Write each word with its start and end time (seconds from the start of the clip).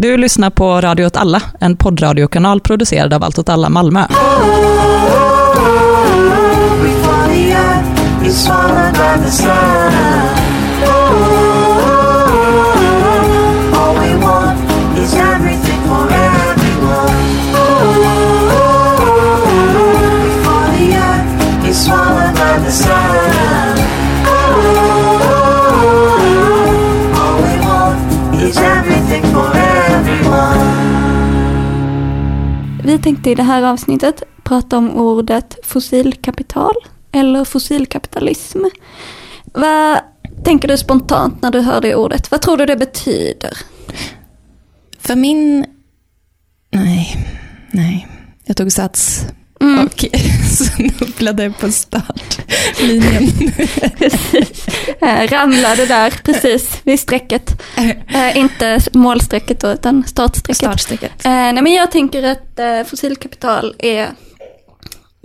Du 0.00 0.16
lyssnar 0.16 0.50
på 0.50 0.80
Radio 0.80 1.06
åt 1.06 1.16
alla, 1.16 1.42
en 1.60 1.76
poddradiokanal 1.76 2.60
producerad 2.60 3.14
av 3.14 3.24
Allt 3.24 3.38
åt 3.38 3.48
alla 3.48 3.68
Malmö. 3.68 4.06
Swallowed 8.30 8.94
Vi 32.98 33.02
tänkte 33.02 33.30
i 33.30 33.34
det 33.34 33.42
här 33.42 33.62
avsnittet 33.62 34.22
prata 34.42 34.78
om 34.78 34.90
ordet 34.96 35.56
fossilkapital 35.62 36.74
eller 37.12 37.44
fossilkapitalism. 37.44 38.64
Vad 39.44 40.00
tänker 40.44 40.68
du 40.68 40.76
spontant 40.76 41.42
när 41.42 41.50
du 41.50 41.60
hör 41.60 41.80
det 41.80 41.94
ordet? 41.94 42.30
Vad 42.30 42.42
tror 42.42 42.56
du 42.56 42.66
det 42.66 42.76
betyder? 42.76 43.58
För 44.98 45.16
min... 45.16 45.66
Nej, 46.70 47.26
nej. 47.70 48.08
Jag 48.44 48.56
tog 48.56 48.72
sats 48.72 49.26
Mm. 49.60 49.86
och 49.86 50.04
snubblade 50.48 51.50
på 51.60 51.72
startlinjen. 51.72 53.26
Precis. 53.98 54.68
Eh, 55.00 55.28
Ramlade 55.28 55.86
där 55.86 56.10
precis 56.24 56.80
vid 56.84 57.00
strecket. 57.00 57.62
Eh, 58.14 58.36
inte 58.36 58.80
målstrecket 58.92 59.60
då, 59.60 59.68
utan 59.68 60.04
startstrecket. 60.06 60.56
Startstrecket. 60.56 61.24
Eh, 61.24 61.30
nej 61.30 61.62
men 61.62 61.72
jag 61.72 61.90
tänker 61.90 62.22
att 62.22 62.58
eh, 62.58 62.84
fossilkapital 62.84 63.74
är, 63.78 64.08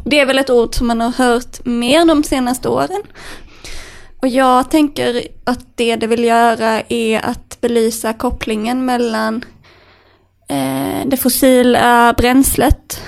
det 0.06 0.20
är 0.20 0.26
väl 0.26 0.40
ett 0.40 0.50
ord 0.50 0.76
som 0.76 0.88
man 0.88 1.02
har 1.02 1.12
hört 1.12 1.66
mer 1.66 2.06
de 2.06 2.24
senaste 2.24 2.70
åren. 2.70 3.04
Och 4.22 4.28
jag 4.28 4.72
tänker 4.72 5.22
att 5.44 5.78
det 5.78 5.96
det 5.96 6.08
vill 6.08 6.24
göra 6.24 6.82
är 6.90 7.26
att 7.26 7.62
belysa 7.62 8.14
kopplingen 8.14 8.86
mellan 8.86 9.46
eh, 10.50 11.06
det 11.06 11.18
fossila 11.18 12.14
bränslet 12.18 13.02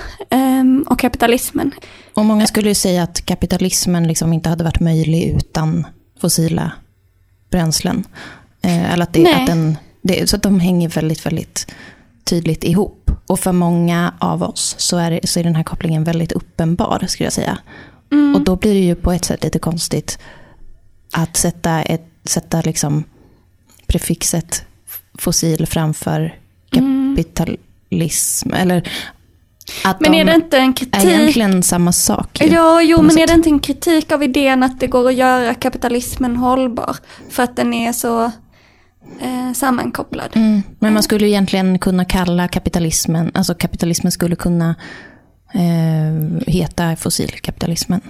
och 0.86 0.98
kapitalismen. 0.98 1.72
Och 2.14 2.24
många 2.24 2.46
skulle 2.46 2.68
ju 2.68 2.74
säga 2.74 3.02
att 3.02 3.26
kapitalismen 3.26 4.08
liksom 4.08 4.32
inte 4.32 4.48
hade 4.48 4.64
varit 4.64 4.80
möjlig 4.80 5.34
utan 5.36 5.86
fossila 6.20 6.72
bränslen. 7.50 8.04
Eh, 8.62 8.92
eller 8.92 9.02
att, 9.02 9.12
det, 9.12 9.34
att 9.34 9.46
den, 9.46 9.78
det, 10.02 10.30
så 10.30 10.36
att 10.36 10.42
de 10.42 10.60
hänger 10.60 10.88
väldigt, 10.88 11.26
väldigt 11.26 11.72
tydligt 12.24 12.64
ihop. 12.64 13.10
Och 13.26 13.40
för 13.40 13.52
många 13.52 14.14
av 14.18 14.42
oss 14.42 14.74
så 14.78 14.96
är, 14.96 15.10
det, 15.10 15.26
så 15.28 15.40
är 15.40 15.44
den 15.44 15.56
här 15.56 15.62
kopplingen 15.62 16.04
väldigt 16.04 16.32
uppenbar, 16.32 17.04
skulle 17.08 17.26
jag 17.26 17.32
säga. 17.32 17.58
Och 18.34 18.40
då 18.40 18.56
blir 18.56 18.74
det 18.74 18.80
ju 18.80 18.94
på 18.94 19.12
ett 19.12 19.24
sätt 19.24 19.44
lite 19.44 19.58
konstigt 19.58 20.18
att 21.12 21.36
sätta, 21.36 21.82
ett, 21.82 22.06
sätta 22.24 22.60
liksom 22.60 23.04
prefixet 23.86 24.64
fossil 25.18 25.66
framför 25.66 26.38
kapitalism. 26.70 28.52
Eller 28.52 28.88
att 29.84 30.00
Men 30.00 30.12
de 30.12 30.20
är 30.20 30.24
det 30.24 30.34
inte 30.34 30.58
en 30.58 30.70
är 30.70 30.74
kritik? 30.76 31.04
egentligen 31.04 31.62
samma 31.62 31.92
sak. 31.92 32.40
ju, 32.40 32.46
Ja, 32.46 32.82
jo, 32.82 32.96
men 32.96 33.04
något 33.06 33.14
är 33.14 33.18
sätt. 33.18 33.28
det 33.28 33.34
inte 33.34 33.48
en 33.48 33.58
kritik 33.60 34.12
av 34.12 34.22
idén 34.22 34.62
att 34.62 34.80
det 34.80 34.86
går 34.86 35.08
att 35.08 35.14
göra 35.14 35.54
kapitalismen 35.54 36.36
hållbar? 36.36 36.96
För 37.30 37.42
att 37.42 37.56
den 37.56 37.74
är 37.74 37.92
så 37.92 38.24
eh, 39.20 39.52
sammankopplad. 39.54 40.30
Mm. 40.34 40.62
Men 40.78 40.94
man 40.94 41.02
skulle 41.02 41.28
egentligen 41.28 41.78
kunna 41.78 42.04
kalla 42.04 42.48
kapitalismen, 42.48 43.30
alltså 43.34 43.54
kapitalismen 43.54 44.12
skulle 44.12 44.36
kunna 44.36 44.74
eh, 45.54 46.40
heta 46.46 46.96
fossilkapitalismen. 46.96 48.00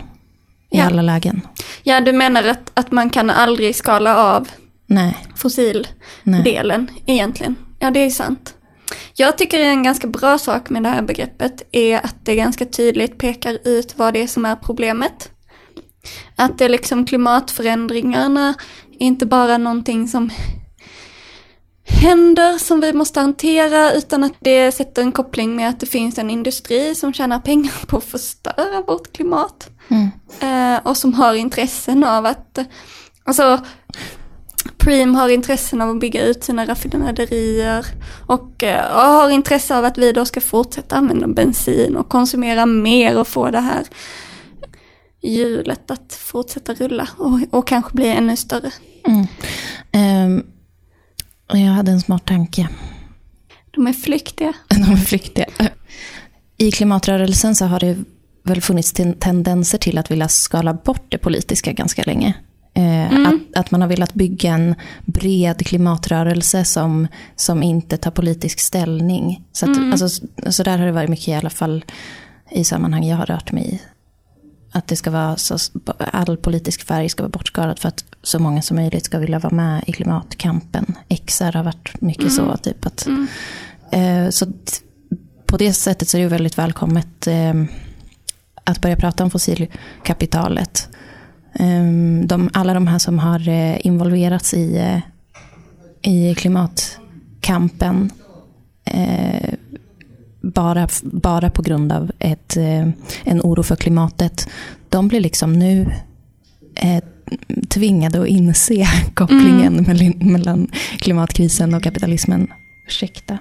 I 0.71 0.79
Ja. 0.79 0.85
alla 0.85 1.03
lägen. 1.03 1.41
Ja, 1.83 2.01
du 2.01 2.13
menar 2.13 2.45
att, 2.45 2.71
att 2.75 2.93
man 2.93 3.11
kan 3.11 3.31
aldrig 3.31 3.77
skala 3.77 4.17
av 4.17 4.49
Nej, 4.87 5.17
fossildelen 5.37 6.89
egentligen. 7.07 7.57
Ja, 7.79 7.91
det 7.91 8.01
är 8.01 8.11
sant. 8.11 8.55
Jag 9.15 9.39
tycker 9.39 9.61
en 9.61 9.83
ganska 9.83 10.07
bra 10.07 10.39
sak 10.39 10.71
med 10.71 10.83
det 10.83 10.89
här 10.89 11.03
begreppet 11.03 11.63
är 11.73 12.05
att 12.05 12.17
det 12.23 12.35
ganska 12.35 12.65
tydligt 12.65 13.19
pekar 13.19 13.59
ut 13.65 13.99
vad 13.99 14.15
det 14.15 14.23
är 14.23 14.27
som 14.27 14.45
är 14.45 14.57
problemet. 14.57 15.31
Att 16.37 16.59
det 16.59 16.65
är 16.65 16.69
liksom 16.69 17.07
klimatförändringarna 17.07 18.55
är 18.99 19.07
inte 19.07 19.27
bara 19.27 19.59
någonting 19.59 20.09
som 20.09 20.31
händer 21.89 22.59
som 22.59 22.81
vi 22.81 22.93
måste 22.93 23.21
hantera 23.21 23.93
utan 23.93 24.25
att 24.25 24.33
det 24.41 24.73
sätter 24.73 25.03
en 25.03 25.13
koppling 25.13 25.57
med 25.57 25.69
att 25.69 25.81
det 25.81 25.87
finns 25.87 26.19
en 26.19 26.31
industri 26.31 26.95
som 26.95 27.13
tjänar 27.13 27.39
pengar 27.39 27.87
på 27.87 27.97
att 27.97 28.05
förstöra 28.05 28.83
vårt 28.87 29.13
klimat. 29.13 29.71
Mm. 29.89 30.11
Eh, 30.41 30.87
och 30.87 30.97
som 30.97 31.15
har 31.15 31.35
intressen 31.35 32.05
av 32.05 32.27
att, 32.27 32.59
alltså 33.25 33.61
Preem 34.79 35.15
har 35.15 35.29
intressen 35.29 35.81
av 35.81 35.91
att 35.91 36.01
bygga 36.01 36.25
ut 36.27 36.45
sina 36.45 36.67
raffinaderier 36.67 37.87
och, 38.27 38.63
eh, 38.63 38.93
och 38.97 39.01
har 39.03 39.31
intresse 39.31 39.79
av 39.79 39.85
att 39.85 39.99
vi 39.99 40.13
då 40.13 40.25
ska 40.25 40.41
fortsätta 40.41 40.97
använda 40.97 41.29
bensin 41.29 41.97
och 41.97 42.09
konsumera 42.09 42.67
mer 42.67 43.19
och 43.19 43.29
få 43.29 43.51
det 43.51 43.61
här 43.61 43.85
hjulet 45.23 45.91
att 45.91 46.13
fortsätta 46.13 46.75
rulla 46.75 47.09
och, 47.17 47.41
och 47.51 47.67
kanske 47.67 47.91
bli 47.95 48.09
ännu 48.09 48.37
större. 48.37 48.71
Mm. 49.07 49.27
Och 51.51 51.59
jag 51.59 51.73
hade 51.73 51.91
en 51.91 52.01
smart 52.01 52.27
tanke. 52.27 52.69
De 53.71 53.87
är 53.87 53.93
flyktiga. 53.93 54.53
De 54.69 54.93
är 54.93 54.97
flyktiga. 54.97 55.47
I 56.57 56.71
klimatrörelsen 56.71 57.57
så 57.57 57.65
har 57.65 57.81
det 57.81 57.99
väl 58.43 58.61
funnits 58.61 58.93
ten- 58.93 59.19
tendenser 59.19 59.79
till 59.79 59.99
att 59.99 60.11
vilja 60.11 60.29
skala 60.29 60.75
bort 60.75 61.07
det 61.09 61.19
politiska 61.19 61.73
ganska 61.73 62.03
länge. 62.03 62.35
Eh, 62.77 63.29
att, 63.29 63.57
att 63.57 63.71
man 63.71 63.81
har 63.81 63.89
velat 63.89 64.15
bygga 64.15 64.53
en 64.53 64.75
bred 65.05 65.67
klimatrörelse 65.67 66.65
som, 66.65 67.09
som 67.37 67.63
inte 67.63 67.97
tar 67.97 68.11
politisk 68.11 68.61
ställning. 68.61 69.45
Så, 69.53 69.71
att, 69.71 69.79
alltså, 69.79 70.27
så 70.47 70.63
där 70.63 70.79
har 70.79 70.87
det 70.87 70.93
varit 70.93 71.11
mycket 71.11 71.29
i 71.29 71.35
alla 71.35 71.51
fall 71.51 71.85
i 72.51 72.65
sammanhang 72.65 73.05
jag 73.05 73.17
har 73.17 73.27
rört 73.27 73.53
mig 73.53 73.75
i. 73.75 73.81
Att 74.73 74.87
det 74.87 74.97
ska 74.97 75.11
vara 75.11 75.37
så, 75.37 75.59
all 75.99 76.37
politisk 76.37 76.87
färg 76.87 77.09
ska 77.09 77.23
vara 77.23 77.31
bortskalad 77.31 77.79
för 77.79 77.89
att 77.89 78.05
så 78.23 78.39
många 78.39 78.63
som 78.63 78.77
möjligt 78.77 79.05
ska 79.05 79.19
vilja 79.19 79.39
vara 79.39 79.55
med 79.55 79.85
i 79.87 79.93
klimatkampen. 79.93 80.95
XR 81.27 81.53
har 81.53 81.65
varit 81.65 82.01
mycket 82.01 82.33
så. 82.33 82.57
Typ 82.57 82.87
att, 82.87 83.09
eh, 83.93 84.29
så 84.31 84.47
på 85.47 85.57
det 85.57 85.73
sättet 85.73 86.09
så 86.09 86.19
är 86.19 86.23
det 86.23 86.29
väldigt 86.29 86.59
välkommet 86.59 87.27
eh, 87.27 87.55
att 88.65 88.81
börja 88.81 88.97
prata 88.97 89.25
om 89.25 89.31
fossilkapitalet. 89.31 90.89
Eh, 91.59 91.85
de, 92.27 92.51
alla 92.53 92.75
de 92.75 92.87
här 92.87 92.99
som 92.99 93.19
har 93.19 93.49
eh, 93.49 93.87
involverats 93.87 94.55
i, 94.55 94.77
eh, 94.77 95.01
i 96.13 96.35
klimatkampen 96.35 98.11
eh, 98.85 99.55
bara, 100.43 100.89
bara 101.03 101.51
på 101.51 101.63
grund 101.63 101.93
av 101.93 102.11
ett, 102.19 102.57
en 103.25 103.41
oro 103.43 103.63
för 103.63 103.77
klimatet. 103.77 104.49
De 104.89 105.09
blir 105.09 105.21
liksom 105.21 105.53
nu 105.53 105.93
eh, 106.75 107.05
tvingade 107.69 108.23
att 108.23 108.29
inse 108.29 108.87
kopplingen 109.15 109.75
mellan, 109.75 110.13
mellan 110.19 110.69
klimatkrisen 110.99 111.75
och 111.75 111.83
kapitalismen. 111.83 112.49
Ursäkta. 112.87 113.39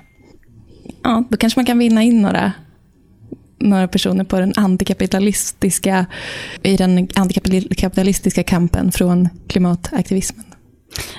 Ja, 1.03 1.23
då 1.29 1.37
kanske 1.37 1.59
man 1.59 1.65
kan 1.65 1.77
vinna 1.77 2.03
in 2.03 2.21
några, 2.21 2.51
några 3.59 3.87
personer 3.87 4.23
på 4.23 4.39
den 4.39 4.53
antikapitalistiska, 4.55 6.05
i 6.63 6.75
den 6.75 7.07
antikapitalistiska 7.15 8.43
kampen 8.43 8.91
från 8.91 9.29
klimataktivismen. 9.47 10.45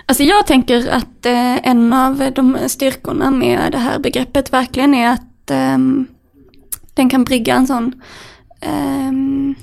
Alltså 0.07 0.23
jag 0.23 0.47
tänker 0.47 0.89
att 0.89 1.27
eh, 1.27 1.69
en 1.69 1.93
av 1.93 2.33
de 2.35 2.59
styrkorna 2.67 3.31
med 3.31 3.73
det 3.73 3.79
här 3.79 3.99
begreppet 3.99 4.53
verkligen 4.53 4.95
är 4.95 5.11
att 5.11 5.51
ehm, 5.51 6.07
den 6.95 7.11
kan 7.11 7.25
brygga 7.25 7.55
en 7.55 7.67
sån, 7.67 7.93
ehm, 8.61 9.55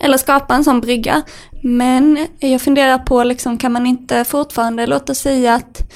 eller 0.00 0.16
skapa 0.16 0.54
en 0.54 0.64
sån 0.64 0.80
brygga. 0.80 1.22
Men 1.62 2.26
jag 2.38 2.60
funderar 2.60 2.98
på, 2.98 3.24
liksom, 3.24 3.58
kan 3.58 3.72
man 3.72 3.86
inte 3.86 4.24
fortfarande 4.24 4.86
låta 4.86 5.14
säga 5.14 5.54
att, 5.54 5.92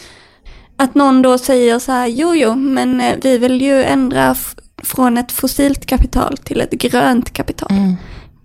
att 0.77 0.95
någon 0.95 1.23
då 1.23 1.39
säger 1.39 1.79
så 1.79 1.93
här, 1.93 2.07
jo 2.07 2.35
jo, 2.35 2.55
men 2.55 3.01
eh, 3.01 3.17
vi 3.23 3.39
vill 3.39 3.63
ju 3.63 3.85
ändra 3.85 4.35
från 4.83 5.19
ett 5.19 5.33
fossilt 5.33 5.87
kapital 5.87 6.37
till 6.37 6.61
ett 6.61 6.73
grönt 6.73 7.33
kapital. 7.33 7.69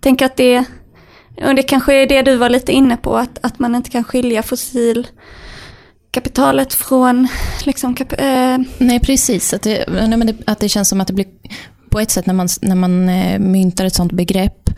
Tänk 0.00 0.22
att 0.22 0.36
det, 0.36 0.64
och 1.46 1.54
det 1.54 1.62
kanske 1.62 1.94
är 1.94 2.06
det 2.06 2.22
du 2.22 2.36
var 2.36 2.50
lite 2.50 2.72
inne 2.72 2.96
på, 2.96 3.16
att, 3.16 3.38
att 3.42 3.58
man 3.58 3.74
inte 3.74 3.90
kan 3.90 4.04
skilja 4.04 4.42
fossil 4.42 5.06
kapitalet 6.10 6.74
från 6.74 7.28
liksom, 7.64 7.94
kap, 7.94 8.12
eh, 8.12 8.58
Nej, 8.78 9.00
precis. 9.00 9.54
Att 9.54 9.62
det, 9.62 9.84
nej, 9.88 10.16
men 10.18 10.26
det, 10.26 10.36
att 10.46 10.60
det 10.60 10.68
känns 10.68 10.88
som 10.88 11.00
att 11.00 11.06
det 11.06 11.12
blir, 11.12 11.26
på 11.90 12.00
ett 12.00 12.10
sätt 12.10 12.26
när 12.26 12.34
man, 12.34 12.48
när 12.62 12.74
man 12.74 13.08
eh, 13.08 13.38
myntar 13.38 13.84
ett 13.84 13.94
sånt 13.94 14.12
begrepp, 14.12 14.70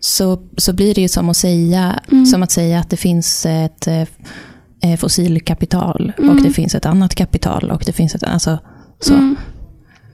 så, 0.00 0.48
så 0.56 0.72
blir 0.72 0.94
det 0.94 1.00
ju 1.00 1.08
som 1.08 1.28
att 1.28 1.36
säga, 1.36 2.00
som 2.30 2.42
att, 2.42 2.50
säga 2.50 2.78
att 2.78 2.90
det 2.90 2.96
finns 2.96 3.46
ett 3.46 3.86
eh, 3.86 4.96
fossilkapital 4.98 6.12
och 6.18 6.42
det 6.42 6.50
finns 6.50 6.74
ett 6.74 6.86
annat 6.86 7.14
kapital 7.14 7.70
och 7.70 7.82
det 7.86 7.92
finns 7.92 8.14
ett, 8.14 8.22
alltså, 8.22 8.58
Så. 9.00 9.14
Mm. 9.14 9.36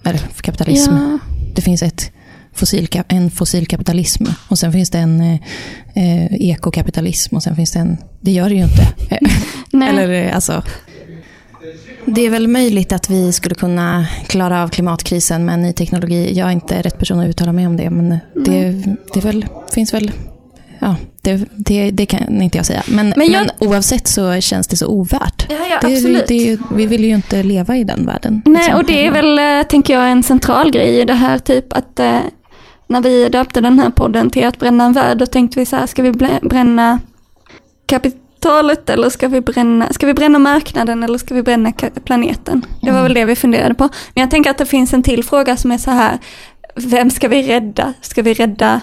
Eller 0.05 0.21
kapitalism. 0.41 0.93
Ja. 0.93 1.19
Det 1.55 1.63
finns 1.63 1.83
ett 1.83 2.13
fossilka, 2.53 3.05
en 3.09 3.31
fossilkapitalism 3.31 4.25
och 4.49 4.59
sen 4.59 4.73
finns 4.73 4.91
det 4.91 4.99
en 4.99 5.21
eh, 5.21 5.39
eh, 5.95 6.51
ekokapitalism 6.51 7.37
och 7.37 7.43
sen 7.43 7.57
finns 7.57 7.73
det 7.73 7.79
en... 7.79 7.97
Det 8.21 8.33
gör 8.33 8.49
det 8.49 8.55
ju 8.55 8.63
inte. 8.63 8.89
Nej. 9.71 9.89
Eller 9.89 10.27
eh, 10.27 10.35
alltså... 10.35 10.63
Det 12.07 12.27
är 12.27 12.31
väl 12.31 12.49
möjligt 12.49 12.93
att 12.93 13.11
vi 13.11 13.33
skulle 13.33 13.55
kunna 13.55 14.07
klara 14.27 14.63
av 14.63 14.69
klimatkrisen 14.69 15.45
med 15.45 15.59
ny 15.59 15.73
teknologi. 15.73 16.33
Jag 16.39 16.49
är 16.49 16.53
inte 16.53 16.83
rätt 16.83 16.99
person 16.99 17.21
att 17.21 17.29
uttala 17.29 17.53
mig 17.53 17.67
om 17.67 17.77
det, 17.77 17.91
men 17.91 18.19
det, 18.45 18.85
det 19.15 19.21
väl, 19.21 19.47
finns 19.75 19.95
väl... 19.95 20.13
Ja, 20.85 20.97
det, 21.23 21.49
det, 21.57 21.91
det 21.91 22.07
kan 22.07 22.43
inte 22.43 22.59
jag 22.59 22.67
säga. 22.67 22.83
Men, 22.87 23.09
Men 23.09 23.15
men, 23.17 23.33
jag- 23.33 23.69
oavsett 23.69 24.09
så 24.09 24.41
känns 24.41 24.67
det 24.67 24.77
så 24.77 24.87
ovärt. 24.87 25.47
Ja, 25.51 25.57
ja, 25.71 25.89
det, 25.89 25.95
absolut. 25.95 26.27
det, 26.29 26.59
vi 26.75 26.87
vill 26.87 27.05
ju 27.05 27.15
inte 27.15 27.43
leva 27.43 27.77
i 27.77 27.85
den 27.85 28.07
världen. 28.07 28.43
Nej, 28.45 28.55
liksom. 28.63 28.75
och 28.75 28.85
det 28.85 29.07
är 29.07 29.11
väl, 29.11 29.39
eh, 29.39 29.69
tänker 29.69 29.95
jag, 29.95 30.11
en 30.11 30.23
central 30.23 30.71
grej 30.71 31.01
i 31.01 31.05
det 31.05 31.15
här, 31.15 31.39
typ 31.39 31.73
att 31.73 32.01
eh, 32.01 32.19
när 32.87 33.01
vi 33.01 33.29
döpte 33.29 33.61
den 33.61 33.79
här 33.79 33.91
podden 33.91 34.31
till 34.31 34.47
att 34.47 34.59
bränna 34.59 34.85
en 34.85 34.93
värld, 34.93 35.19
då 35.19 35.27
tänkte 35.27 35.59
vi 35.59 35.67
så 35.67 35.77
här, 35.77 35.87
ska 35.87 36.03
vi 36.03 36.13
bränna 36.43 36.99
kapitalet 37.87 38.91
eller 38.91 39.11
ska 39.11 39.29
vi 39.29 39.41
bränna, 39.41 39.93
ska 39.93 40.07
vi 40.07 40.15
bränna 40.15 40.39
marknaden 40.39 41.03
eller 41.03 41.19
ska 41.19 41.35
vi 41.35 41.43
bränna 41.43 41.73
planeten? 42.05 42.67
Det 42.83 42.91
var 42.91 43.03
väl 43.03 43.15
det 43.15 43.25
vi 43.25 43.37
funderade 43.37 43.75
på. 43.75 43.89
Men 44.15 44.21
jag 44.21 44.31
tänker 44.31 44.51
att 44.51 44.59
det 44.59 44.67
finns 44.67 44.95
en 44.95 45.03
till 45.03 45.25
fråga 45.25 45.57
som 45.57 45.73
är 45.73 45.79
så 45.79 45.91
här, 45.91 46.19
vem 46.77 47.11
ska 47.11 47.29
vi 47.29 47.43
rädda? 47.43 47.93
Ska 48.01 48.23
vi 48.23 48.35
rädda 48.35 48.81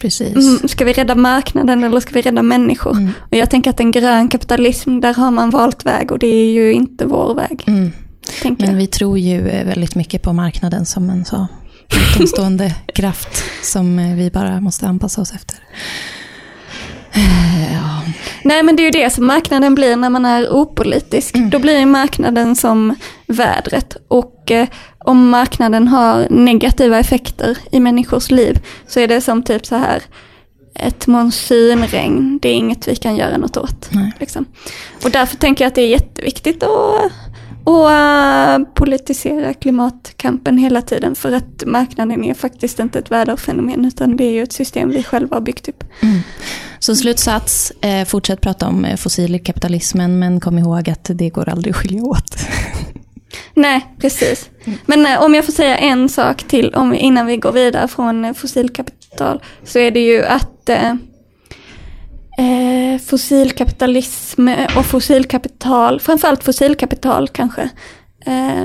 Precis. 0.00 0.36
Mm, 0.36 0.68
ska 0.68 0.84
vi 0.84 0.92
rädda 0.92 1.14
marknaden 1.14 1.84
eller 1.84 2.00
ska 2.00 2.14
vi 2.14 2.22
rädda 2.22 2.42
människor? 2.42 2.92
Mm. 2.92 3.12
Och 3.18 3.36
jag 3.36 3.50
tänker 3.50 3.70
att 3.70 3.80
en 3.80 3.90
grön 3.90 4.28
kapitalism, 4.28 5.00
där 5.00 5.14
har 5.14 5.30
man 5.30 5.50
valt 5.50 5.86
väg 5.86 6.12
och 6.12 6.18
det 6.18 6.26
är 6.26 6.50
ju 6.50 6.72
inte 6.72 7.06
vår 7.06 7.34
väg. 7.34 7.64
Mm. 7.66 7.92
Men 8.58 8.76
vi 8.76 8.86
tror 8.86 9.18
ju 9.18 9.48
eh, 9.48 9.66
väldigt 9.66 9.94
mycket 9.94 10.22
på 10.22 10.32
marknaden 10.32 10.86
som 10.86 11.10
en 11.10 11.24
så 11.24 11.46
utomstående 12.14 12.74
kraft 12.94 13.42
som 13.62 13.98
eh, 13.98 14.14
vi 14.14 14.30
bara 14.30 14.60
måste 14.60 14.86
anpassa 14.86 15.20
oss 15.20 15.32
efter. 15.32 15.56
Eh, 17.12 17.72
Ja. 17.72 18.02
Nej 18.44 18.62
men 18.62 18.76
det 18.76 18.82
är 18.82 18.84
ju 18.84 18.90
det 18.90 19.10
som 19.10 19.26
marknaden 19.26 19.74
blir 19.74 19.96
när 19.96 20.10
man 20.10 20.24
är 20.24 20.48
opolitisk. 20.48 21.36
Mm. 21.36 21.50
Då 21.50 21.58
blir 21.58 21.86
marknaden 21.86 22.56
som 22.56 22.94
vädret. 23.26 23.96
Och 24.08 24.52
om 25.04 25.28
marknaden 25.28 25.88
har 25.88 26.26
negativa 26.30 26.98
effekter 26.98 27.58
i 27.70 27.80
människors 27.80 28.30
liv 28.30 28.58
så 28.86 29.00
är 29.00 29.08
det 29.08 29.20
som 29.20 29.42
typ 29.42 29.66
så 29.66 29.76
här 29.76 30.02
ett 30.74 31.06
monsunregn, 31.06 32.38
det 32.42 32.48
är 32.48 32.54
inget 32.54 32.88
vi 32.88 32.96
kan 32.96 33.16
göra 33.16 33.36
något 33.36 33.56
åt. 33.56 33.90
Liksom. 34.20 34.44
Och 35.04 35.10
därför 35.10 35.36
tänker 35.36 35.64
jag 35.64 35.68
att 35.68 35.74
det 35.74 35.82
är 35.82 35.88
jätteviktigt 35.88 36.62
att, 36.62 37.12
att 37.68 38.60
äh, 38.60 38.74
politisera 38.74 39.54
klimatkampen 39.54 40.58
hela 40.58 40.82
tiden. 40.82 41.14
För 41.14 41.32
att 41.32 41.64
marknaden 41.66 42.24
är 42.24 42.34
faktiskt 42.34 42.78
inte 42.78 42.98
ett 42.98 43.10
väderfenomen 43.10 43.84
utan 43.84 44.16
det 44.16 44.24
är 44.24 44.32
ju 44.32 44.42
ett 44.42 44.52
system 44.52 44.90
vi 44.90 45.02
själva 45.02 45.36
har 45.36 45.40
byggt 45.40 45.68
upp. 45.68 45.84
Så 46.78 46.96
slutsats, 46.96 47.72
eh, 47.80 48.04
fortsätt 48.04 48.40
prata 48.40 48.68
om 48.68 48.84
eh, 48.84 48.96
fossilkapitalismen 48.96 50.18
men 50.18 50.40
kom 50.40 50.58
ihåg 50.58 50.90
att 50.90 51.10
det 51.14 51.30
går 51.30 51.48
aldrig 51.48 51.70
att 51.70 51.76
skilja 51.76 52.02
åt. 52.02 52.36
Nej, 53.54 53.86
precis. 54.00 54.50
Men 54.86 55.06
eh, 55.06 55.22
om 55.22 55.34
jag 55.34 55.44
får 55.44 55.52
säga 55.52 55.78
en 55.78 56.08
sak 56.08 56.42
till 56.42 56.74
om, 56.74 56.94
innan 56.94 57.26
vi 57.26 57.36
går 57.36 57.52
vidare 57.52 57.88
från 57.88 58.24
eh, 58.24 58.32
fossilkapital 58.32 59.42
så 59.64 59.78
är 59.78 59.90
det 59.90 60.00
ju 60.00 60.24
att 60.24 60.68
eh, 60.68 60.90
eh, 62.38 63.00
fossilkapitalism 63.06 64.48
och 64.76 64.86
fossilkapital, 64.86 66.00
framförallt 66.00 66.44
fossilkapital 66.44 67.28
kanske, 67.28 67.70
eh, 68.26 68.64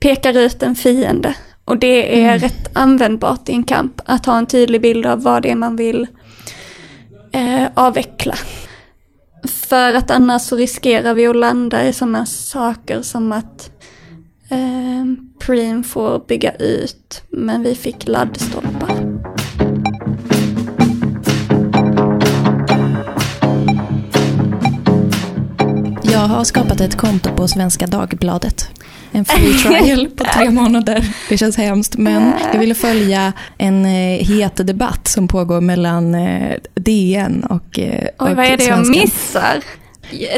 pekar 0.00 0.38
ut 0.38 0.62
en 0.62 0.74
fiende. 0.74 1.34
Och 1.64 1.78
det 1.78 2.22
är 2.24 2.38
rätt 2.38 2.76
användbart 2.76 3.48
i 3.48 3.52
en 3.52 3.64
kamp 3.64 4.00
att 4.04 4.26
ha 4.26 4.38
en 4.38 4.46
tydlig 4.46 4.80
bild 4.80 5.06
av 5.06 5.22
vad 5.22 5.42
det 5.42 5.50
är 5.50 5.56
man 5.56 5.76
vill 5.76 6.06
eh, 7.32 7.64
avveckla. 7.74 8.34
För 9.44 9.94
att 9.94 10.10
annars 10.10 10.42
så 10.42 10.56
riskerar 10.56 11.14
vi 11.14 11.26
att 11.26 11.36
landa 11.36 11.88
i 11.88 11.92
sådana 11.92 12.26
saker 12.26 13.02
som 13.02 13.32
att 13.32 13.70
eh, 14.48 15.04
Preem 15.38 15.84
får 15.84 16.26
bygga 16.28 16.52
ut 16.52 17.22
men 17.28 17.62
vi 17.62 17.74
fick 17.74 18.08
laddstolpar. 18.08 19.20
Jag 26.02 26.28
har 26.28 26.44
skapat 26.44 26.80
ett 26.80 26.96
konto 26.96 27.36
på 27.36 27.48
Svenska 27.48 27.86
Dagbladet. 27.86 28.70
En 29.12 29.24
free 29.24 29.54
trial 29.54 30.08
på 30.08 30.24
tre 30.24 30.50
månader. 30.60 31.14
Det 31.28 31.38
känns 31.38 31.56
hemskt. 31.56 31.96
Men 31.96 32.32
jag 32.52 32.60
ville 32.60 32.74
följa 32.74 33.32
en 33.58 33.84
eh, 33.84 34.26
het 34.26 34.56
debatt 34.66 35.08
som 35.08 35.28
pågår 35.28 35.60
mellan 35.60 36.14
eh, 36.14 36.56
DN 36.74 37.44
och, 37.44 37.78
eh, 37.78 38.08
Oj, 38.18 38.30
och 38.30 38.36
vad 38.36 38.46
är 38.46 38.56
det 38.56 38.64
jag 38.64 38.88
missar? 38.88 39.64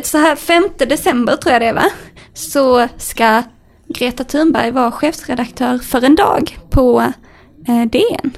Så 0.02 0.18
här 0.18 0.36
5 0.36 0.64
december 0.78 1.36
tror 1.36 1.52
jag 1.52 1.62
det 1.62 1.66
är 1.66 1.74
va? 1.74 1.90
Så 2.34 2.88
ska 2.96 3.42
Greta 3.88 4.24
Thunberg 4.24 4.70
vara 4.70 4.92
chefsredaktör 4.92 5.78
för 5.78 6.04
en 6.04 6.14
dag 6.14 6.58
på 6.70 7.12
eh, 7.68 7.82
DN. 7.82 8.36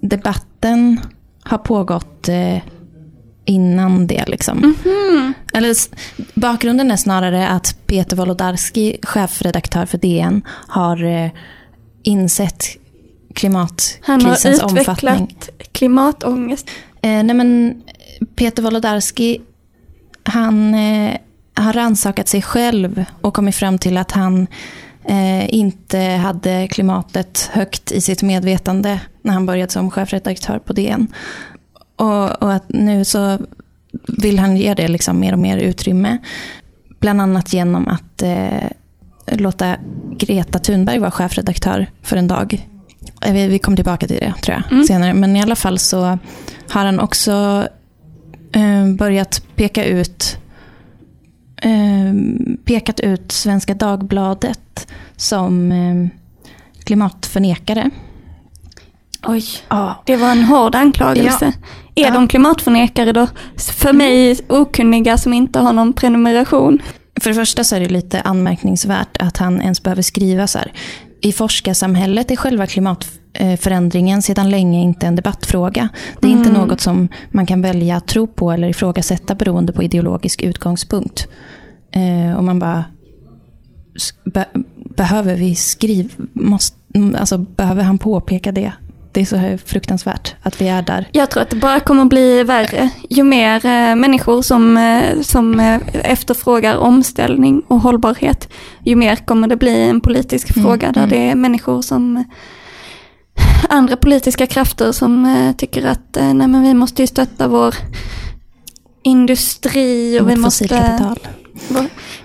Debatten 0.00 1.00
har 1.42 1.58
pågått 1.58 2.28
eh, 2.28 2.56
innan 3.50 4.06
det. 4.06 4.24
Liksom. 4.28 4.58
Mhm. 4.84 5.34
Eller, 5.54 5.70
s- 5.70 5.90
bakgrunden 6.34 6.90
är 6.90 6.96
snarare 6.96 7.48
att 7.48 7.76
Peter 7.86 8.16
Wolodarski, 8.16 8.96
chefredaktör 9.02 9.86
för 9.86 9.98
DN, 9.98 10.42
har 10.48 11.04
eh, 11.04 11.30
insett 12.02 12.64
Han 12.66 12.76
har 13.30 13.34
klimatkrisens 13.34 14.60
omfattning. 14.62 15.14
utvecklat 15.14 15.48
klimatångest. 15.72 16.66
Eh, 17.02 17.22
nej 17.22 17.34
men 17.36 17.82
Peter 18.36 18.62
Wolodarski, 18.62 19.40
han 20.24 20.74
eh, 20.74 21.16
har 21.54 21.72
rannsakat 21.72 22.28
sig 22.28 22.42
själv 22.42 23.04
och 23.20 23.34
kommit 23.34 23.54
fram 23.56 23.78
till 23.78 23.96
att 23.96 24.12
han 24.12 24.46
eh, 25.04 25.54
inte 25.54 25.98
hade 25.98 26.68
klimatet 26.68 27.50
högt 27.52 27.92
i 27.92 28.00
sitt 28.00 28.22
medvetande 28.22 29.00
när 29.22 29.32
han 29.32 29.46
började 29.46 29.72
som 29.72 29.90
chefredaktör 29.90 30.58
på 30.58 30.72
DN. 30.72 31.06
Och, 32.00 32.42
och 32.42 32.52
att 32.52 32.64
nu 32.68 33.04
så 33.04 33.38
vill 34.22 34.38
han 34.38 34.56
ge 34.56 34.74
det 34.74 34.88
liksom 34.88 35.20
mer 35.20 35.32
och 35.32 35.38
mer 35.38 35.56
utrymme. 35.58 36.18
Bland 37.00 37.20
annat 37.20 37.52
genom 37.52 37.88
att 37.88 38.22
eh, 38.22 38.68
låta 39.26 39.76
Greta 40.18 40.58
Thunberg 40.58 40.98
vara 40.98 41.10
chefredaktör 41.10 41.86
för 42.02 42.16
en 42.16 42.28
dag. 42.28 42.66
Eh, 43.22 43.32
Vi, 43.32 43.46
vi 43.48 43.58
kommer 43.58 43.76
tillbaka 43.76 44.06
till 44.06 44.16
det 44.20 44.34
tror 44.42 44.62
jag 44.70 44.86
senare. 44.86 45.14
Men 45.14 45.36
i 45.36 45.42
alla 45.42 45.56
fall 45.56 45.78
så 45.78 46.00
har 46.70 46.84
han 46.84 47.00
också 47.00 47.66
eh, 48.52 48.86
börjat 48.98 49.42
peka 49.56 49.84
ut 49.84 50.38
eh, 51.62 52.14
pekat 52.64 53.00
ut 53.00 53.32
Svenska 53.32 53.74
Dagbladet 53.74 54.86
som 55.16 55.72
eh, 55.72 56.08
klimatförnekare. 56.84 57.90
Oj, 59.26 59.44
Ja. 59.68 60.02
det 60.06 60.16
var 60.16 60.30
en 60.30 60.44
hård 60.44 60.74
anklagelse. 60.74 61.52
Är 62.00 62.04
Ja. 62.04 62.08
Mm. 62.08 62.20
de 62.22 62.28
klimatförnekare 62.28 63.12
då? 63.12 63.26
För 63.56 63.92
mig 63.92 64.38
okunniga 64.48 65.18
som 65.18 65.32
inte 65.32 65.58
har 65.58 65.72
någon 65.72 65.92
prenumeration. 65.92 66.78
För 67.20 67.30
det 67.30 67.34
första 67.34 67.64
så 67.64 67.76
är 67.76 67.80
det 67.80 67.88
lite 67.88 68.20
anmärkningsvärt 68.20 69.16
att 69.16 69.36
han 69.36 69.60
ens 69.62 69.82
behöver 69.82 70.02
skriva 70.02 70.46
så 70.46 70.58
här. 70.58 70.72
I 71.20 71.32
forskarsamhället 71.32 72.30
är 72.30 72.36
själva 72.36 72.66
klimatförändringen 72.66 74.22
sedan 74.22 74.50
länge 74.50 74.80
inte 74.80 75.06
en 75.06 75.16
debattfråga. 75.16 75.88
Det 76.20 76.28
är 76.28 76.32
inte 76.32 76.52
något 76.52 76.80
som 76.80 77.08
man 77.30 77.46
kan 77.46 77.62
välja 77.62 77.96
att 77.96 78.06
tro 78.06 78.26
på 78.26 78.52
eller 78.52 78.68
ifrågasätta 78.68 79.34
beroende 79.34 79.72
på 79.72 79.82
ideologisk 79.82 80.42
utgångspunkt. 80.42 81.28
Eh, 81.92 82.36
och 82.36 82.44
man 82.44 82.58
bara, 82.58 82.84
be, 84.24 84.46
behöver 84.96 85.36
vi 85.36 85.54
skriva, 85.54 86.10
måste, 86.32 86.76
alltså 87.18 87.38
behöver 87.38 87.82
han 87.82 87.98
påpeka 87.98 88.52
det? 88.52 88.72
Det 89.12 89.20
är 89.20 89.24
så 89.24 89.58
fruktansvärt 89.66 90.34
att 90.42 90.60
vi 90.60 90.68
är 90.68 90.82
där. 90.82 91.08
Jag 91.12 91.30
tror 91.30 91.42
att 91.42 91.50
det 91.50 91.56
bara 91.56 91.80
kommer 91.80 92.04
bli 92.04 92.42
värre. 92.42 92.90
Ju 93.08 93.22
mer 93.22 93.66
eh, 93.66 93.96
människor 93.96 94.42
som, 94.42 94.76
eh, 94.76 95.20
som 95.20 95.60
eh, 95.60 95.80
efterfrågar 95.92 96.76
omställning 96.76 97.62
och 97.68 97.80
hållbarhet, 97.80 98.48
ju 98.84 98.96
mer 98.96 99.16
kommer 99.16 99.48
det 99.48 99.56
bli 99.56 99.82
en 99.88 100.00
politisk 100.00 100.56
Mm, 100.56 100.64
fråga 100.64 100.92
där 100.92 101.06
det 101.06 101.30
är 101.30 101.34
människor 101.34 101.82
som 101.82 102.24
andra 103.68 103.96
politiska 103.96 104.46
krafter 104.46 104.92
som 104.92 105.54
tycker 105.58 105.86
att 105.86 106.16
nej, 106.16 106.34
men 106.34 106.62
vi 106.62 106.74
måste 106.74 107.02
ju 107.02 107.06
stötta 107.06 107.48
vår 107.48 107.74
industri 109.02 110.20
och 110.20 110.28
vi 110.28 110.34
Vårt 110.34 110.40
måste, 110.40 110.68
fossilkapital. 110.68 111.18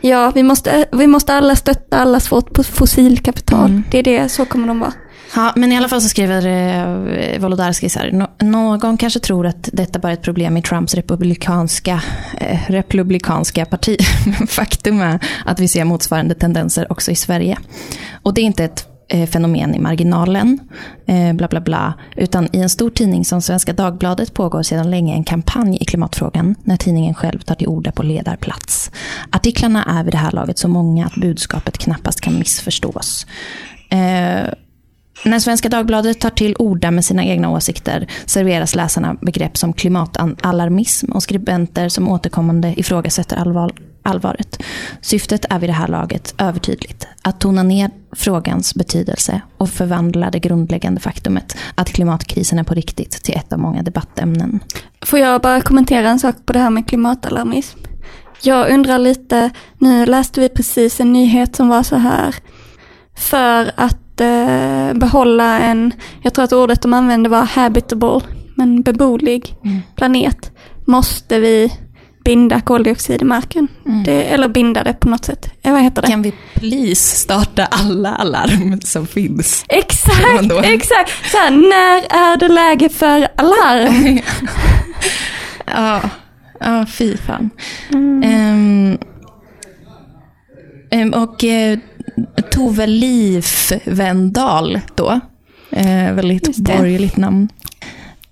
ja, 0.01 0.31
vi 0.35 0.43
måste, 0.43 0.85
vi 0.91 1.07
måste 1.07 1.33
alla 1.33 1.55
stötta 1.55 1.97
allas 1.97 2.31
vårt 2.31 2.65
fossilkapital. 2.65 3.69
Mm. 3.69 3.83
Det 3.91 3.97
är 3.99 4.03
det, 4.03 4.29
så 4.29 4.45
kommer 4.45 4.67
de 4.67 4.79
vara. 4.79 4.93
Ja, 5.35 5.53
men 5.55 5.71
i 5.71 5.77
alla 5.77 5.89
fall 5.89 6.01
så 6.01 6.09
skriver 6.09 6.47
eh, 6.47 7.39
Wolodarski 7.39 7.89
så 7.89 7.99
här. 7.99 8.11
"Nå- 8.11 8.31
Någon 8.41 8.97
kanske 8.97 9.19
tror 9.19 9.47
att 9.47 9.69
detta 9.73 9.99
bara 9.99 10.09
är 10.09 10.13
ett 10.13 10.21
problem 10.21 10.57
i 10.57 10.61
Trumps 10.61 10.93
republikanska, 10.93 12.01
eh, 12.37 12.59
republikanska 12.67 13.65
parti. 13.65 13.97
Men 14.39 14.47
faktum 14.47 15.01
är 15.01 15.19
att 15.45 15.59
vi 15.59 15.67
ser 15.67 15.83
motsvarande 15.85 16.35
tendenser 16.35 16.91
också 16.91 17.11
i 17.11 17.15
Sverige. 17.15 17.57
Och 18.23 18.33
det 18.33 18.41
är 18.41 18.45
inte 18.45 18.63
ett 18.63 18.87
eh, 19.09 19.29
fenomen 19.29 19.75
i 19.75 19.79
marginalen, 19.79 20.59
eh, 21.07 21.33
bla 21.33 21.47
bla 21.47 21.61
bla, 21.61 21.93
utan 22.15 22.47
i 22.53 22.59
en 22.59 22.69
stor 22.69 22.89
tidning 22.89 23.25
som 23.25 23.41
Svenska 23.41 23.73
Dagbladet 23.73 24.33
pågår 24.33 24.63
sedan 24.63 24.91
länge 24.91 25.13
en 25.15 25.23
kampanj 25.23 25.77
i 25.81 25.85
klimatfrågan 25.85 26.55
när 26.63 26.77
tidningen 26.77 27.13
själv 27.13 27.39
tar 27.39 27.55
till 27.55 27.67
orda 27.67 27.91
på 27.91 28.03
ledarplats. 28.03 28.91
Artiklarna 29.31 29.83
är 29.99 30.03
vid 30.03 30.13
det 30.13 30.17
här 30.17 30.31
laget 30.31 30.57
så 30.57 30.67
många 30.67 31.05
att 31.05 31.15
budskapet 31.15 31.77
knappast 31.77 32.21
kan 32.21 32.39
missförstås. 32.39 33.25
Eh, 33.89 34.49
när 35.23 35.39
Svenska 35.39 35.69
Dagbladet 35.69 36.19
tar 36.19 36.29
till 36.29 36.55
orda 36.59 36.91
med 36.91 37.05
sina 37.05 37.23
egna 37.25 37.49
åsikter 37.49 38.07
serveras 38.25 38.75
läsarna 38.75 39.15
begrepp 39.21 39.57
som 39.57 39.73
klimatalarmism 39.73 41.11
och 41.11 41.23
skribenter 41.23 41.89
som 41.89 42.09
återkommande 42.09 42.79
ifrågasätter 42.79 43.37
allvar, 43.37 43.71
allvaret. 44.03 44.63
Syftet 45.01 45.45
är 45.49 45.59
vid 45.59 45.69
det 45.69 45.73
här 45.73 45.87
laget 45.87 46.35
övertydligt. 46.37 47.07
Att 47.21 47.39
tona 47.39 47.63
ner 47.63 47.91
frågans 48.11 48.75
betydelse 48.75 49.41
och 49.57 49.69
förvandla 49.69 50.31
det 50.31 50.39
grundläggande 50.39 51.01
faktumet 51.01 51.57
att 51.75 51.89
klimatkrisen 51.89 52.59
är 52.59 52.63
på 52.63 52.73
riktigt 52.73 53.11
till 53.23 53.35
ett 53.37 53.53
av 53.53 53.59
många 53.59 53.81
debattämnen. 53.81 54.59
Får 55.05 55.19
jag 55.19 55.41
bara 55.41 55.61
kommentera 55.61 56.09
en 56.09 56.19
sak 56.19 56.35
på 56.45 56.53
det 56.53 56.59
här 56.59 56.69
med 56.69 56.87
klimatalarmism? 56.87 57.79
Jag 58.41 58.69
undrar 58.69 58.99
lite, 58.99 59.49
nu 59.77 60.05
läste 60.05 60.41
vi 60.41 60.49
precis 60.49 60.99
en 60.99 61.13
nyhet 61.13 61.55
som 61.55 61.69
var 61.69 61.83
så 61.83 61.95
här. 61.95 62.35
För 63.15 63.71
att 63.75 64.04
behålla 64.93 65.59
en, 65.59 65.93
jag 66.21 66.33
tror 66.33 66.45
att 66.45 66.53
ordet 66.53 66.81
de 66.81 66.93
använde 66.93 67.29
var 67.29 67.43
habitable, 67.43 68.21
men 68.55 68.81
beboelig 68.81 69.55
planet, 69.95 70.51
måste 70.85 71.39
vi 71.39 71.71
binda 72.25 72.61
koldioxid 72.61 73.21
i 73.21 73.25
marken. 73.25 73.67
Det, 74.05 74.23
eller 74.23 74.47
binda 74.47 74.83
det 74.83 74.93
på 74.93 75.09
något 75.09 75.25
sätt. 75.25 75.49
Eh, 75.61 75.73
vad 75.73 75.81
heter 75.81 76.01
det? 76.01 76.07
Kan 76.07 76.21
vi 76.21 76.33
Please 76.53 77.15
starta 77.17 77.65
alla 77.65 78.15
alarm 78.15 78.81
som 78.81 79.07
finns. 79.07 79.65
Exakt, 79.69 80.51
exakt. 80.63 81.31
Så 81.31 81.37
här, 81.37 81.51
när 81.51 81.97
är 82.17 82.37
det 82.37 82.47
läge 82.47 82.89
för 82.89 83.27
alarm? 83.35 84.19
Ja, 85.67 86.01
ja 86.59 86.85
fy 86.85 87.17
fan. 87.17 87.49
Ehm, 88.23 88.97
ehm, 90.91 91.13
och 91.13 91.43
Tove 92.55 92.87
Livvendal 92.87 94.79
då, 94.95 95.19
eh, 95.71 96.13
väldigt 96.13 96.57
borgerligt 96.57 97.17
namn. 97.17 97.49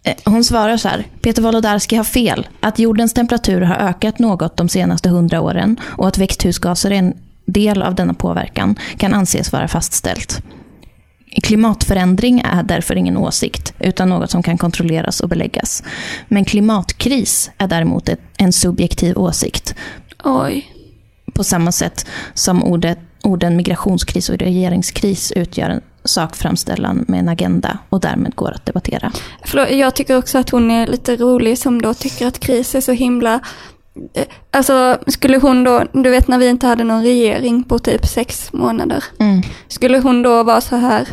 Eh, 0.03 0.15
Hon 0.25 0.43
svarar 0.43 0.77
så 0.77 0.87
här, 0.87 1.05
Peter 1.21 1.41
Wolodarski 1.41 1.95
har 1.95 2.03
fel. 2.03 2.47
Att 2.59 2.79
jordens 2.79 3.13
temperatur 3.13 3.61
har 3.61 3.75
ökat 3.75 4.19
något 4.19 4.57
de 4.57 4.69
senaste 4.69 5.09
hundra 5.09 5.41
åren 5.41 5.79
och 5.83 6.07
att 6.07 6.17
växthusgaser 6.17 6.91
är 6.91 6.95
en 6.95 7.13
del 7.45 7.81
av 7.81 7.95
denna 7.95 8.13
påverkan 8.13 8.75
kan 8.97 9.13
anses 9.13 9.51
vara 9.51 9.67
fastställt. 9.67 10.41
Klimatförändring 11.43 12.39
är 12.39 12.63
därför 12.63 12.95
ingen 12.95 13.17
åsikt, 13.17 13.73
utan 13.79 14.09
något 14.09 14.31
som 14.31 14.43
kan 14.43 14.57
kontrolleras 14.57 15.19
och 15.19 15.29
beläggas. 15.29 15.83
Men 16.27 16.45
klimatkris 16.45 17.51
är 17.57 17.67
däremot 17.67 18.09
en 18.37 18.53
subjektiv 18.53 19.17
åsikt, 19.17 19.75
Oj. 20.23 20.69
på 21.33 21.43
samma 21.43 21.71
sätt 21.71 22.05
som 22.33 22.63
ordet, 22.63 22.99
orden 23.23 23.55
migrationskris 23.57 24.29
och 24.29 24.37
regeringskris 24.37 25.31
utgör 25.31 25.69
en 25.69 25.81
sakframställan 26.03 27.05
med 27.07 27.19
en 27.19 27.29
agenda 27.29 27.77
och 27.89 27.99
därmed 27.99 28.35
går 28.35 28.51
att 28.51 28.65
debattera. 28.65 29.11
Förlåt, 29.45 29.71
jag 29.71 29.95
tycker 29.95 30.17
också 30.17 30.37
att 30.37 30.49
hon 30.49 30.71
är 30.71 30.87
lite 30.87 31.15
rolig 31.15 31.57
som 31.57 31.81
då 31.81 31.93
tycker 31.93 32.27
att 32.27 32.39
kris 32.39 32.75
är 32.75 32.81
så 32.81 32.91
himla... 32.91 33.39
eh, 34.13 34.23
Alltså 34.51 34.97
skulle 35.07 35.37
hon 35.37 35.63
då, 35.63 35.83
du 35.93 36.09
vet 36.09 36.27
när 36.27 36.37
vi 36.37 36.47
inte 36.49 36.67
hade 36.67 36.83
någon 36.83 37.03
regering 37.03 37.63
på 37.63 37.79
typ 37.79 38.05
sex 38.05 38.53
månader. 38.53 39.03
Skulle 39.67 39.99
hon 39.99 40.21
då 40.21 40.43
vara 40.43 40.61
så 40.61 40.75
här, 40.75 41.07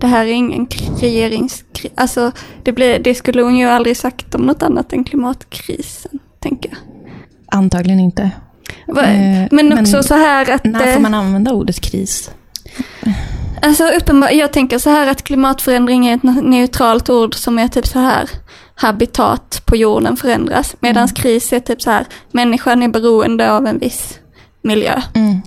det 0.00 0.06
här 0.06 0.26
är 0.26 0.32
ingen 0.32 0.66
regeringskris. 1.00 1.92
Alltså 1.94 2.32
det, 2.62 2.72
blir, 2.72 2.98
det 2.98 3.14
skulle 3.14 3.42
hon 3.42 3.56
ju 3.56 3.66
aldrig 3.66 3.96
sagt 3.96 4.34
om 4.34 4.42
något 4.42 4.62
annat 4.62 4.92
än 4.92 5.04
klimatkrisen, 5.04 6.18
tänker 6.40 6.68
jag. 6.70 6.78
Antagligen 7.50 8.00
inte. 8.00 8.30
Eh, 8.88 8.94
men 8.94 9.48
men 9.50 9.78
också 9.78 10.02
så 10.02 10.14
här 10.14 10.50
att... 10.50 10.64
När 10.64 10.86
eh, 10.86 10.92
får 10.94 11.00
man 11.00 11.14
använda 11.14 11.52
ordet 11.52 11.80
kris? 11.80 12.30
Alltså 13.62 13.88
uppenbar, 13.88 14.30
jag 14.30 14.52
tänker 14.52 14.78
så 14.78 14.90
här 14.90 15.06
att 15.06 15.22
klimatförändring 15.22 16.06
är 16.06 16.14
ett 16.14 16.22
neutralt 16.42 17.10
ord 17.10 17.34
som 17.34 17.58
är 17.58 17.68
typ 17.68 17.86
så 17.86 17.98
här 17.98 18.30
habitat 18.74 19.62
på 19.64 19.76
jorden 19.76 20.16
förändras. 20.16 20.76
Medan 20.80 21.02
Mm. 21.02 21.14
kris 21.14 21.52
är 21.52 21.60
typ 21.60 21.82
så 21.82 21.90
här 21.90 22.06
människan 22.32 22.82
är 22.82 22.88
beroende 22.88 23.52
av 23.52 23.66
en 23.66 23.78
viss 23.78 24.18
miljö. 24.62 25.02
Mm. 25.14 25.40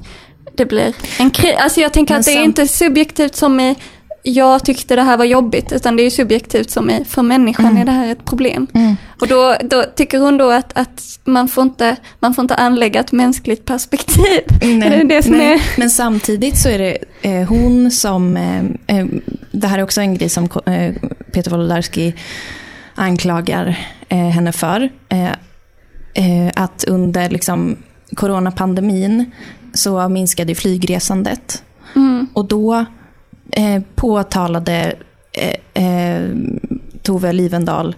Det 0.53 0.65
blir 0.65 0.95
en 1.19 1.29
kris. 1.29 1.55
Alltså 1.59 1.81
jag 1.81 1.93
tänker 1.93 2.13
Men 2.13 2.19
att 2.19 2.25
det 2.25 2.33
är 2.33 2.43
inte 2.43 2.67
subjektivt 2.67 3.35
som 3.35 3.59
i 3.59 3.75
jag 4.23 4.65
tyckte 4.65 4.95
det 4.95 5.01
här 5.01 5.17
var 5.17 5.25
jobbigt 5.25 5.71
utan 5.71 5.95
det 5.95 6.01
är 6.01 6.03
ju 6.03 6.11
subjektivt 6.11 6.69
som 6.69 6.89
i 6.89 7.05
för 7.05 7.21
människan 7.21 7.65
Mm. 7.65 7.81
är 7.81 7.85
det 7.85 7.91
här 7.91 8.11
ett 8.11 8.25
problem. 8.25 8.67
Mm. 8.73 8.95
Och 9.21 9.27
då, 9.27 9.55
då 9.63 9.83
tycker 9.95 10.19
hon 10.19 10.37
då 10.37 10.51
att, 10.51 10.77
att 10.77 11.19
man, 11.23 11.47
får 11.47 11.63
inte, 11.63 11.95
man 12.19 12.33
får 12.33 12.41
inte 12.41 12.55
anlägga 12.55 12.99
ett 12.99 13.11
mänskligt 13.11 13.65
perspektiv. 13.65 14.41
är 14.61 14.89
det 14.89 15.03
det 15.03 15.29
nej. 15.29 15.53
är... 15.53 15.79
Men 15.79 15.89
samtidigt 15.89 16.57
så 16.57 16.69
är 16.69 16.79
det 16.79 16.97
eh, 17.21 17.47
hon 17.47 17.91
som, 17.91 18.37
eh, 18.37 18.97
eh, 18.97 19.05
det 19.51 19.67
här 19.67 19.79
är 19.79 19.83
också 19.83 20.01
en 20.01 20.13
grej 20.17 20.29
som 20.29 20.43
eh, 20.65 20.93
Peter 21.33 21.51
Wolodarski 21.51 22.15
anklagar 22.95 23.79
eh, 24.09 24.17
henne 24.17 24.51
för. 24.51 24.89
Eh, 25.09 26.51
att 26.55 26.83
under 26.83 27.29
liksom, 27.29 27.77
coronapandemin 28.15 29.31
så 29.73 30.09
minskade 30.09 30.55
flygresandet. 30.55 31.63
Mm. 31.95 32.27
Och 32.33 32.47
då 32.47 32.85
eh, 33.51 33.81
påtalade 33.95 34.95
eh, 35.33 35.83
eh, 35.85 36.29
Tove 37.03 37.33
Livendal 37.33 37.95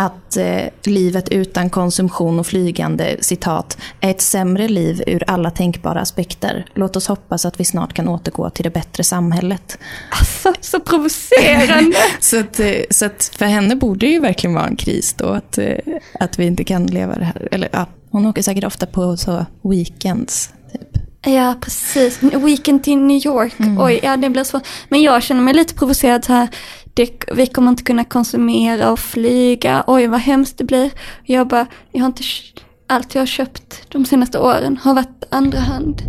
att 0.00 0.36
eh, 0.36 0.64
livet 0.82 1.28
utan 1.28 1.70
konsumtion 1.70 2.38
och 2.38 2.46
flygande, 2.46 3.16
citat, 3.20 3.78
är 4.00 4.10
ett 4.10 4.20
sämre 4.20 4.68
liv 4.68 5.02
ur 5.06 5.24
alla 5.26 5.50
tänkbara 5.50 6.00
aspekter. 6.00 6.66
Låt 6.74 6.96
oss 6.96 7.08
hoppas 7.08 7.44
att 7.44 7.60
vi 7.60 7.64
snart 7.64 7.92
kan 7.92 8.08
återgå 8.08 8.50
till 8.50 8.64
det 8.64 8.70
bättre 8.70 9.04
samhället. 9.04 9.78
Alltså, 10.10 10.52
så 10.60 10.80
provocerande. 10.80 11.96
Så, 12.20 12.40
att, 12.40 12.60
eh, 12.60 12.72
så 12.90 13.06
att 13.06 13.30
för 13.38 13.46
henne 13.46 13.76
borde 13.76 14.06
det 14.06 14.12
ju 14.12 14.20
verkligen 14.20 14.54
vara 14.54 14.66
en 14.66 14.76
kris 14.76 15.14
då, 15.18 15.26
att, 15.26 15.58
eh, 15.58 15.76
att 16.20 16.38
vi 16.38 16.44
inte 16.44 16.64
kan 16.64 16.86
leva 16.86 17.14
det 17.14 17.24
här. 17.24 17.48
Eller, 17.50 17.68
ja, 17.72 17.86
hon 18.10 18.26
åker 18.26 18.42
säkert 18.42 18.64
ofta 18.64 18.86
på 18.86 19.16
så 19.16 19.46
weekends. 19.62 20.52
Typ. 20.72 20.99
Ja, 21.22 21.54
precis. 21.60 22.22
Weekend 22.22 22.84
till 22.84 22.98
New 22.98 23.26
York. 23.26 23.60
Mm. 23.60 23.80
Oj, 23.80 24.00
ja 24.02 24.16
det 24.16 24.30
blir 24.30 24.44
svårt. 24.44 24.68
Men 24.88 25.02
jag 25.02 25.22
känner 25.22 25.42
mig 25.42 25.54
lite 25.54 25.74
provocerad 25.74 26.24
så 26.24 26.32
här. 26.32 26.48
Det, 26.94 27.24
vi 27.34 27.46
kommer 27.46 27.68
inte 27.68 27.82
kunna 27.82 28.04
konsumera 28.04 28.90
och 28.90 28.98
flyga. 28.98 29.84
Oj, 29.86 30.06
vad 30.06 30.20
hemskt 30.20 30.58
det 30.58 30.64
blir. 30.64 30.90
Jag 31.24 31.48
bara, 31.48 31.66
jag 31.92 32.00
har 32.00 32.06
inte, 32.06 32.22
allt 32.86 33.14
jag 33.14 33.22
har 33.22 33.26
köpt 33.26 33.82
de 33.88 34.04
senaste 34.04 34.38
åren 34.38 34.78
har 34.82 34.94
varit 34.94 35.24
andra 35.30 35.58
hand. 35.58 36.02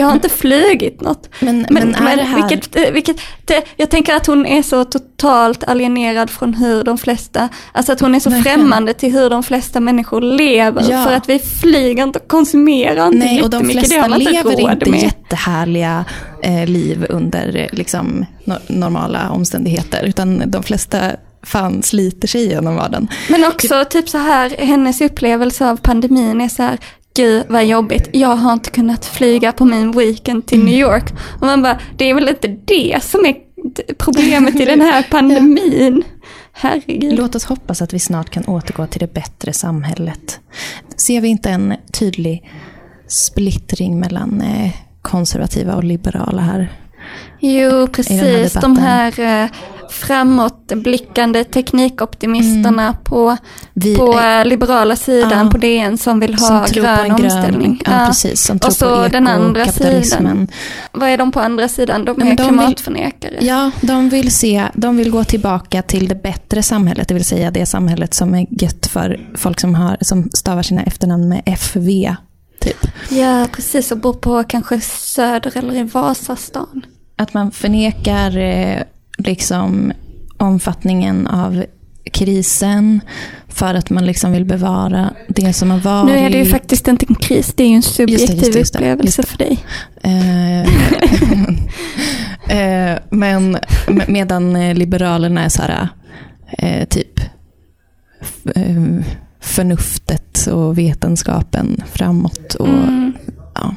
Jag 0.00 0.06
har 0.06 0.14
inte 0.14 0.28
flugit 0.28 1.00
något. 1.00 1.28
Men, 1.40 1.56
Men, 1.56 1.66
men, 1.70 1.94
är 1.94 2.00
men 2.02 2.16
det 2.16 2.22
här... 2.24 2.48
vilket, 2.48 2.76
eh, 2.76 2.92
vilket, 2.92 3.16
det, 3.44 3.64
jag 3.76 3.90
tänker 3.90 4.14
att 4.14 4.26
hon 4.26 4.46
är 4.46 4.62
så 4.62 4.84
totalt 4.84 5.64
alienerad 5.64 6.30
från 6.30 6.54
hur 6.54 6.84
de 6.84 6.98
flesta, 6.98 7.48
alltså 7.72 7.92
att 7.92 8.00
hon 8.00 8.14
är 8.14 8.20
så 8.20 8.30
Verkligen. 8.30 8.58
främmande 8.58 8.94
till 8.94 9.12
hur 9.12 9.30
de 9.30 9.42
flesta 9.42 9.80
människor 9.80 10.20
lever. 10.20 10.86
Ja. 10.90 11.04
För 11.04 11.12
att 11.12 11.28
vi 11.28 11.38
flyger 11.38 12.02
inte 12.02 12.18
och 12.18 12.28
konsumerar 12.28 13.06
inte 13.06 13.18
Nej, 13.18 13.42
och 13.42 13.50
de 13.50 13.70
flesta 13.70 14.06
inte 14.06 14.18
lever 14.18 14.70
inte 14.72 14.90
med. 14.90 15.02
jättehärliga 15.02 16.04
eh, 16.42 16.66
liv 16.66 17.06
under 17.08 17.56
eh, 17.56 17.66
liksom, 17.78 18.26
no 18.44 18.54
normala 18.68 19.30
omständigheter. 19.30 20.04
Utan 20.04 20.42
de 20.50 20.62
flesta 20.62 21.00
fan 21.42 21.82
sliter 21.82 22.28
sig 22.28 22.44
igenom 22.44 22.76
vardagen. 22.76 23.08
Men 23.28 23.44
också 23.44 23.84
typ 23.90 24.08
så 24.08 24.18
här, 24.18 24.50
hennes 24.58 25.00
upplevelse 25.00 25.70
av 25.70 25.76
pandemin 25.76 26.40
är 26.40 26.48
så 26.48 26.62
här, 26.62 26.78
gud 27.20 27.46
vad 27.48 27.66
jobbigt, 27.66 28.08
jag 28.12 28.36
har 28.36 28.52
inte 28.52 28.70
kunnat 28.70 29.06
flyga 29.06 29.52
på 29.52 29.64
min 29.64 29.92
weekend 29.92 30.46
till 30.46 30.64
New 30.64 30.78
York. 30.78 31.04
Och 31.40 31.46
man 31.46 31.62
bara, 31.62 31.78
det 31.96 32.10
är 32.10 32.14
väl 32.14 32.28
inte 32.28 32.48
det 32.48 32.98
som 33.02 33.26
är 33.26 33.34
problemet 33.98 34.54
i 34.54 34.64
den 34.64 34.80
här 34.80 35.02
pandemin. 35.10 36.02
Herregud. 36.52 37.18
Låt 37.18 37.34
oss 37.34 37.44
hoppas 37.44 37.82
att 37.82 37.94
vi 37.94 37.98
snart 37.98 38.30
kan 38.30 38.44
återgå 38.44 38.86
till 38.86 39.00
det 39.00 39.14
bättre 39.14 39.52
samhället. 39.52 40.40
Ser 40.96 41.20
vi 41.20 41.28
inte 41.28 41.50
en 41.50 41.74
tydlig 41.92 42.50
splittring 43.06 44.00
mellan 44.00 44.40
eh, 44.40 44.72
konservativa 45.02 45.74
och 45.74 45.84
liberala 45.84 46.42
här? 46.42 46.72
Jo, 47.40 47.70
här 47.70 47.86
precis. 47.86 48.52
De 48.52 48.60
debatten. 48.60 48.76
här, 48.76 49.44
eh, 49.44 49.50
framåtblickande 49.90 51.44
teknikoptimisterna 51.44 52.96
på, 53.04 53.20
Mm. 53.30 53.38
Vi, 53.74 53.96
på 53.96 54.18
eh, 54.20 54.44
liberala 54.44 54.96
sidan 54.96 55.44
ja. 55.46 55.50
på 55.50 55.58
DN 55.58 55.98
som 55.98 56.20
vill 56.20 56.38
som 56.38 56.56
ha 56.56 56.66
tror 56.66 56.82
grön 56.84 56.96
på 57.10 57.16
grön, 57.16 57.24
omställning. 57.32 57.82
Ja, 57.86 58.00
Ja. 58.00 58.06
precis. 58.06 58.42
Som 58.46 58.58
Och 58.66 58.72
så 58.72 59.02
på 59.02 59.08
den 59.08 59.26
andra 59.28 59.62
ekokapitalismen. 59.62 60.48
Vad 60.92 61.08
är 61.08 61.18
de 61.18 61.32
på 61.32 61.40
andra 61.40 61.68
sidan? 61.68 62.04
De 62.04 62.16
Nej, 62.18 62.32
är 62.32 62.36
de 62.36 62.42
vill- 62.42 62.48
klimatförnekare. 62.58 63.38
Ja, 63.40 63.70
de 63.80 64.08
vill, 64.08 64.30
se, 64.34 64.64
de 64.74 64.96
vill 64.96 65.10
gå 65.10 65.24
tillbaka 65.24 65.82
till 65.82 66.08
det 66.08 66.22
bättre 66.22 66.62
samhället, 66.62 67.08
det 67.08 67.14
vill 67.14 67.24
säga 67.24 67.50
det 67.50 67.66
samhället 67.66 68.14
som 68.14 68.34
är 68.34 68.46
gött 68.62 68.86
för 68.86 69.20
folk 69.36 69.60
som, 69.60 69.74
har, 69.74 69.96
som 70.00 70.28
stavar 70.34 70.62
sina 70.62 70.82
efternamn 70.82 71.28
med 71.28 71.42
FV. 71.46 72.14
Typ. 72.60 72.86
Ja, 73.10 73.46
precis. 73.52 73.92
Och 73.92 73.98
bor 73.98 74.12
på 74.14 74.44
kanske 74.44 74.80
Söder 74.80 75.56
eller 75.56 75.74
i 75.74 75.82
Vasastan. 75.82 76.82
Att 77.16 77.34
man 77.34 77.50
förnekar 77.50 78.36
eh, 78.38 78.82
liksom 79.22 79.92
omfattningen 80.36 81.26
av 81.26 81.64
krisen 82.12 83.00
för 83.48 83.74
att 83.74 83.90
man 83.90 84.06
liksom 84.06 84.32
vill 84.32 84.44
bevara 84.44 85.10
det 85.28 85.52
som 85.52 85.70
har 85.70 85.78
varit. 85.78 86.06
Nu 86.06 86.18
är 86.18 86.30
det 86.30 86.38
ju 86.38 86.44
faktiskt 86.44 86.88
inte 86.88 87.06
en 87.08 87.14
kris, 87.14 87.52
det 87.56 87.62
är 87.64 87.68
ju 87.68 87.74
en 87.74 87.82
subjektiv 87.82 88.36
just 88.38 88.52
det, 88.52 88.58
just 88.58 88.72
det, 88.72 88.78
upplevelse 88.78 89.06
just 89.06 89.16
det. 89.16 89.26
för 89.26 89.38
dig. 89.38 89.58
Eh, 90.02 90.60
eh, 92.92 92.98
men 93.10 93.50
med- 93.88 94.08
medan 94.08 94.56
eh, 94.56 94.74
liberalerna 94.74 95.44
är 95.44 95.48
så 95.48 95.62
här, 95.62 95.88
eh, 96.58 96.84
typ 96.88 97.20
eh, 98.54 99.04
förnuftet 99.40 100.46
och 100.46 100.78
vetenskapen 100.78 101.82
framåt. 101.92 102.54
Och, 102.54 102.68
Mm. 102.68 103.12
ja. 103.54 103.74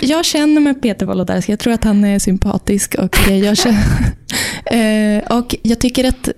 Jag 0.00 0.24
känner 0.24 0.60
med 0.60 0.82
Peter 0.82 1.06
Wolodarski, 1.06 1.52
jag 1.52 1.58
tror 1.58 1.72
att 1.72 1.84
han 1.84 2.04
är 2.04 2.18
sympatisk 2.18 2.94
och 2.98 3.28
eh, 3.28 3.38
jag, 3.44 3.56
känner, 3.56 3.82
eh, 5.18 5.36
och 5.38 5.54
jag 5.62 5.78
tycker 5.80 6.04
att 6.08 6.28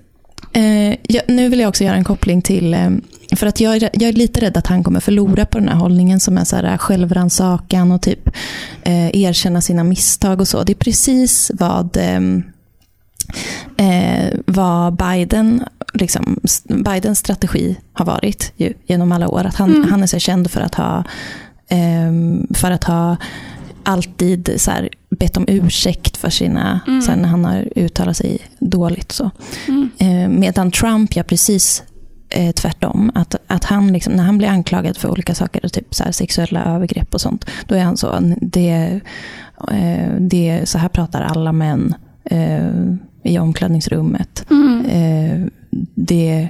eh, 0.52 0.88
jag, 1.02 1.22
nu 1.28 1.48
vill 1.48 1.60
jag 1.60 1.68
också 1.68 1.84
göra 1.84 1.96
en 1.96 2.04
koppling 2.04 2.42
till 2.42 2.74
eh, 2.74 2.90
för 3.36 3.46
att 3.46 3.60
jag, 3.60 3.76
är- 3.76 3.90
jag 3.92 4.08
är 4.08 4.12
lite 4.12 4.40
rädd 4.40 4.56
att 4.56 4.66
han 4.66 4.84
kommer 4.84 5.00
förlora 5.00 5.46
på 5.46 5.58
den 5.58 5.68
här 5.68 5.76
hållningen 5.76 6.20
som 6.20 6.38
är 6.38 6.44
så 6.44 6.56
här 6.56 6.78
självrannsakan 6.78 7.92
och 7.92 8.02
typ 8.02 8.28
eh, 8.82 9.16
erkänna 9.22 9.60
sina 9.60 9.84
misstag 9.84 10.40
och 10.40 10.48
så. 10.48 10.62
Det 10.62 10.72
är 10.72 10.74
precis 10.74 11.50
vad, 11.54 11.96
eh, 11.96 12.20
vad 14.46 14.96
Biden, 14.96 15.64
liksom, 15.94 16.40
Bidens 16.64 17.18
strategi 17.18 17.76
har 17.92 18.04
varit 18.04 18.52
ju, 18.56 18.72
genom 18.86 19.12
alla 19.12 19.28
år. 19.28 19.44
Att 19.44 19.56
han, 19.56 19.74
Mm. 19.74 19.90
han 19.90 20.02
är 20.02 20.06
så 20.06 20.18
känd 20.18 20.50
för 20.50 20.60
att 20.60 20.74
ha, 20.74 21.04
ehm, 21.68 22.46
för 22.54 22.70
att 22.70 22.84
ha 22.84 23.16
alltid 23.82 24.52
så 24.56 24.70
här, 24.70 24.88
bett 25.18 25.36
om 25.36 25.44
ursäkt 25.48 26.16
för 26.16 26.30
sina, 26.30 26.80
Mm. 26.86 27.02
så 27.02 27.10
här, 27.10 27.18
när 27.18 27.28
han 27.28 27.44
har 27.44 27.68
uttalat 27.76 28.16
sig 28.16 28.38
dåligt. 28.58 29.12
Så. 29.12 29.30
Mm. 29.68 29.90
Eh, 29.98 30.28
medan 30.38 30.70
Trump 30.70 31.16
gör 31.16 31.22
precis 31.22 31.82
eh, 32.28 32.52
tvärtom. 32.52 33.12
Att, 33.14 33.34
att 33.46 33.64
han 33.64 33.92
liksom, 33.92 34.12
när 34.12 34.24
han 34.24 34.38
blir 34.38 34.48
anklagad 34.48 34.96
för 34.96 35.10
olika 35.10 35.34
saker, 35.34 35.68
typ 35.68 35.94
så 35.94 36.04
här 36.04 36.12
sexuella 36.12 36.64
övergrepp 36.64 37.14
och 37.14 37.20
sånt, 37.20 37.44
då 37.66 37.74
är 37.74 37.82
han 37.84 37.96
så, 37.96 38.34
det, 38.40 39.00
eh, 39.70 40.14
det, 40.20 40.60
så 40.68 40.78
här 40.78 40.88
pratar 40.88 41.22
alla 41.22 41.52
män 41.52 41.94
eh, 42.24 42.70
i 43.24 43.38
omklädningsrummet. 43.38 44.46
Mm. 44.50 44.84
Eh, 44.84 45.46
det, 45.94 46.48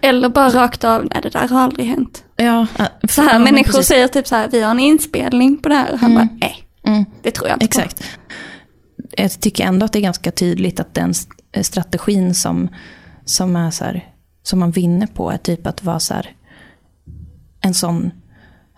Eller 0.00 0.28
bara 0.28 0.48
rakt 0.50 0.84
av, 0.84 1.08
nej 1.12 1.20
det 1.22 1.28
där 1.30 1.48
har 1.48 1.60
aldrig 1.60 1.86
hänt. 1.86 2.24
Ja, 2.38 2.66
Så 3.08 3.22
här, 3.22 3.32
ja, 3.32 3.38
människor 3.38 3.72
precis. 3.72 3.86
säger 3.86 4.08
typ 4.08 4.26
så 4.28 4.36
här, 4.36 4.48
vi 4.48 4.62
har 4.62 4.70
en 4.70 4.80
inspelning 4.80 5.56
på 5.58 5.68
det 5.68 5.74
här. 5.74 5.92
Och 5.92 5.98
han 5.98 6.10
Mm. 6.10 6.26
bara, 6.26 6.36
nej, 6.40 6.56
Mm. 6.86 7.04
det 7.22 7.30
tror 7.30 7.48
jag 7.48 7.54
inte 7.62 7.66
på. 7.78 7.80
Exakt. 7.82 8.04
Jag 9.16 9.40
tycker 9.40 9.64
ändå 9.64 9.86
att 9.86 9.92
det 9.92 9.98
är 9.98 10.02
ganska 10.02 10.30
tydligt 10.30 10.80
att 10.80 10.94
den 10.94 11.10
s- 11.10 11.26
strategin 11.62 12.34
som, 12.34 12.68
som, 13.24 13.56
är 13.56 13.70
så 13.70 13.84
här, 13.84 14.08
som 14.42 14.58
man 14.58 14.70
vinner 14.70 15.06
på 15.06 15.30
är 15.30 15.36
typ 15.38 15.66
att 15.66 15.84
vara 15.84 16.00
så 16.00 16.14
här, 16.14 16.30
en 17.60 17.74
sån 17.74 18.10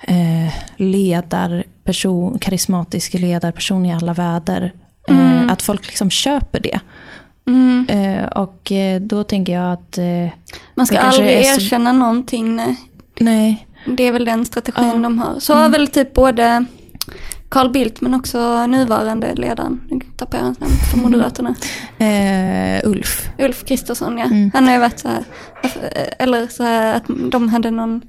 eh, 0.02 0.52
ledarperson, 0.76 2.38
karismatisk 2.38 3.14
ledarperson 3.14 3.86
i 3.86 3.92
alla 3.94 4.12
väder. 4.14 4.72
Eh, 5.08 5.50
att 5.52 5.62
folk 5.62 5.86
liksom 5.86 6.10
köper 6.10 6.60
det. 6.60 6.80
Mm. 7.46 7.86
Eh, 7.88 8.24
och 8.24 8.72
eh, 8.72 9.00
då 9.00 9.24
tänker 9.24 9.52
jag 9.52 9.72
att, 9.72 9.98
eh, 9.98 10.28
Man 10.74 10.86
ska 10.86 10.98
aldrig 10.98 11.46
så- 11.46 11.60
erkänna 11.60 11.92
någonting. 11.92 12.56
Nej. 12.56 12.76
Nej, 13.20 13.66
Det 13.86 14.02
är 14.08 14.12
väl 14.12 14.24
den 14.24 14.44
strategin 14.44 14.84
Ja. 14.94 14.94
de 14.98 15.18
har. 15.18 15.40
Så 15.40 15.54
har 15.54 15.68
väl 15.68 15.88
typ 15.88 16.14
både 16.14 16.64
Carl 17.48 17.70
Bildt 17.70 18.00
men 18.00 18.14
också 18.14 18.66
nuvarande 18.66 19.34
ledaren, 19.34 19.80
nu 19.90 20.00
tappar 20.16 20.38
jag 20.38 20.44
hans 20.44 20.60
namn, 20.60 20.72
för 20.90 20.98
Moderaterna. 20.98 21.54
eh, 21.98 22.88
Ulf. 22.88 23.28
Ulf 23.38 23.64
Kristersson 23.64 24.18
ja. 24.18 24.24
Mm. 24.24 24.50
Han 24.54 24.66
har 24.66 24.72
ju 24.74 24.80
varit 24.80 24.98
så 24.98 25.08
här, 25.08 25.24
eller 26.18 26.46
så 26.46 26.62
här 26.62 26.94
att 26.96 27.04
de 27.30 27.48
hade 27.48 27.70
någon 27.70 28.02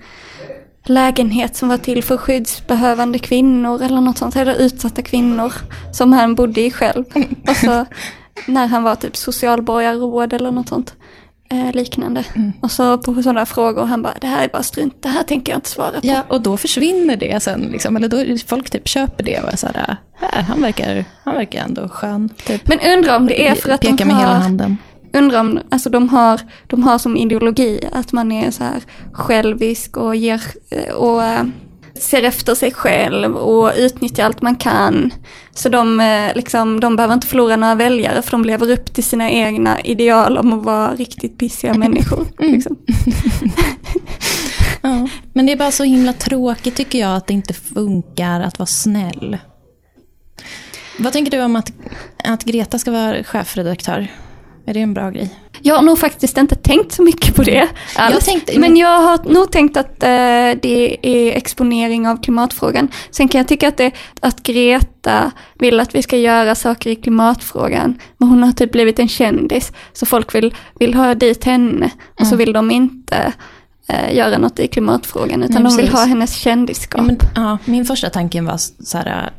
lägenhet 0.86 1.56
som 1.56 1.70
var 1.70 1.78
till 1.78 2.04
för 2.04 2.18
skyddsbehövande 2.18 3.20
kvinnor 3.20 3.82
eller 3.82 4.02
något 4.02 4.18
sånt, 4.18 4.36
eller 4.36 4.56
utsatta 4.62 5.02
kvinnor 5.02 5.54
som 5.94 6.14
han 6.14 6.36
bodde 6.36 6.62
i 6.62 6.72
själv. 6.72 7.04
Och 7.50 7.56
så 7.56 7.86
när 8.48 8.68
han 8.68 8.84
var 8.84 8.96
typ 8.96 9.16
socialborgarråd 9.18 10.34
eller 10.34 10.52
något 10.52 10.70
sånt 10.70 10.96
eh, 11.52 11.74
liknande. 11.74 12.24
Mm. 12.36 12.54
Och 12.62 12.72
så 12.72 12.98
på 12.98 13.14
sådana 13.14 13.46
frågor 13.46 13.86
han 13.86 14.02
bara, 14.02 14.14
det 14.22 14.28
här 14.28 14.44
är 14.44 14.48
bara 14.48 14.64
strunt, 14.64 15.04
det 15.04 15.10
här 15.10 15.24
tänker 15.24 15.52
jag 15.52 15.58
inte 15.58 15.70
svara 15.70 15.92
på. 15.92 16.08
Ja, 16.08 16.24
och 16.28 16.42
då 16.42 16.58
försvinner 16.58 17.16
det 17.16 17.44
sen. 17.44 17.62
Liksom, 17.62 17.96
eller 17.96 18.08
då 18.08 18.38
folk 18.48 18.70
typ 18.70 18.88
köper 18.88 19.24
det 19.24 19.40
och 19.40 19.54
är 19.54 19.58
så 19.58 19.68
här, 19.68 19.98
äh, 20.22 20.44
han, 20.44 20.62
verkar, 20.62 21.06
han 21.24 21.36
verkar 21.36 21.64
ändå 21.64 21.90
skön. 21.90 22.30
Typ. 22.46 22.68
Men 22.68 22.80
undrar 22.98 23.18
om 23.18 23.28
det 23.28 23.48
är 23.48 23.56
för 23.56 23.70
att 23.70 23.82
Pekar 23.82 23.98
de 23.98 24.06
med 24.06 24.16
hela 24.16 24.34
har, 24.34 24.42
handen. 24.42 24.78
undrar 25.14 25.40
om, 25.40 25.60
alltså 25.72 25.90
de 25.90 26.10
har, 26.10 26.42
de 26.68 26.84
har 26.84 26.98
som 26.98 27.18
ideologi 27.18 27.80
att 27.92 28.12
man 28.12 28.32
är 28.32 28.52
så 28.52 28.64
här 28.64 28.82
självisk 29.12 29.98
och 29.98 30.16
ger, 30.16 30.42
och 30.96 31.24
eh, 31.24 31.44
ser 32.02 32.24
efter 32.24 32.56
sig 32.56 32.72
själv 32.72 33.36
och 33.36 33.72
utnyttjar 33.78 34.26
allt 34.26 34.42
man 34.42 34.56
kan. 34.56 35.14
Så 35.52 35.70
de, 35.70 36.00
eh, 36.00 36.36
liksom, 36.36 36.80
de 36.80 36.96
behöver 36.96 37.14
inte 37.14 37.28
förlora 37.28 37.56
några 37.56 37.76
väljare 37.76 38.22
för 38.22 38.32
de 38.32 38.46
lever 38.46 38.72
upp 38.72 38.94
till 38.94 39.04
sina 39.04 39.32
egna 39.32 39.82
ideal 39.82 40.38
om 40.38 40.54
att 40.54 40.66
vara 40.66 40.96
riktigt 40.96 41.38
pissiga 41.38 41.74
människor. 41.74 42.28
Mm. 42.40 42.54
Liksom. 42.54 42.78
Ja. 44.84 45.08
Men 45.34 45.46
det 45.46 45.52
är 45.52 45.58
bara 45.58 45.72
så 45.72 45.84
himla 45.84 46.14
tråkigt 46.14 46.76
tycker 46.76 47.00
jag 47.00 47.16
att 47.16 47.28
det 47.28 47.34
inte 47.34 47.54
funkar 47.54 48.42
att 48.42 48.60
vara 48.60 48.68
snäll. 48.68 49.38
Vad 51.00 51.14
tänker 51.14 51.32
du 51.32 51.44
om 51.44 51.56
att, 51.56 51.72
att 52.24 52.44
Greta 52.44 52.80
ska 52.80 52.92
vara 52.92 53.24
chefredaktör? 53.24 54.08
Är 54.66 54.74
det 54.74 54.80
en 54.80 54.94
bra 54.94 55.10
grej? 55.10 55.30
Jag 55.64 55.76
har 55.76 55.82
nog 55.82 56.00
faktiskt 56.00 56.38
inte 56.38 56.56
tänkt 56.56 56.92
så 56.92 57.04
mycket 57.04 57.36
på 57.36 57.44
det 57.44 57.68
alls. 57.96 58.14
Jag 58.14 58.22
tänkte- 58.26 58.60
men 58.60 58.78
jag 58.78 59.00
har 59.02 59.20
nog 59.34 59.52
tänkt 59.52 59.78
att 59.78 60.04
eh, 60.04 60.10
det 60.62 60.98
är 61.02 61.32
exponering 61.38 62.08
av 62.08 62.22
klimatfrågan. 62.24 62.88
Sen 63.12 63.28
kan 63.28 63.40
jag 63.40 63.48
tycka 63.48 63.68
att, 63.68 63.78
det, 63.78 63.92
att 64.20 64.44
Greta 64.44 65.32
vill 65.60 65.80
att 65.80 65.96
vi 65.96 66.02
ska 66.04 66.18
göra 66.18 66.56
saker 66.56 66.90
i 66.90 66.96
klimatfrågan. 66.96 68.00
Men 68.18 68.30
hon 68.30 68.44
har 68.44 68.52
typ 68.52 68.72
blivit 68.72 69.00
en 69.00 69.08
kändis. 69.08 69.72
Så 69.94 70.06
folk 70.06 70.36
vill, 70.36 70.56
vill 70.80 70.94
ha 70.94 71.16
dit 71.16 71.44
henne. 71.44 71.90
Och 72.20 72.28
så 72.28 72.34
Mm. 72.36 72.38
vill 72.46 72.54
de 72.54 72.72
inte 72.72 73.34
eh, 73.88 74.16
göra 74.16 74.38
något 74.38 74.60
i 74.60 74.68
klimatfrågan. 74.68 75.44
Utan 75.44 75.64
Nej, 75.64 75.72
de 75.72 75.78
vill 75.78 75.92
ha 75.92 76.06
hennes 76.06 76.36
kändisskap. 76.36 77.02
Ja, 77.02 77.04
men, 77.06 77.18
ja, 77.36 77.58
min 77.66 77.86
första 77.86 78.10
tanke 78.10 78.42
var 78.42 78.58
så 78.84 78.98
här, 78.98 79.32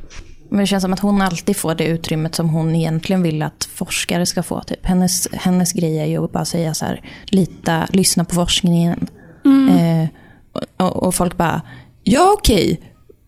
men 0.52 0.60
det 0.60 0.66
känns 0.66 0.82
som 0.82 0.92
att 0.92 1.00
hon 1.00 1.22
alltid 1.22 1.56
får 1.56 1.74
det 1.74 1.84
utrymmet 1.84 2.34
som 2.34 2.48
hon 2.48 2.74
egentligen 2.74 3.22
vill 3.22 3.42
att 3.42 3.68
forskare 3.74 4.26
ska 4.26 4.42
få. 4.42 4.60
Typ. 4.60 4.86
Hennes, 4.86 5.28
hennes 5.32 5.72
grej 5.72 5.98
är 5.98 6.06
ju 6.06 6.24
att 6.24 6.32
bara 6.32 6.44
säga 6.44 6.74
så 6.74 6.84
här, 6.84 7.00
lita, 7.24 7.86
lyssna 7.90 8.24
på 8.24 8.34
forskningen. 8.34 9.08
Eh, 9.70 10.08
och, 10.76 11.02
och 11.02 11.14
folk 11.14 11.36
bara, 11.36 11.62
ja 12.02 12.34
okej, 12.38 12.80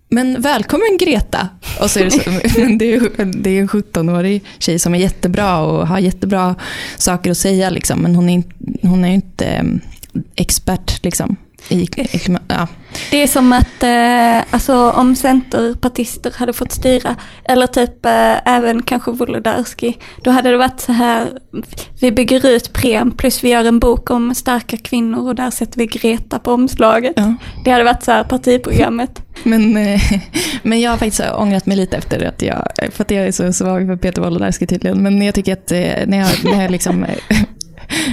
men 0.09 0.41
välkommen 0.41 0.99
Greta. 1.01 1.49
Och 1.81 1.91
så 1.91 1.99
är 1.99 2.05
det, 2.05 2.11
så, 2.11 2.31
men 2.61 2.79
det, 2.79 2.95
är, 2.95 3.25
det 3.43 3.51
är 3.51 3.61
en 3.61 3.69
17-årig 3.69 4.45
tjej 4.59 4.79
som 4.79 4.95
är 4.95 4.99
jättebra 4.99 5.59
och 5.59 5.89
har 5.89 5.99
jättebra 5.99 6.55
saker 6.97 7.31
att 7.31 7.39
säga. 7.39 7.71
Liksom, 7.71 8.01
men 8.01 8.17
hon 8.17 8.29
är, 8.29 8.43
hon 8.83 9.05
är 9.05 9.09
ju 9.09 9.15
inte 9.15 9.47
eh, 9.47 9.65
expert 10.37 11.05
liksom, 11.05 11.37
i, 11.69 11.81
i. 11.83 12.37
Ja. 12.49 12.69
Det 13.11 13.23
är 13.23 13.27
som 13.27 13.53
att 13.53 13.83
eh, 13.83 14.55
alltså, 14.55 14.91
om 14.91 15.17
centerpartister 15.17 16.33
hade 16.37 16.53
fått 16.53 16.73
styra, 16.73 17.17
eller 17.45 17.67
typ 17.67 18.07
eh, 18.07 18.49
även 18.55 18.83
kanske 18.83 19.11
Wolodarski, 19.11 19.99
då 20.25 20.31
hade 20.31 20.51
det 20.51 20.57
varit 20.57 20.81
så 20.81 20.93
här, 20.93 21.29
vi 22.01 22.13
bygger 22.13 22.47
ut 22.47 22.73
Prem 22.73 23.11
plus 23.11 23.45
vi 23.45 23.49
gör 23.49 23.65
en 23.65 23.79
bok 23.79 24.11
om 24.11 24.35
starka 24.35 24.77
kvinnor 24.77 25.29
och 25.29 25.35
där 25.35 25.51
sätter 25.51 25.79
vi 25.79 25.87
Greta 25.87 26.39
på 26.39 26.53
omslaget. 26.53 27.13
Ja. 27.17 27.35
Det 27.65 27.71
hade 27.71 27.85
varit 27.85 28.03
så 28.03 28.13
här 28.13 28.25
partiprogrammet. 28.25 29.23
Men, 29.43 29.77
eh, 29.77 30.01
men 30.63 30.81
jag 30.81 30.91
har 30.91 30.99
faktiskt 30.99 31.23
ångrat 31.35 31.67
mig 31.67 31.77
lite 31.77 31.97
efter 31.97 32.25
att 32.25 32.43
jag, 32.43 32.69
för 32.93 33.05
att 33.05 33.11
jag 33.11 33.27
är 33.27 33.33
så 33.33 33.53
svag 33.53 33.87
för 33.87 33.97
Peter 33.97 34.23
Wolodarski 34.23 34.67
tydligen. 34.67 35.03
Men 35.03 35.23
jag 35.23 35.35
tycker 35.35 35.53
att 35.53 35.73
eh, 35.73 35.79
när 36.07 36.19
jag, 36.19 36.45
när 36.45 36.63
jag 36.63 36.71
liksom, 36.71 37.05
eh, 37.05 37.43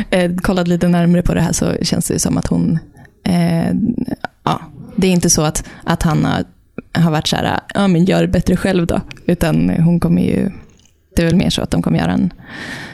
eh, 0.09 0.31
kollat 0.35 0.67
lite 0.67 0.87
närmare 0.87 1.21
på 1.21 1.33
det 1.33 1.41
här 1.41 1.51
så 1.51 1.73
känns 1.81 2.07
det 2.07 2.19
som 2.19 2.37
att 2.37 2.47
hon, 2.47 2.79
eh, 3.25 3.75
det 4.95 5.07
är 5.07 5.11
inte 5.11 5.29
så 5.29 5.41
att, 5.41 5.63
att 5.83 6.03
han 6.03 6.25
har, 6.25 6.43
har 7.01 7.11
varit 7.11 7.27
så 7.27 7.35
här, 7.35 7.59
ja 7.73 7.87
men 7.87 8.05
gör 8.05 8.21
det 8.21 8.27
bättre 8.27 8.57
själv 8.57 8.87
då. 8.87 9.01
Utan 9.25 9.69
hon 9.69 9.99
kommer 9.99 10.21
ju, 10.21 10.51
Det 11.15 11.21
är 11.21 11.25
väl 11.25 11.35
mer 11.35 11.49
så 11.49 11.61
att 11.61 11.71
de 11.71 11.81
kommer 11.81 11.99
göra 11.99 12.11
en 12.11 12.33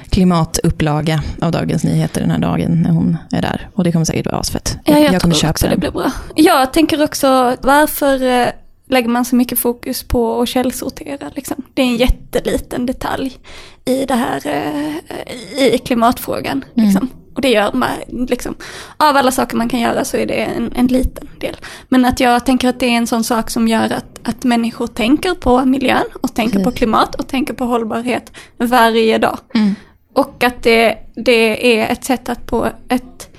klimatupplaga 0.10 1.24
av 1.42 1.52
Dagens 1.52 1.84
Nyheter 1.84 2.22
den 2.22 2.32
här 2.32 2.40
dagen 2.40 2.82
när 2.82 2.92
hon 2.92 3.18
är 3.32 3.42
där. 3.42 3.70
Och 3.74 3.84
det 3.84 3.92
kommer 3.92 4.06
säkert 4.06 4.26
vara 4.26 4.38
asfett. 4.38 4.78
Ja, 4.86 4.98
jag, 4.98 5.22
kommer 5.22 5.36
tror 5.36 5.42
köpa 5.42 5.50
också 5.50 5.66
det 5.66 5.72
den. 5.72 5.80
blir 5.80 5.92
bra. 5.92 6.12
Jag 6.36 6.74
tänker 6.74 7.04
också, 7.04 7.56
varför 7.62 8.24
eh, 8.24 8.48
lägger 8.90 9.10
man 9.10 9.26
så 9.26 9.36
mycket 9.36 9.60
fokus 9.60 10.04
på 10.04 10.42
att 10.42 10.50
källsortera? 10.50 11.32
Liksom? 11.36 11.64
Det 11.74 11.82
är 11.82 11.86
en 11.86 11.98
jätteliten 11.98 12.86
detalj 12.86 13.38
i 13.86 14.06
det 14.06 14.16
här, 14.16 14.42
eh, 14.46 15.74
i 15.74 15.78
klimatfrågan. 15.78 16.66
Liksom. 16.74 17.10
Och 17.38 17.42
det 17.42 17.50
gör 17.50 17.72
man, 17.74 17.90
liksom, 18.08 18.56
av 18.98 19.18
alla 19.18 19.32
saker 19.32 19.58
man 19.58 19.70
kan 19.70 19.80
göra 19.80 20.06
så 20.06 20.18
är 20.18 20.26
det 20.26 20.34
en, 20.34 20.72
en 20.76 20.88
liten 20.88 21.28
del. 21.40 21.56
Men 21.90 22.06
att 22.06 22.20
jag 22.20 22.46
tänker 22.46 22.70
att 22.70 22.80
det 22.80 22.86
är 22.86 22.98
en 22.98 23.08
sån 23.08 23.24
sak 23.24 23.50
som 23.50 23.68
gör 23.68 23.84
att, 23.84 24.20
att 24.24 24.44
människor 24.44 24.88
tänker 24.88 25.34
på 25.34 25.66
miljön 25.66 26.06
och 26.22 26.36
tänker 26.36 26.58
på 26.58 26.64
Precis. 26.64 26.78
klimat 26.78 27.16
och 27.16 27.28
tänker 27.28 27.54
på 27.54 27.66
hållbarhet 27.66 28.32
varje 28.58 29.18
dag. 29.18 29.38
Mm. 29.54 29.76
Och 30.14 30.44
att 30.44 30.64
det, 30.64 30.98
det 31.16 31.80
är 31.80 31.92
ett 31.92 32.04
sätt 32.04 32.30
att 32.30 32.46
på 32.46 32.68
ett, 32.90 33.30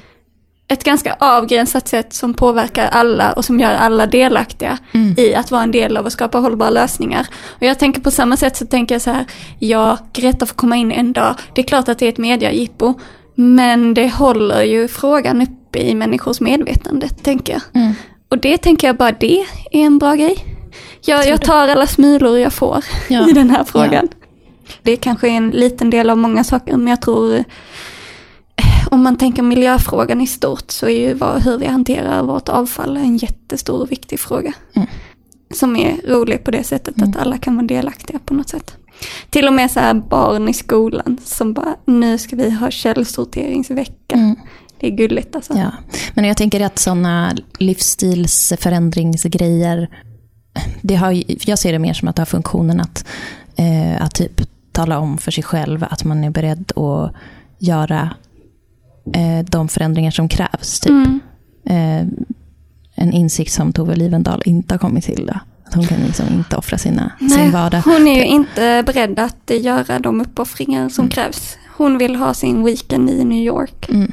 ett 0.68 0.84
ganska 0.84 1.16
avgränsat 1.20 1.88
sätt 1.88 2.12
som 2.12 2.34
påverkar 2.34 2.86
alla 2.86 3.32
och 3.32 3.44
som 3.44 3.60
gör 3.60 3.74
alla 3.74 4.06
delaktiga 4.06 4.78
i 5.16 5.34
att 5.34 5.50
vara 5.50 5.62
en 5.62 5.70
del 5.70 5.96
av 5.96 6.06
att 6.06 6.12
skapa 6.12 6.38
hållbara 6.38 6.70
lösningar. 6.70 7.26
Och 7.48 7.62
jag 7.62 7.78
tänker 7.78 8.00
på 8.00 8.10
samma 8.10 8.36
sätt 8.36 8.56
så 8.56 8.66
tänker 8.66 8.94
jag 8.94 9.02
så 9.02 9.10
här, 9.10 9.24
ja, 9.58 9.98
Greta 10.12 10.46
får 10.46 10.54
komma 10.54 10.76
in 10.76 10.92
en 10.92 11.12
dag, 11.12 11.34
det 11.54 11.60
är 11.60 11.66
klart 11.66 11.88
att 11.88 11.98
det 11.98 12.06
är 12.06 12.08
ett 12.08 12.18
mediajippo, 12.18 12.94
men 13.40 13.94
det 13.94 14.08
håller 14.08 14.62
ju 14.62 14.88
frågan 14.88 15.42
uppe 15.42 15.78
i 15.78 15.94
människors 15.94 16.40
medvetande, 16.40 17.08
tänker 17.08 17.52
jag. 17.52 17.62
Mm. 17.82 17.94
Och 18.28 18.38
det 18.38 18.58
tänker 18.58 18.86
jag 18.86 18.96
bara, 18.96 19.12
det 19.12 19.40
är 19.70 19.80
en 19.80 19.98
bra 19.98 20.14
grej. 20.14 20.36
Jag, 21.04 21.26
jag 21.26 21.42
tar 21.42 21.68
alla 21.68 21.86
smulor 21.86 22.38
jag 22.38 22.52
får 22.52 22.84
Ja. 23.08 23.28
i 23.30 23.32
den 23.32 23.50
här 23.50 23.64
frågan. 23.64 24.08
Det 24.82 24.96
kanske 24.96 25.28
är 25.28 25.32
en 25.32 25.50
liten 25.50 25.90
del 25.90 26.10
av 26.10 26.18
många 26.18 26.44
saker, 26.44 26.76
men 26.76 26.86
jag 26.86 27.02
tror 27.02 27.34
eh, 27.36 27.44
om 28.90 29.02
man 29.02 29.16
tänker 29.18 29.42
miljöfrågan 29.42 30.20
i 30.20 30.26
stort 30.26 30.70
så 30.70 30.86
är 30.86 31.08
ju 31.08 31.14
vad, 31.14 31.42
hur 31.42 31.58
vi 31.58 31.66
hanterar 31.66 32.22
vårt 32.22 32.48
avfall 32.48 32.96
en 32.96 33.16
jättestor 33.16 33.80
och 33.80 33.92
viktig 33.92 34.20
fråga. 34.20 34.52
Mm. 34.74 34.88
Som 35.54 35.76
är 35.76 35.96
rolig 36.06 36.44
på 36.44 36.50
det 36.50 36.64
sättet 36.64 37.02
att 37.02 37.16
alla 37.16 37.38
kan 37.38 37.56
vara 37.56 37.66
delaktiga 37.66 38.18
på 38.24 38.34
något 38.34 38.48
sätt. 38.48 38.76
Till 39.30 39.46
och 39.46 39.52
med 39.52 39.70
så 39.70 39.80
här 39.80 39.94
barn 39.94 40.48
i 40.48 40.54
skolan 40.54 41.18
som 41.24 41.52
bara, 41.52 41.76
nu 41.84 42.18
ska 42.18 42.36
vi 42.36 42.50
ha 42.50 42.70
källsorteringsvecka. 42.70 44.14
Mm. 44.14 44.36
Det 44.80 44.86
är 44.86 44.90
gulligt 44.90 45.36
alltså. 45.36 45.54
Ja. 45.54 45.72
Men 46.14 46.24
jag 46.24 46.36
tänker 46.36 46.60
att 46.60 46.78
sådana 46.78 47.36
livsstilsförändringsgrejer, 47.58 49.88
det 50.82 50.94
har, 50.94 51.22
jag 51.48 51.58
ser 51.58 51.72
det 51.72 51.78
mer 51.78 51.94
som 51.94 52.08
att 52.08 52.16
det 52.16 52.22
har 52.22 52.26
funktionen 52.26 52.80
att, 52.80 53.04
eh, 53.56 54.02
att 54.02 54.14
typ 54.14 54.40
tala 54.72 54.98
om 54.98 55.18
för 55.18 55.30
sig 55.30 55.44
själv 55.44 55.84
att 55.90 56.04
man 56.04 56.24
är 56.24 56.30
beredd 56.30 56.78
att 56.78 57.12
göra 57.58 58.10
eh, 59.14 59.44
de 59.44 59.68
förändringar 59.68 60.10
som 60.10 60.28
krävs. 60.28 60.80
Typ. 60.80 60.90
Mm. 60.90 61.20
Eh, 61.64 62.06
en 62.94 63.12
insikt 63.12 63.52
som 63.52 63.72
Tove 63.72 63.96
Livendal 63.96 64.42
inte 64.44 64.74
har 64.74 64.78
kommit 64.78 65.04
till. 65.04 65.26
Då. 65.26 65.40
Att 65.68 65.74
hon 65.74 65.84
kan 65.86 66.00
liksom 66.00 66.26
inte 66.32 66.56
offra 66.56 66.78
sina, 66.78 67.12
sin 67.18 67.28
Nej, 67.28 67.50
vardag. 67.50 67.82
hon 67.84 68.08
är 68.08 68.16
ju 68.16 68.24
inte 68.24 68.82
beredd 68.86 69.18
att 69.18 69.50
göra 69.60 69.98
de 69.98 70.20
uppoffringar 70.20 70.88
som 70.88 71.08
krävs. 71.08 71.58
Hon 71.76 71.98
vill 71.98 72.16
ha 72.16 72.34
sin 72.34 72.64
weekend 72.64 73.10
i 73.10 73.24
New 73.24 73.38
York. 73.44 73.88
Mm. 73.88 74.12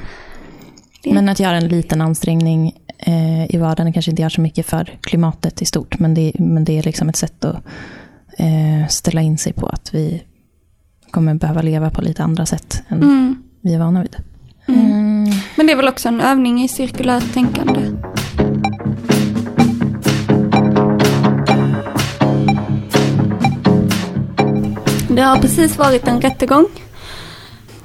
Men 1.06 1.30
att 1.30 1.40
göra 1.40 1.58
en 1.58 1.68
liten 1.68 2.02
ansträngning 2.02 2.72
eh, 3.00 3.56
i 3.56 3.58
vardagen 3.58 3.94
kanske 3.94 4.12
inte 4.12 4.22
gör 4.22 4.30
så 4.30 4.42
mycket 4.42 4.66
för 4.66 4.98
klimatet 5.02 5.62
i 5.62 5.66
stort. 5.66 6.00
Men 6.00 6.14
det, 6.14 6.32
men 6.40 6.66
det 6.66 6.78
är 6.78 6.84
liksom 6.84 7.10
ett 7.10 7.16
sätt 7.16 7.46
att 7.46 7.56
eh, 8.38 8.88
ställa 8.90 9.22
in 9.22 9.38
sig 9.38 9.54
på 9.54 9.68
att 9.68 9.94
vi 9.94 10.24
kommer 11.12 11.34
behöva 11.34 11.62
leva 11.62 11.90
på 11.90 12.02
lite 12.02 12.24
andra 12.24 12.46
sätt 12.46 12.84
än 12.88 13.04
Mm. 13.04 13.44
vi 13.62 13.74
är 13.74 13.80
vana 13.80 14.02
vid. 14.02 14.16
Mm. 14.68 14.86
Mm. 14.92 15.34
Men 15.56 15.68
det 15.68 15.72
är 15.74 15.78
väl 15.78 15.88
också 15.88 16.08
en 16.08 16.22
övning 16.22 16.64
i 16.64 16.68
cirkulärt 16.68 17.34
tänkande. 17.34 17.82
Det 25.16 25.22
har 25.22 25.38
precis 25.38 25.78
varit 25.78 26.08
en 26.08 26.22
rättegång. 26.22 26.68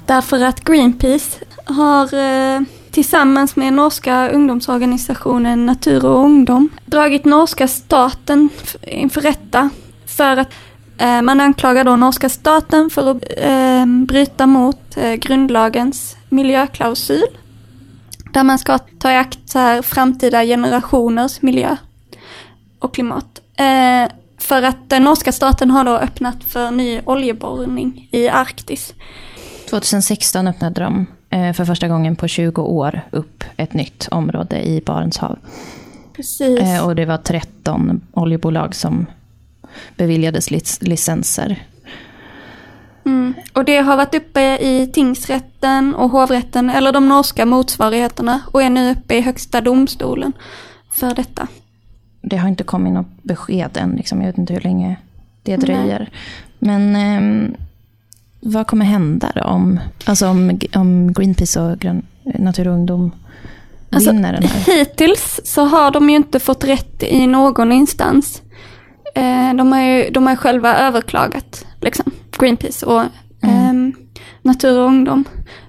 Därför 0.05 0.43
att 0.43 0.63
Greenpeace 0.63 1.39
har 1.65 2.13
eh, 2.13 2.61
tillsammans 2.91 3.55
med 3.55 3.73
norska 3.73 4.29
ungdomsorganisationen 4.29 5.65
Natur 5.65 6.05
och 6.05 6.19
ungdom 6.19 6.69
dragit 6.85 7.25
norska 7.25 7.67
staten 7.67 8.49
inför 8.81 9.21
rätta 9.21 9.69
för 10.05 10.37
att 10.37 10.53
eh, 10.97 11.21
man 11.21 11.41
anklagar 11.41 11.83
då 11.83 11.95
norska 11.95 12.29
staten 12.29 12.89
för 12.89 13.11
att 13.11 13.23
eh, 13.37 13.85
bryta 13.85 14.47
mot 14.47 14.97
eh, 14.97 15.13
grundlagens 15.13 16.17
miljöklausul. 16.29 17.27
Där 18.33 18.43
man 18.43 18.59
ska 18.59 18.77
ta 18.77 19.11
i 19.11 19.15
akt 19.15 19.39
så 19.45 19.59
här 19.59 19.81
framtida 19.81 20.43
generationers 20.43 21.41
miljö 21.41 21.75
och 22.79 22.93
klimat. 22.93 23.41
Eh, 23.55 24.11
för 24.41 24.61
att 24.61 24.89
den 24.89 25.03
norska 25.03 25.31
staten 25.31 25.71
har 25.71 25.83
då 25.83 25.97
öppnat 25.97 26.43
för 26.43 26.71
ny 26.71 27.01
oljeborrning 27.05 28.09
i 28.11 28.27
Arktis. 28.27 28.93
2016 29.69 30.47
öppnade 30.47 30.81
de 30.81 31.05
eh, 31.29 31.53
för 31.53 31.65
första 31.65 31.87
gången 31.87 32.15
på 32.15 32.27
20 32.27 32.61
år 32.61 33.01
upp 33.11 33.43
ett 33.57 33.73
nytt 33.73 34.07
område 34.11 34.61
i 34.61 34.81
Barents 34.85 35.17
hav. 35.17 35.39
Precis. 36.15 36.59
Eh, 36.59 36.85
och 36.85 36.95
det 36.95 37.05
var 37.05 37.17
13 37.17 38.01
oljebolag 38.13 38.75
som 38.75 39.05
beviljades 39.95 40.51
lic- 40.51 40.83
licenser. 40.83 41.65
Mm. 43.05 43.33
Och 43.53 43.65
det 43.65 43.77
har 43.77 43.97
varit 43.97 44.15
uppe 44.15 44.41
i 44.57 44.89
tingsrätten 44.93 45.95
och 45.95 46.09
hovrätten, 46.09 46.69
eller 46.69 46.91
de 46.91 47.09
norska 47.09 47.45
motsvarigheterna, 47.45 48.41
och 48.51 48.63
är 48.63 48.69
nu 48.69 48.91
uppe 48.91 49.15
i 49.15 49.21
högsta 49.21 49.61
domstolen 49.61 50.33
för 50.91 51.15
detta. 51.15 51.47
Det 52.21 52.37
har 52.37 52.49
inte 52.49 52.63
kommit 52.63 52.93
något 52.93 53.23
besked 53.23 53.77
än. 53.77 53.91
Liksom. 53.91 54.21
Jag 54.21 54.27
vet 54.27 54.37
inte 54.37 54.53
hur 54.53 54.61
länge 54.61 54.95
det 55.43 55.57
dröjer. 55.57 56.09
Men 56.59 56.95
ehm, 56.95 57.55
vad 58.39 58.67
kommer 58.67 58.85
hända 58.85 59.31
då 59.35 59.41
om, 59.41 59.79
alltså 60.05 60.27
om, 60.27 60.59
om 60.75 61.13
Greenpeace 61.13 61.61
och 61.61 61.79
Grön, 61.79 62.05
Natur 62.23 62.67
och 62.67 62.73
ungdom 62.73 63.11
Alltså, 63.91 64.11
vinner 64.11 64.33
den 64.33 64.43
här? 64.43 64.73
Hittills 64.77 65.39
så 65.43 65.65
har 65.65 65.91
de 65.91 66.09
ju 66.09 66.15
inte 66.15 66.39
fått 66.39 66.63
rätt 66.63 67.03
i 67.03 67.27
någon 67.27 67.71
instans. 67.71 68.41
Eh, 69.15 69.53
de, 69.53 69.71
har 69.71 69.81
ju, 69.81 70.09
de 70.09 70.27
har 70.27 70.35
själva 70.35 70.77
överklagat, 70.77 71.65
liksom, 71.81 72.11
Greenpeace 72.39 72.85
och 72.85 73.03
ehm, 73.41 73.93
Natur 74.41 74.79
och 74.79 74.85
ungdom. 74.85 75.23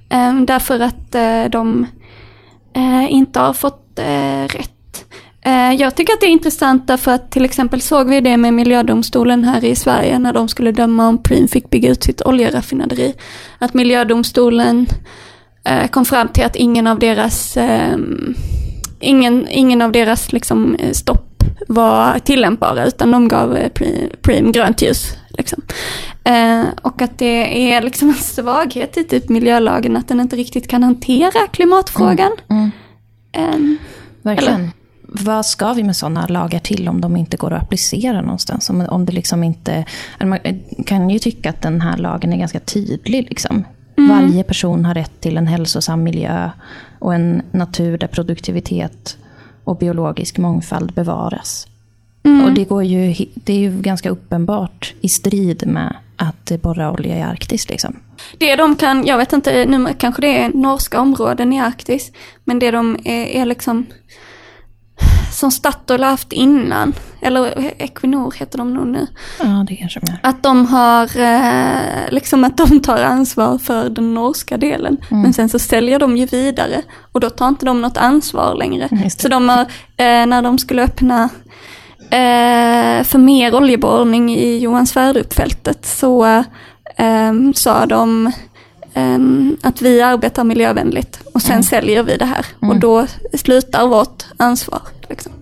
Ehm, 0.09 0.47
därför 0.47 0.81
att 0.81 1.15
eh, 1.15 1.45
de 1.45 1.87
eh, 2.73 3.13
inte 3.13 3.41
har 3.41 3.53
fått 3.53 3.99
eh, 3.99 4.45
rätt. 4.49 4.72
Eh, 5.45 5.73
jag 5.73 5.95
tycker 5.95 6.13
att 6.13 6.21
det 6.21 6.27
är 6.27 6.31
intressant 6.31 6.87
därför 6.87 7.11
att 7.13 7.31
till 7.31 7.45
exempel 7.45 7.81
såg 7.81 8.09
vi 8.09 8.21
det 8.21 8.37
med 8.37 8.55
miljödomstolen 8.55 9.45
här 9.45 9.65
i 9.65 9.75
Sverige 9.77 10.19
när 10.19 10.33
de 10.33 10.49
skulle 10.49 10.73
döma 10.73 11.09
om 11.09 11.23
Preem 11.23 11.49
fick 11.49 11.71
bygga 11.71 11.91
ut 11.91 12.03
sitt 12.05 12.23
oljeraffinaderi. 12.27 13.15
Att 13.59 13.75
miljödomstolen 13.75 14.87
eh, 15.65 15.87
kom 15.89 16.05
fram 16.05 16.29
till 16.29 16.45
att 16.45 16.57
ingen 16.57 16.87
av 16.87 16.99
deras, 16.99 17.57
ehm, 17.57 18.35
ingen, 19.01 19.47
ingen 19.49 19.83
av 19.83 19.93
deras 19.93 20.33
liksom, 20.33 20.75
eh, 20.75 20.93
stopp 20.93 21.45
var 21.69 22.19
tillämpbara 22.19 22.87
utan 22.87 23.11
de 23.11 23.29
gav 23.29 23.57
Pre- 23.57 24.17
Preem 24.23 24.53
grönt 24.53 24.83
ljus. 24.83 25.17
Liksom. 25.39 25.63
Eh, 26.25 26.63
och 26.83 27.03
att 27.03 27.19
det 27.19 27.73
är 27.73 27.83
liksom 27.83 28.09
en 28.09 28.15
svaghet 28.15 28.97
i 28.97 29.05
typ 29.05 29.29
miljölagen 29.29 29.97
att 29.97 30.09
den 30.09 30.21
inte 30.21 30.37
riktigt 30.37 30.69
kan 30.69 30.83
hantera 30.83 31.47
klimatfrågan. 31.53 32.33
Mm, 32.51 32.71
Ehm, 33.33 33.79
verkligen. 34.23 34.71
Vad 35.15 35.47
ska 35.47 35.73
vi 35.73 35.83
med 35.83 35.97
sådana 35.97 36.27
lagar 36.27 36.59
till 36.59 36.89
om 36.89 37.01
de 37.01 37.17
inte 37.17 37.37
går 37.37 37.53
att 37.53 37.63
applicera 37.63 38.21
någonstans? 38.21 38.71
Om, 38.71 38.81
om 38.81 39.05
det 39.07 39.13
liksom 39.13 39.45
inte, 39.45 39.85
man 40.21 40.39
kan 40.87 41.11
ju 41.11 41.19
tycka 41.19 41.51
att 41.51 41.63
den 41.63 41.81
här 41.81 41.97
lagen 41.97 42.33
är 42.33 42.37
ganska 42.37 42.61
tydlig. 42.61 43.27
Liksom. 43.29 43.65
Varje 43.97 44.45
person 44.45 44.85
har 44.85 44.95
rätt 44.95 45.21
till 45.21 45.37
en 45.37 45.47
hälsosam 45.47 46.03
miljö 46.03 46.51
och 46.99 47.15
en 47.15 47.43
natur 47.51 47.99
där 47.99 48.07
produktivitet 48.07 49.17
och 49.65 49.79
biologisk 49.79 50.39
mångfald 50.39 50.93
bevaras. 50.93 51.67
Och 52.45 52.53
det, 52.53 52.65
går 52.65 52.85
ju, 52.85 53.15
det 53.35 53.53
är 53.53 53.59
ju 53.59 53.81
ganska 53.81 54.11
uppenbart 54.11 54.95
i 55.01 55.09
strid 55.09 55.67
med 55.67 55.97
att 56.17 56.63
borra 56.63 56.93
olja 56.93 57.19
i 57.19 57.23
Arktis. 57.23 57.69
Liksom. 57.69 57.97
Det 58.39 58.57
de 58.57 58.77
kan, 58.77 59.07
jag 59.07 59.19
vet 59.19 59.33
inte, 59.33 59.65
nu 59.65 59.89
kanske 59.99 60.23
det 60.23 60.43
är 60.43 60.49
norska 60.49 61.01
områden 61.01 61.53
i 61.53 61.61
Arktis, 61.61 62.13
men 62.45 62.59
det 62.59 62.71
de 62.71 62.99
är, 63.05 63.25
är 63.25 63.45
liksom 63.45 63.87
som 65.33 65.51
Statoil 65.51 66.03
har 66.03 66.11
haft 66.11 66.33
innan, 66.33 66.93
eller 67.23 67.73
Equinor 67.79 68.35
heter 68.37 68.59
de 68.59 68.75
nog 68.75 68.87
nu, 68.87 69.07
Ja, 69.41 69.65
det 69.69 69.77
kanske 69.77 70.01
de 70.01 70.13
att 70.23 70.43
de 70.43 70.67
har, 70.67 71.21
eh, 71.21 72.11
liksom 72.11 72.45
att 72.45 72.57
de 72.57 72.81
tar 72.81 73.03
ansvar 73.03 73.59
för 73.59 73.89
den 73.91 74.15
norska 74.15 74.57
delen, 74.57 74.97
Mm. 75.11 75.23
men 75.23 75.33
sen 75.33 75.49
så 75.49 75.59
säljer 75.59 75.99
de 75.99 76.17
ju 76.17 76.27
vidare 76.27 76.83
och 77.13 77.21
då 77.21 77.31
tar 77.31 77.49
inte 77.49 77.67
de 77.67 77.81
något 77.83 77.97
ansvar 77.97 78.55
längre. 78.55 78.89
Så 79.19 79.29
de 79.29 79.49
har, 79.49 79.61
eh, 79.97 80.27
när 80.27 80.43
de 80.43 80.59
skulle 80.59 80.83
öppna 80.83 81.29
eh, 82.11 83.05
för 83.05 83.19
mer 83.19 83.55
oljeborrning 83.55 84.31
i 84.37 84.59
Johan 84.59 84.87
Sverdrup-fältet 84.87 85.87
så 85.87 86.45
sa 87.55 87.87
de 87.87 88.33
att 89.63 89.83
vi 89.83 90.03
arbetar 90.03 90.45
miljövänligt 90.45 91.21
och 91.35 91.43
sen 91.43 91.63
säljer 91.63 92.03
vi 92.03 92.17
det 92.17 92.25
här. 92.25 92.47
Och 92.61 92.77
då 92.77 93.07
slutar 93.35 93.87
vårt 93.87 94.25
ansvar. 94.37 94.83
Liksom. 95.09 95.33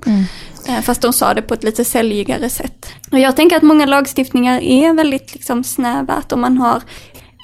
Eh, 0.68 0.80
Fast 0.80 1.02
de 1.02 1.12
sa 1.12 1.34
det 1.34 1.42
på 1.42 1.54
ett 1.54 1.64
lite 1.64 1.84
säljigare 1.84 2.50
sätt. 2.50 2.86
Och 3.12 3.18
jag 3.18 3.36
tänker 3.36 3.56
att 3.56 3.62
många 3.62 3.86
lagstiftningar 3.86 4.60
är 4.60 4.92
väldigt 4.94 5.32
liksom 5.34 5.64
snäva. 5.64 6.12
Att 6.14 6.32
om 6.32 6.40
man 6.40 6.58
har 6.58 6.82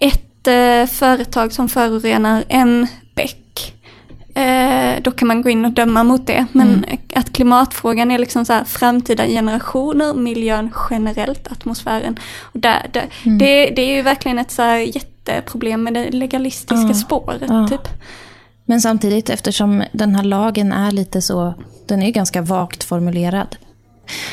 ett 0.01 0.47
eh, 0.47 0.87
företag 0.95 1.53
som 1.53 1.69
förorenar 1.69 2.45
en 2.49 2.87
bäck, 3.14 3.75
eh, 4.35 5.03
då 5.03 5.11
kan 5.11 5.29
man 5.29 5.42
gå 5.42 5.51
in 5.51 5.64
och 5.64 5.73
döma 5.73 6.05
mot 6.05 6.27
det. 6.27 6.47
Men 6.53 6.85
att 7.14 7.33
klimatfrågan 7.33 8.11
är 8.11 8.19
liksom 8.19 8.45
så 8.45 8.53
här 8.53 8.64
framtida 8.64 9.27
generationer, 9.27 10.14
miljön 10.14 10.73
generellt, 10.90 11.53
atmosfären. 11.53 12.19
Och 12.40 12.61
där, 12.61 12.87
där, 12.92 13.07
det, 13.25 13.71
det 13.71 13.83
är 13.83 13.97
ju 13.97 14.03
verkligen 14.03 14.38
ett 14.38 14.51
så 14.51 14.62
här 14.62 14.97
jätteproblem 15.33 15.83
med 15.83 15.95
det 15.95 16.11
legalistiska 16.11 16.89
Ja. 16.89 16.95
spåret. 16.95 17.43
Ja. 17.49 17.69
Typ. 17.69 17.89
Men 18.65 18.81
samtidigt, 18.81 19.31
eftersom 19.31 19.83
den 19.93 20.15
här 20.15 20.25
lagen 20.25 20.73
är 20.73 20.91
lite 20.93 21.23
så, 21.23 21.55
den 21.87 22.03
är 22.03 22.11
ganska 22.11 22.43
vagt 22.43 22.85
formulerad. 22.85 23.57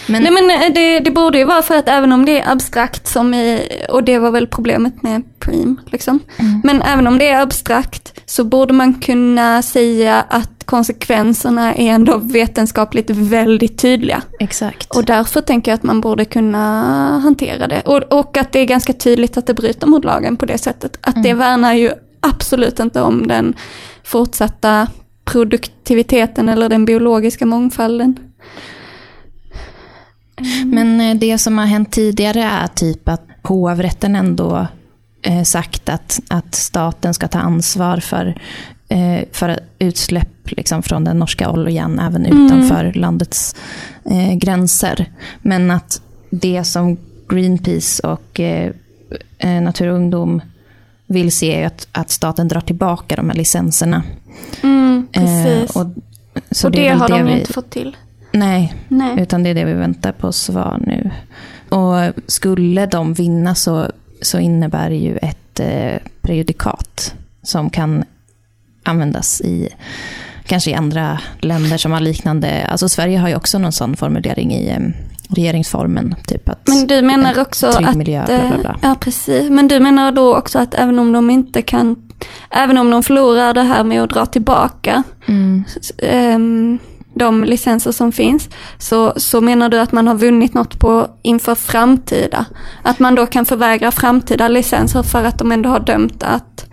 Men, 0.07 0.23
Nej 0.23 0.31
men 0.31 0.51
eh, 0.51 0.73
det, 0.73 0.99
det 0.99 1.11
borde 1.11 1.37
ju 1.37 1.45
vara 1.45 1.61
för 1.61 1.77
att 1.77 1.89
även 1.89 2.11
om 2.11 2.25
det 2.25 2.39
är 2.39 2.51
abstrakt 2.51 3.07
som 3.07 3.33
i, 3.33 3.67
och 3.89 4.03
det 4.03 4.19
var 4.19 4.31
väl 4.31 4.47
problemet 4.47 5.03
med 5.03 5.23
Preem 5.39 5.79
liksom. 5.85 6.19
Men 6.63 6.81
även 6.81 7.07
om 7.07 7.17
det 7.17 7.27
är 7.27 7.41
abstrakt 7.41 8.21
så 8.25 8.43
borde 8.43 8.73
man 8.73 8.93
kunna 8.93 9.61
säga 9.61 10.25
att 10.29 10.49
konsekvenserna 10.65 11.73
är 11.73 11.89
ändå 11.89 12.17
vetenskapligt 12.17 13.09
väldigt 13.09 13.77
tydliga. 13.77 14.21
exakt. 14.39 14.95
Och 14.95 15.05
därför 15.05 15.41
tänker 15.41 15.71
jag 15.71 15.75
att 15.75 15.83
man 15.83 16.01
borde 16.01 16.25
kunna 16.25 16.59
hantera 17.19 17.67
det. 17.67 17.81
Och, 17.81 18.19
och 18.19 18.37
att 18.37 18.51
det 18.51 18.59
är 18.59 18.65
ganska 18.65 18.93
tydligt 18.93 19.37
att 19.37 19.47
det 19.47 19.53
bryter 19.53 19.87
mot 19.87 20.05
lagen 20.05 20.37
på 20.37 20.45
det 20.45 20.57
sättet. 20.57 20.97
Att 21.01 21.23
det 21.23 21.33
värnar 21.33 21.73
ju 21.73 21.91
absolut 22.19 22.79
inte 22.79 23.01
om 23.01 23.27
den 23.27 23.53
fortsatta 24.03 24.87
produktiviteten 25.25 26.49
eller 26.49 26.69
den 26.69 26.85
biologiska 26.85 27.45
mångfalden. 27.45 28.19
Men 30.65 31.01
eh, 31.01 31.15
det 31.15 31.37
som 31.37 31.57
har 31.57 31.65
hänt 31.65 31.91
tidigare 31.91 32.43
är 32.43 32.67
typ 32.67 33.09
att 33.09 33.21
hovrätten 33.43 34.15
ändå 34.15 34.67
eh, 35.21 35.43
sagt 35.43 35.89
att, 35.89 36.19
att 36.27 36.55
staten 36.55 37.13
ska 37.13 37.27
ta 37.27 37.39
ansvar 37.39 37.97
för, 37.97 38.35
eh, 38.89 39.19
för 39.31 39.59
utsläpp 39.79 40.51
liksom, 40.51 40.83
från 40.83 41.03
den 41.03 41.19
norska 41.19 41.49
oljan 41.51 41.99
även 41.99 42.25
utanför 42.25 42.93
landets 42.93 43.55
eh, 44.05 44.33
gränser. 44.33 45.11
Men 45.41 45.71
att 45.71 46.01
det 46.29 46.63
som 46.63 46.97
Greenpeace 47.29 48.07
och 48.07 48.39
Natur 49.61 49.87
och 49.87 49.95
ungdom 49.95 50.41
vill 51.07 51.31
se 51.31 51.61
är 51.61 51.67
att, 51.67 51.87
att 51.91 52.09
staten 52.09 52.47
drar 52.47 52.61
tillbaka 52.61 53.15
de 53.15 53.29
här 53.29 53.37
licenserna. 53.37 54.03
Mm, 54.63 55.07
precis. 55.11 55.75
och 55.75 55.85
så 56.51 56.67
och 56.67 56.71
det, 56.71 56.89
väl 56.89 56.97
har 56.99 57.09
de 57.09 57.23
vi- 57.25 57.39
inte 57.39 57.53
fått 57.53 57.69
till. 57.69 57.97
Nej, 58.33 58.73
Nej. 58.87 59.21
utan 59.21 59.43
det 59.43 59.49
är 59.49 59.53
det 59.55 59.65
vi 59.65 59.73
väntar 59.73 60.11
på 60.11 60.31
svar 60.31 60.79
nu. 60.87 61.11
Och 61.69 62.13
skulle 62.27 62.85
de 62.85 63.13
vinna 63.13 63.55
så, 63.55 63.87
så 64.21 64.39
innebär 64.39 64.89
det 64.89 64.95
ju 64.95 65.17
ett 65.17 65.59
eh, 65.59 65.97
prejudikat 66.21 67.15
som 67.43 67.69
kan 67.69 68.03
användas 68.83 69.41
i 69.41 69.69
kanske 70.45 70.71
i 70.71 70.73
andra 70.73 71.19
länder 71.39 71.77
som 71.77 71.91
har 71.91 71.99
liknande. 71.99 72.65
Alltså 72.67 72.89
Sverige 72.89 73.17
har 73.17 73.29
ju 73.29 73.35
också 73.35 73.57
någon 73.59 73.71
sån 73.71 73.95
formulering 73.95 74.51
i 74.53 74.69
eh, 74.69 74.79
regeringsformen. 75.29 76.15
Typ 76.27 76.49
att, 76.49 76.67
Men 76.67 76.87
du 76.87 77.01
menar 77.01 77.39
också 77.41 77.67
att... 77.67 77.95
miljö, 77.95 78.25
bla, 78.25 78.37
bla, 78.47 78.57
bla. 78.57 78.69
eh, 78.69 78.75
Ja, 78.81 78.95
precis. 78.99 79.49
Men 79.49 79.67
du 79.67 79.79
menar 79.79 80.11
då 80.11 80.35
också 80.37 80.59
att 80.59 80.73
även 80.73 80.99
om 80.99 81.11
de 81.11 81.29
inte 81.29 81.61
kan... 81.61 81.95
Även 82.49 82.77
om 82.77 82.89
de 82.91 83.03
förlorar 83.03 83.53
det 83.53 83.61
här 83.63 83.83
med 83.83 84.03
att 84.03 84.09
dra 84.09 84.25
tillbaka 84.25 85.03
Mm. 85.27 85.63
s- 85.81 85.91
ehm, 85.97 86.79
de 87.13 87.43
licenser 87.43 87.91
som 87.91 88.11
finns, 88.11 88.49
så, 88.77 89.13
så 89.17 89.41
menar 89.41 89.69
du 89.69 89.79
att 89.79 89.91
man 89.91 90.07
har 90.07 90.15
vunnit 90.15 90.53
något 90.53 90.79
på 90.79 91.07
inför 91.21 91.55
framtida? 91.55 92.45
Att 92.83 92.99
man 92.99 93.15
då 93.15 93.25
kan 93.25 93.45
förvägra 93.45 93.91
framtida 93.91 94.47
licenser 94.47 95.03
för 95.03 95.23
att 95.23 95.39
de 95.39 95.51
ändå 95.51 95.69
har 95.69 95.79
dömt 95.79 96.23
att 96.23 96.65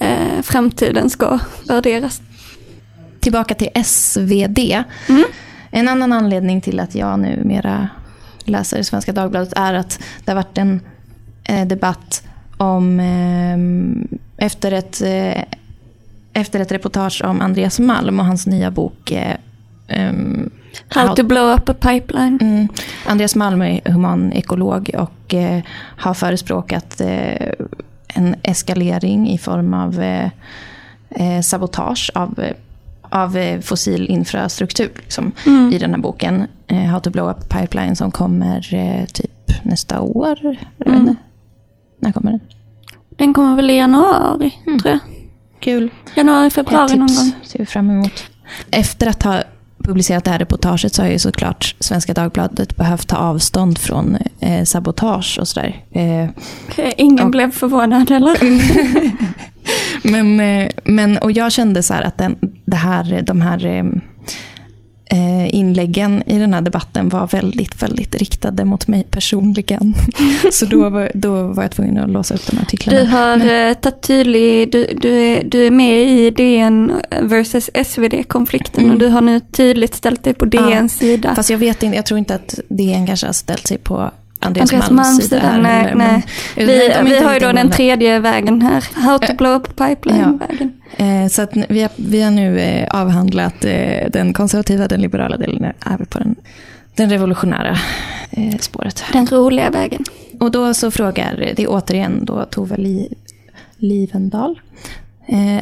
eh, 0.00 0.42
framtiden 0.42 1.10
ska 1.10 1.38
värderas? 1.68 2.20
Tillbaka 3.20 3.54
till 3.54 3.84
SvD. 3.84 4.58
Mm. 5.08 5.24
En 5.70 5.88
annan 5.88 6.12
anledning 6.12 6.60
till 6.60 6.80
att 6.80 6.94
jag 6.94 7.18
numera 7.18 7.88
läser 8.44 8.82
Svenska 8.82 9.12
Dagbladet 9.12 9.52
är 9.56 9.74
att 9.74 10.00
det 10.24 10.30
har 10.30 10.36
varit 10.36 10.58
en 10.58 10.80
eh, 11.44 11.66
debatt 11.66 12.22
om 12.56 13.00
eh, 13.00 14.46
efter, 14.46 14.72
ett, 14.72 15.02
eh, 15.02 15.42
efter 16.32 16.60
ett 16.60 16.72
reportage 16.72 17.22
om 17.24 17.40
Andreas 17.40 17.80
Malm 17.80 18.20
och 18.20 18.26
hans 18.26 18.46
nya 18.46 18.70
bok 18.70 19.12
ehm, 19.90 20.50
How 20.88 21.14
to 21.14 21.22
blow 21.22 21.54
up 21.54 21.68
a 21.68 21.74
pipeline. 21.74 22.38
Mm. 22.40 22.68
Andreas 23.06 23.36
Malm 23.36 23.62
är 23.62 23.90
human 23.90 24.32
ekolog 24.32 24.90
och 24.94 25.34
eh, 25.34 25.62
har 25.96 26.14
förespråkat 26.14 27.00
eh, 27.00 27.52
en 28.08 28.34
eskalering 28.42 29.30
i 29.30 29.38
form 29.38 29.74
av 29.74 30.00
eh, 30.00 30.30
eh, 31.10 31.40
sabotage 31.40 32.10
av, 32.14 32.44
av 33.02 33.36
eh, 33.36 33.60
fossil 33.60 34.06
infrastruktur 34.06 34.90
liksom, 34.96 35.32
i 35.72 35.78
den 35.78 35.90
här 35.90 35.98
boken. 35.98 36.46
Eh, 36.66 36.78
How 36.78 37.00
to 37.00 37.10
blow 37.10 37.30
up 37.30 37.48
pipeline 37.48 37.96
som 37.96 38.10
kommer 38.10 39.06
typ 39.06 39.30
nästa 39.62 40.00
år. 40.00 40.38
Jag 40.76 40.90
vet 40.90 41.00
inte. 41.00 41.16
När 41.98 42.12
kommer 42.12 42.30
den? 42.30 42.40
Den 43.10 43.34
kommer 43.34 43.56
väl 43.56 43.70
i 43.70 43.76
januari, 43.76 44.50
tror 44.64 44.80
jag. 44.84 44.98
Kul. 45.60 45.90
Januari, 46.14 46.50
februari 46.50 46.96
någon 46.96 47.06
gång. 47.06 47.32
ser 47.42 47.58
vi 47.58 47.66
fram 47.66 47.90
emot. 47.90 48.24
Efter 48.70 49.06
att 49.06 49.22
ha 49.22 49.42
publicerat 49.84 50.24
det 50.24 50.30
här 50.30 50.38
reportaget 50.38 50.94
så 50.94 51.02
har 51.02 51.08
ju 51.08 51.18
såklart 51.18 51.74
Svenska 51.78 52.14
Dagbladet 52.14 52.76
behövt 52.76 53.08
ta 53.08 53.16
avstånd 53.16 53.78
från 53.78 54.16
eh, 54.40 54.64
sabotage 54.64 55.38
och 55.40 55.48
sådär. 55.48 55.84
Eh, 55.90 56.28
Ingen 56.96 57.30
blev 57.30 57.50
förvånad 57.50 58.10
eller? 58.10 58.36
men, 60.10 60.40
eh, 60.40 60.70
men, 60.84 61.18
och 61.18 61.32
jag 61.32 61.52
kände 61.52 61.82
så 61.82 61.94
här 61.94 62.02
att 62.02 62.18
den, 62.18 62.36
det 62.64 62.76
här, 62.76 63.22
de 63.22 63.40
här 63.40 63.66
eh, 63.66 63.84
inläggen 65.48 66.22
i 66.26 66.38
den 66.38 66.54
här 66.54 66.60
debatten 66.60 67.08
var 67.08 67.26
väldigt, 67.26 67.82
väldigt 67.82 68.14
riktade 68.14 68.64
mot 68.64 68.88
mig 68.88 69.06
personligen. 69.10 69.94
Så 70.52 70.66
då 70.66 70.88
var, 70.88 71.10
då 71.14 71.42
var 71.46 71.62
jag 71.62 71.70
tvungen 71.72 71.98
att 71.98 72.10
låsa 72.10 72.34
upp 72.34 72.46
de 72.46 72.56
här 72.56 72.62
artiklarna. 72.62 73.00
Du 73.00 73.06
har 73.06 73.68
eh, 73.68 73.74
tagit 73.74 74.02
tydlig, 74.02 74.72
du, 74.72 74.86
du, 75.00 75.18
är, 75.18 75.44
du 75.44 75.66
är 75.66 75.70
med 75.70 76.02
i 76.02 76.30
DN 76.30 76.92
versus 77.22 77.70
SvD-konflikten 77.84 78.80
Mm. 78.80 78.92
och 78.92 78.98
du 78.98 79.06
har 79.06 79.20
nu 79.20 79.40
tydligt 79.40 79.94
ställt 79.94 80.24
dig 80.24 80.34
på 80.34 80.44
DNs 80.44 80.92
sida. 80.98 81.34
Fast 81.34 81.50
jag 81.50 81.58
vet 81.58 81.82
inte, 81.82 81.96
jag 81.96 82.06
tror 82.06 82.18
inte 82.18 82.34
att 82.34 82.58
DN 82.68 83.06
kanske 83.06 83.26
har 83.26 83.32
ställt 83.32 83.66
sig 83.66 83.78
på 83.78 84.10
Andreas, 84.40 84.72
Andreas 84.72 84.90
Malms 84.90 85.06
Malms 85.08 85.24
sida. 85.24 85.40
sida, 85.40 85.52
här 85.52 85.62
nej, 85.62 85.82
nej. 85.94 86.22
men- 86.56 86.66
Vi, 86.66 86.92
vi 87.12 87.24
har 87.24 87.34
ju 87.34 87.38
då 87.40 87.52
den 87.52 87.70
tredje 87.70 88.18
vägen 88.18 88.62
här, 88.62 88.84
How 88.94 89.18
to 89.18 89.34
blow 89.38 89.52
up 89.54 89.76
pipeline-vägen. 89.76 90.72
Eh, 90.96 91.28
Så 91.28 91.42
att 91.42 91.50
vi, 91.68 91.82
har, 91.82 91.90
vi 91.96 92.22
har 92.22 92.30
nu 92.30 92.58
eh, 92.60 92.88
avhandlat 93.00 93.64
eh, 93.64 94.10
den 94.12 94.32
konservativa, 94.32 94.88
den 94.88 95.00
liberala 95.00 95.36
delen, 95.36 95.64
är 95.64 95.98
vi 95.98 96.04
på 96.06 96.18
den, 96.18 96.34
den 96.94 97.10
revolutionära 97.10 97.76
spåret. 98.60 99.04
Den 99.12 99.26
roliga 99.26 99.70
vägen. 99.70 100.04
Och 100.40 100.50
då 100.50 100.74
så 100.74 100.90
frågar, 100.90 101.36
det 101.56 101.62
är 101.62 101.66
återigen 101.70 102.24
då 102.24 102.44
Tove 102.44 102.76
Li, 102.76 103.08
Livendal. 103.76 104.60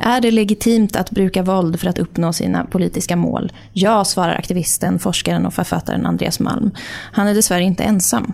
Är 0.03 0.21
det 0.21 0.31
legitimt 0.31 0.97
att 0.97 1.11
bruka 1.11 1.43
våld 1.43 1.81
för 1.81 1.89
att 1.89 1.99
uppnå 1.99 2.33
sina 2.33 2.65
politiska 2.65 3.17
mål? 3.17 3.53
Ja, 3.73 4.05
svarar 4.05 4.35
aktivisten, 4.35 4.99
forskaren 4.99 5.47
och 5.47 5.55
författaren 5.55 6.07
Andreas 6.07 6.41
Malm. 6.41 6.71
Han 7.13 7.27
är 7.27 7.35
dessvärre 7.35 7.63
inte 7.63 7.83
ensam. 7.85 8.33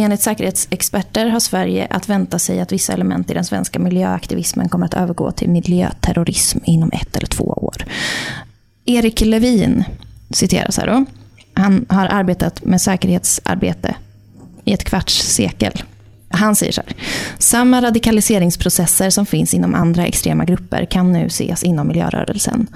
Enligt 0.00 0.20
säkerhetsexperter 0.20 1.26
har 1.26 1.40
Sverige 1.40 1.86
att 1.90 2.08
vänta 2.08 2.38
sig 2.38 2.60
att 2.60 2.72
vissa 2.72 2.92
element 2.92 3.30
i 3.30 3.34
den 3.34 3.44
svenska 3.44 3.78
miljöaktivismen 3.78 4.68
kommer 4.68 4.86
att 4.86 4.94
övergå 4.94 5.30
till 5.32 5.50
miljöterrorism 5.50 6.58
inom 6.64 6.90
ett 6.92 7.16
eller 7.16 7.26
två 7.26 7.44
år. 7.44 7.84
Erik 8.84 9.20
Levin 9.20 9.84
citeras 10.30 10.76
här 10.76 10.86
då. 10.86 11.04
Han 11.54 11.86
har 11.88 12.06
arbetat 12.06 12.64
med 12.64 12.80
säkerhetsarbete 12.80 13.94
i 14.64 14.72
ett 14.72 14.84
kvarts 14.84 15.14
sekel. 15.14 15.82
Han 16.32 16.56
säger 16.56 16.72
så 16.72 16.82
här. 16.86 16.96
Samma 17.38 17.82
radikaliseringsprocesser 17.82 19.10
som 19.10 19.26
finns 19.26 19.54
inom 19.54 19.74
andra 19.74 20.06
extrema 20.06 20.44
grupper 20.44 20.84
kan 20.84 21.12
nu 21.12 21.26
ses 21.26 21.62
inom 21.62 21.88
miljörörelsen. 21.88 22.66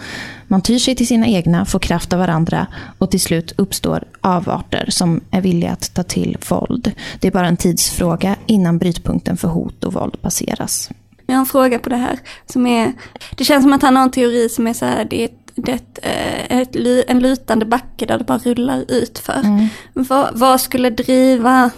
Man 0.49 0.63
tyr 0.63 0.79
sig 0.79 0.95
till 0.95 1.07
sina 1.07 1.27
egna, 1.27 1.65
får 1.65 1.79
kraft 1.79 2.13
av 2.13 2.19
varandra 2.19 2.67
och 2.99 3.11
till 3.11 3.21
slut 3.21 3.53
uppstår 3.57 4.05
avarter 4.21 4.87
som 4.89 5.21
är 5.31 5.41
villiga 5.41 5.73
att 5.73 5.95
ta 5.95 6.03
till 6.03 6.37
våld. 6.49 6.93
Det 7.21 7.29
är 7.29 7.33
bara 7.33 7.49
en 7.49 7.57
tidsfråga 7.57 8.37
innan 8.47 8.79
brytpunkten 8.79 9.37
för 9.37 9.49
hot 9.49 9.85
och 9.85 9.93
våld 9.93 10.23
passeras. 10.23 10.91
Jag 11.27 11.35
har 11.35 11.41
en 11.41 11.47
fråga 11.47 11.79
på 11.79 11.89
det 11.89 11.97
här. 11.97 12.19
Som 12.47 12.67
är, 12.67 12.93
det 13.37 13.45
känns 13.45 13.65
som 13.65 13.73
att 13.73 13.83
han 13.83 13.97
har 13.97 14.03
en 14.03 14.11
teori 14.11 14.49
som 14.49 14.67
är 14.67 14.73
så 14.73 14.85
här, 14.85 15.05
det 15.05 15.25
är, 15.25 15.31
det 15.55 15.73
är 15.73 15.77
ett, 15.77 15.99
eh, 16.03 16.59
ett, 16.59 16.77
en 17.11 17.21
lutande 17.21 17.67
backe 17.67 18.07
där 18.07 18.19
det 18.19 18.25
bara 18.25 18.39
rullar 18.39 18.85
ut 18.89 19.19
för. 19.19 19.41
Mm. 19.45 19.67
Vad, 19.93 20.39
vad 20.39 20.61
skulle 20.61 20.91
driva 20.91 21.71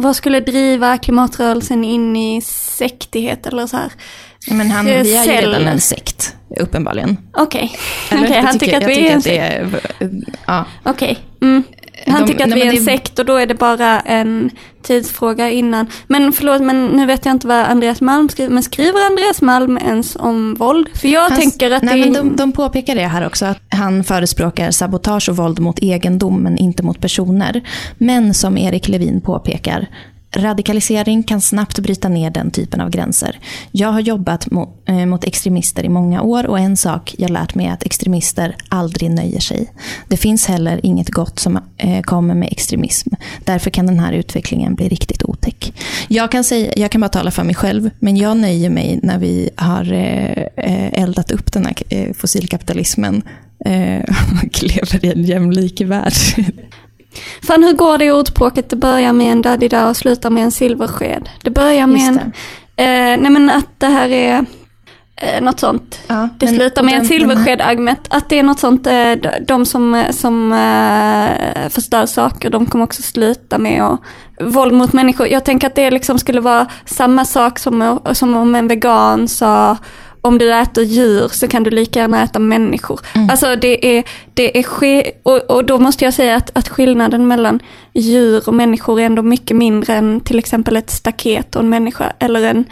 vad 0.00 0.16
skulle 0.16 0.40
driva 0.40 0.98
klimatrörelsen 0.98 1.84
in 1.84 2.16
i 2.16 2.40
sektighet 2.42 3.46
eller 3.46 3.66
så 3.66 3.76
här? 3.76 3.92
Men 4.50 4.70
han, 4.70 4.84
vi 4.84 5.16
är 5.16 5.24
ju 5.24 5.30
redan 5.30 5.66
en 5.66 5.80
sekt, 5.80 6.36
uppenbarligen. 6.60 7.16
Okej, 7.32 7.78
Okej, 8.12 8.28
det 8.28 8.40
han 8.40 8.58
tycker 8.58 8.76
att 8.76 8.88
vi 8.88 9.08
är 9.08 9.12
en 9.12 9.22
är, 9.26 9.80
ja. 10.46 10.64
Okej. 10.84 11.18
Mm. 11.42 11.62
Han 12.06 12.20
De- 12.22 12.26
tycker 12.32 12.44
att 12.44 12.50
nej, 12.50 12.56
vi 12.58 12.62
är 12.62 12.66
men 12.66 12.76
en 12.78 12.84
det- 12.84 12.90
sekt 12.92 13.18
och 13.18 13.24
då 13.26 13.36
är 13.36 13.46
det 13.46 13.54
bara 13.54 14.00
en 14.00 14.50
tidsfråga 14.82 15.50
innan. 15.50 15.86
Men 16.06 16.32
förlåt, 16.32 16.62
men 16.62 16.86
nu 16.86 17.06
vet 17.06 17.24
jag 17.26 17.34
inte 17.34 17.46
vad 17.46 17.56
Andreas 17.56 18.00
Malm 18.00 18.28
skriver. 18.28 18.50
Men 18.54 18.62
skriver 18.62 19.06
Andreas 19.10 19.42
Malm 19.42 19.78
ens 19.78 20.16
om 20.16 20.54
våld? 20.54 20.88
För 20.94 21.08
jag 21.08 21.20
Hans- 21.30 21.40
tänker 21.40 21.70
att 21.70 21.82
nej, 21.82 21.94
det 22.00 22.10
men 22.10 22.16
är... 22.16 22.30
de, 22.30 22.36
de 22.36 22.52
påpekar 22.52 22.94
det 22.94 23.06
här 23.06 23.26
också, 23.26 23.46
att 23.46 23.60
han 23.68 24.04
förespråkar 24.04 24.70
sabotage 24.70 25.28
och 25.28 25.36
våld 25.36 25.58
mot 25.58 25.78
egendom, 25.82 26.42
men 26.42 26.58
inte 26.58 26.82
mot 26.82 27.00
personer. 27.00 27.62
Men 27.98 28.34
som 28.34 28.58
Erik 28.58 28.88
Levin 28.88 29.20
påpekar, 29.20 29.86
radikalisering 30.36 31.22
kan 31.22 31.40
snabbt 31.40 31.78
bryta 31.78 32.08
ner 32.08 32.30
den 32.30 32.50
typen 32.50 32.80
av 32.80 32.90
gränser. 32.90 33.38
Jag 33.72 33.88
har 33.88 34.00
jobbat 34.00 34.50
mot, 34.50 34.68
eh, 34.88 35.06
mot 35.06 35.24
extremister 35.24 35.84
i 35.84 35.88
många 35.88 36.22
år 36.22 36.46
och 36.46 36.58
en 36.58 36.76
sak 36.76 37.14
jag 37.18 37.30
lärt 37.30 37.54
mig 37.54 37.66
är 37.66 37.72
att 37.72 37.82
extremister 37.82 38.56
aldrig 38.68 39.10
nöjer 39.10 39.40
sig. 39.40 39.72
Det 40.08 40.16
finns 40.16 40.46
heller 40.46 40.80
inget 40.82 41.10
gott 41.10 41.38
som 41.38 41.58
eh, 41.76 42.02
kommer 42.02 42.34
med 42.34 42.48
extremism. 42.52 43.10
Därför 43.44 43.70
kan 43.70 43.86
den 43.86 44.00
här 44.00 44.12
utvecklingen 44.12 44.74
bli 44.74 44.88
riktigt 44.88 45.24
otäck. 45.24 45.72
Jag 46.08 46.30
kan, 46.30 46.44
säga, 46.44 46.72
jag 46.76 46.90
kan 46.90 47.00
bara 47.00 47.08
tala 47.08 47.30
för 47.30 47.44
mig 47.44 47.54
själv, 47.54 47.90
men 47.98 48.16
jag 48.16 48.36
nöjer 48.36 48.70
mig 48.70 49.00
när 49.02 49.18
vi 49.18 49.50
har 49.56 49.92
eh, 49.92 50.42
eh 50.56 51.02
eldat 51.02 51.30
upp 51.30 51.52
den 51.52 51.66
här 51.66 51.74
eh, 51.88 52.12
fossilkapitalismen 52.12 53.22
eh, 53.64 54.00
och 54.44 54.62
lever 54.62 55.04
i 55.04 55.12
en 55.12 55.24
jämlik 55.24 55.80
värld. 55.80 56.14
Fan 57.46 57.64
hur 57.64 57.72
går 57.72 57.98
det 57.98 58.04
i 58.04 58.10
ordspråket? 58.12 58.70
Det 58.70 58.76
börjar 58.76 59.12
med 59.12 59.32
en 59.32 59.42
daddy 59.42 59.68
och 59.76 59.96
slutar 59.96 60.30
med 60.30 60.42
en 60.44 60.50
silversked. 60.50 61.28
Det 61.42 61.50
börjar 61.50 61.86
med 61.86 62.00
Just 62.00 62.20
en... 62.20 62.32
Eh, 62.76 63.20
nej 63.22 63.30
men 63.30 63.50
att 63.50 63.68
det 63.78 63.86
här 63.86 64.08
är 64.08 64.44
eh, 65.16 65.40
något 65.42 65.60
sånt. 65.60 66.00
Ja, 66.06 66.28
Det 66.38 66.46
men- 66.46 66.54
slutar 66.54 66.82
med 66.82 66.94
en 66.94 67.00
här- 67.00 67.06
silversked-argument. 67.08 68.06
Att 68.10 68.28
det 68.28 68.38
är 68.38 68.42
något 68.42 68.58
sånt, 68.58 68.86
eh, 68.86 69.12
de- 69.46 69.66
som, 69.66 70.04
som 70.10 70.52
eh, 70.52 71.68
förstör 71.68 72.06
saker, 72.06 72.50
de 72.50 72.66
kommer 72.66 72.84
också 72.84 73.02
sluta 73.02 73.58
med 73.58 73.82
att 73.82 74.00
våld 74.40 74.72
mot 74.74 74.92
människor. 74.92 75.26
Jag 75.28 75.44
tänker 75.44 75.66
att 75.66 75.74
det 75.74 75.90
liksom 75.90 76.18
skulle 76.18 76.40
vara 76.40 76.66
samma 76.84 77.24
sak 77.24 77.58
som, 77.58 78.00
som 78.12 78.36
om 78.36 78.54
en 78.54 78.68
vegan 78.68 79.28
sa 79.28 79.76
om 80.28 80.38
du 80.38 80.54
äter 80.54 80.82
djur 80.82 81.28
så 81.28 81.48
kan 81.48 81.62
du 81.62 81.70
lika 81.70 81.98
gärna 82.00 82.22
äta 82.22 82.38
människor. 82.38 83.00
Alltså 83.30 83.56
det 83.56 83.98
är, 83.98 84.04
det 84.34 84.58
är 84.58 84.62
ske- 84.62 85.12
och, 85.22 85.50
och 85.50 85.64
då 85.64 85.78
måste 85.78 86.04
jag 86.04 86.14
säga 86.14 86.36
att, 86.36 86.56
att 86.56 86.68
skillnaden 86.68 87.28
mellan 87.28 87.60
djur 87.92 88.48
och 88.48 88.54
människor 88.54 89.00
är 89.00 89.04
ändå 89.04 89.22
mycket 89.22 89.56
mindre 89.56 89.94
än 89.94 90.20
till 90.20 90.38
exempel 90.38 90.76
ett 90.76 90.90
staket 90.90 91.56
och 91.56 91.62
en 91.62 91.68
människa 91.68 92.12
eller 92.18 92.42
en, 92.42 92.64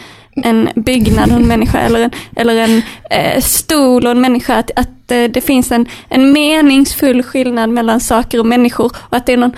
en 0.45 0.69
byggnad 0.75 1.31
och 1.31 1.37
en 1.37 1.49
människa 1.49 1.79
eller 1.79 2.01
en, 2.01 2.11
eller 2.37 2.55
en 2.55 2.83
eh, 3.11 3.40
stol 3.40 4.05
och 4.05 4.11
en 4.11 4.21
människa. 4.21 4.57
Att, 4.57 4.71
att 4.77 5.11
eh, 5.11 5.25
det 5.25 5.40
finns 5.40 5.73
en, 5.73 5.87
en 6.09 6.33
meningsfull 6.33 7.23
skillnad 7.23 7.71
mellan 7.71 8.01
saker 8.01 8.40
och 8.40 8.47
människor 8.47 8.92
och 8.97 9.16
att 9.16 9.27
det 9.27 9.33
är 9.33 9.37
någon 9.37 9.57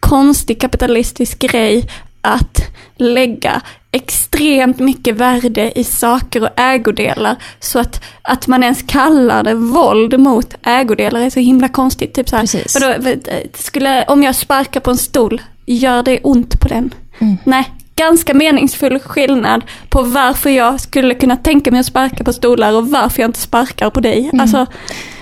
konstig 0.00 0.60
kapitalistisk 0.60 1.38
grej 1.38 1.84
att 2.20 2.60
lägga 2.96 3.62
extremt 3.98 4.78
mycket 4.78 5.16
värde 5.16 5.78
i 5.78 5.84
saker 5.84 6.42
och 6.42 6.48
ägodelar 6.56 7.36
så 7.60 7.78
att, 7.78 8.04
att 8.22 8.46
man 8.46 8.62
ens 8.62 8.82
kallar 8.82 9.42
det 9.42 9.54
våld 9.54 10.20
mot 10.20 10.54
ägodelar 10.62 11.20
är 11.20 11.30
så 11.30 11.40
himla 11.40 11.68
konstigt. 11.68 12.14
Typ 12.14 12.28
så 12.28 12.36
här, 12.36 12.42
Precis. 12.42 12.80
vadå, 12.80 13.20
skulle, 13.54 14.04
om 14.04 14.22
jag 14.22 14.34
sparkar 14.34 14.80
på 14.80 14.90
en 14.90 14.96
stol, 14.96 15.42
gör 15.66 16.02
det 16.02 16.20
ont 16.22 16.60
på 16.60 16.68
den? 16.68 16.94
Nej, 17.44 17.64
ganska 17.96 18.34
meningsfull 18.34 18.98
skillnad 18.98 19.62
på 19.88 20.02
varför 20.02 20.50
jag 20.50 20.80
skulle 20.80 21.14
kunna 21.14 21.36
tänka 21.36 21.70
mig 21.70 21.80
att 21.80 21.86
sparka 21.86 22.24
på 22.24 22.32
stolar 22.32 22.72
och 22.72 22.90
varför 22.90 23.22
jag 23.22 23.28
inte 23.28 23.40
sparkar 23.40 23.90
på 23.90 24.00
dig. 24.00 24.30
Alltså, 24.38 24.66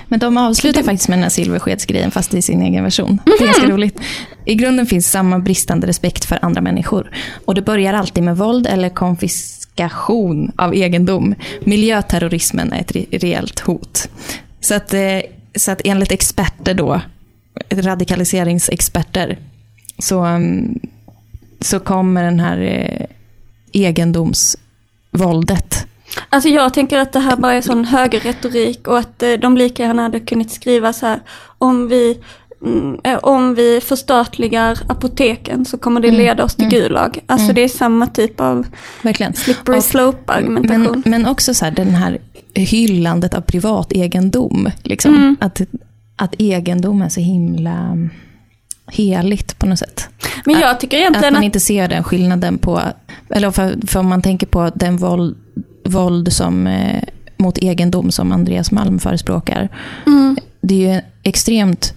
Men 0.07 0.19
de 0.19 0.37
avslutar 0.37 0.83
faktiskt 0.83 1.09
med 1.09 1.17
den 1.17 1.23
här 1.23 1.29
silverskedsgrejen 1.29 2.11
fast 2.11 2.33
i 2.33 2.41
sin 2.41 2.61
egen 2.61 2.83
version. 2.83 3.21
Det 3.25 3.31
är 3.31 3.45
ganska 3.45 3.67
roligt. 3.67 3.99
I 4.45 4.55
grunden 4.55 4.85
finns 4.85 5.11
samma 5.11 5.39
bristande 5.39 5.87
respekt 5.87 6.25
för 6.25 6.39
andra 6.41 6.61
människor. 6.61 7.11
Och 7.45 7.55
det 7.55 7.61
börjar 7.61 7.93
alltid 7.93 8.23
med 8.23 8.37
våld 8.37 8.67
eller 8.67 8.89
konfiskation 8.89 10.51
av 10.55 10.75
egendom. 10.75 11.35
Miljöterrorismen 11.61 12.73
är 12.73 12.81
ett 12.81 12.91
re- 12.91 13.19
reellt 13.19 13.59
hot. 13.59 14.09
Så 14.59 14.75
att, 14.75 14.93
eh, 14.93 15.19
så 15.55 15.71
att 15.71 15.81
enligt 15.83 16.11
experter 16.11 16.73
då, 16.73 17.01
radikaliseringsexperter, 17.69 19.37
så, 19.99 20.19
mm, 20.19 20.79
så 21.61 21.79
kommer 21.79 22.23
den 22.23 22.39
här 22.39 22.61
eh, 22.61 23.05
egendomsvåldet 23.71 25.86
Alltså 26.29 26.49
jag 26.49 26.73
tänker 26.73 26.97
att 26.97 27.13
det 27.13 27.19
här 27.19 27.35
bara 27.35 27.53
är 27.53 27.61
sån 27.61 27.85
högerretorik 27.85 28.87
och 28.87 28.99
att 28.99 29.23
eh, 29.23 29.31
de 29.31 29.57
lika 29.57 29.83
gärna 29.83 30.01
hade 30.01 30.19
kunnat 30.19 30.51
skriva 30.51 30.93
så 30.93 31.05
här 31.05 31.19
om 31.57 31.87
vi 31.87 32.19
mm, 32.65 32.99
eh, 33.03 33.17
om 33.17 33.55
vi 33.55 33.81
förstatligar 33.81 34.79
apoteken 34.87 35.65
så 35.65 35.77
kommer 35.77 36.01
det 36.01 36.11
leda 36.11 36.43
oss 36.43 36.55
till 36.55 36.69
Gulag. 36.69 37.19
Alltså 37.25 37.53
det 37.53 37.61
är 37.61 37.67
samma 37.67 38.07
typ 38.07 38.41
av 38.41 38.67
Verkligen. 39.01 39.33
slippery 39.33 39.81
slope 39.81 40.33
argumentation. 40.33 41.03
Men, 41.05 41.21
men 41.21 41.25
också 41.25 41.53
så 41.53 41.65
här, 41.65 41.71
den 41.71 41.89
här 41.89 42.19
hyllandet 42.53 43.33
av 43.33 43.41
privat 43.41 43.93
egendom. 43.93 44.69
Liksom. 44.83 45.37
Att, 45.39 45.61
att 46.15 46.35
egendom 46.37 47.01
är 47.01 47.09
så 47.09 47.19
himla 47.19 47.97
heligt 48.91 49.59
på 49.59 49.65
något 49.65 49.79
sätt. 49.79 50.09
Men 50.45 50.59
jag 50.59 50.79
tycker 50.79 50.97
Att 50.97 51.01
egentligen 51.01 51.33
man 51.33 51.39
att, 51.39 51.45
inte 51.45 51.59
ser 51.59 51.87
den 51.87 52.03
skillnaden 52.03 52.57
på, 52.57 52.81
eller 53.29 53.51
för, 53.51 53.87
för 53.87 53.99
om 53.99 54.07
man 54.07 54.21
tänker 54.21 54.47
på 54.47 54.71
den 54.75 54.97
våld, 54.97 55.37
våld 55.87 56.33
som, 56.33 56.67
eh, 56.67 57.03
mot 57.37 57.57
egendom 57.57 58.11
som 58.11 58.31
Andreas 58.31 58.71
Malm 58.71 58.99
förespråkar. 58.99 59.69
Mm. 60.05 60.37
Det 60.61 60.87
är 60.87 60.95
ju 60.95 61.01
extremt 61.23 61.93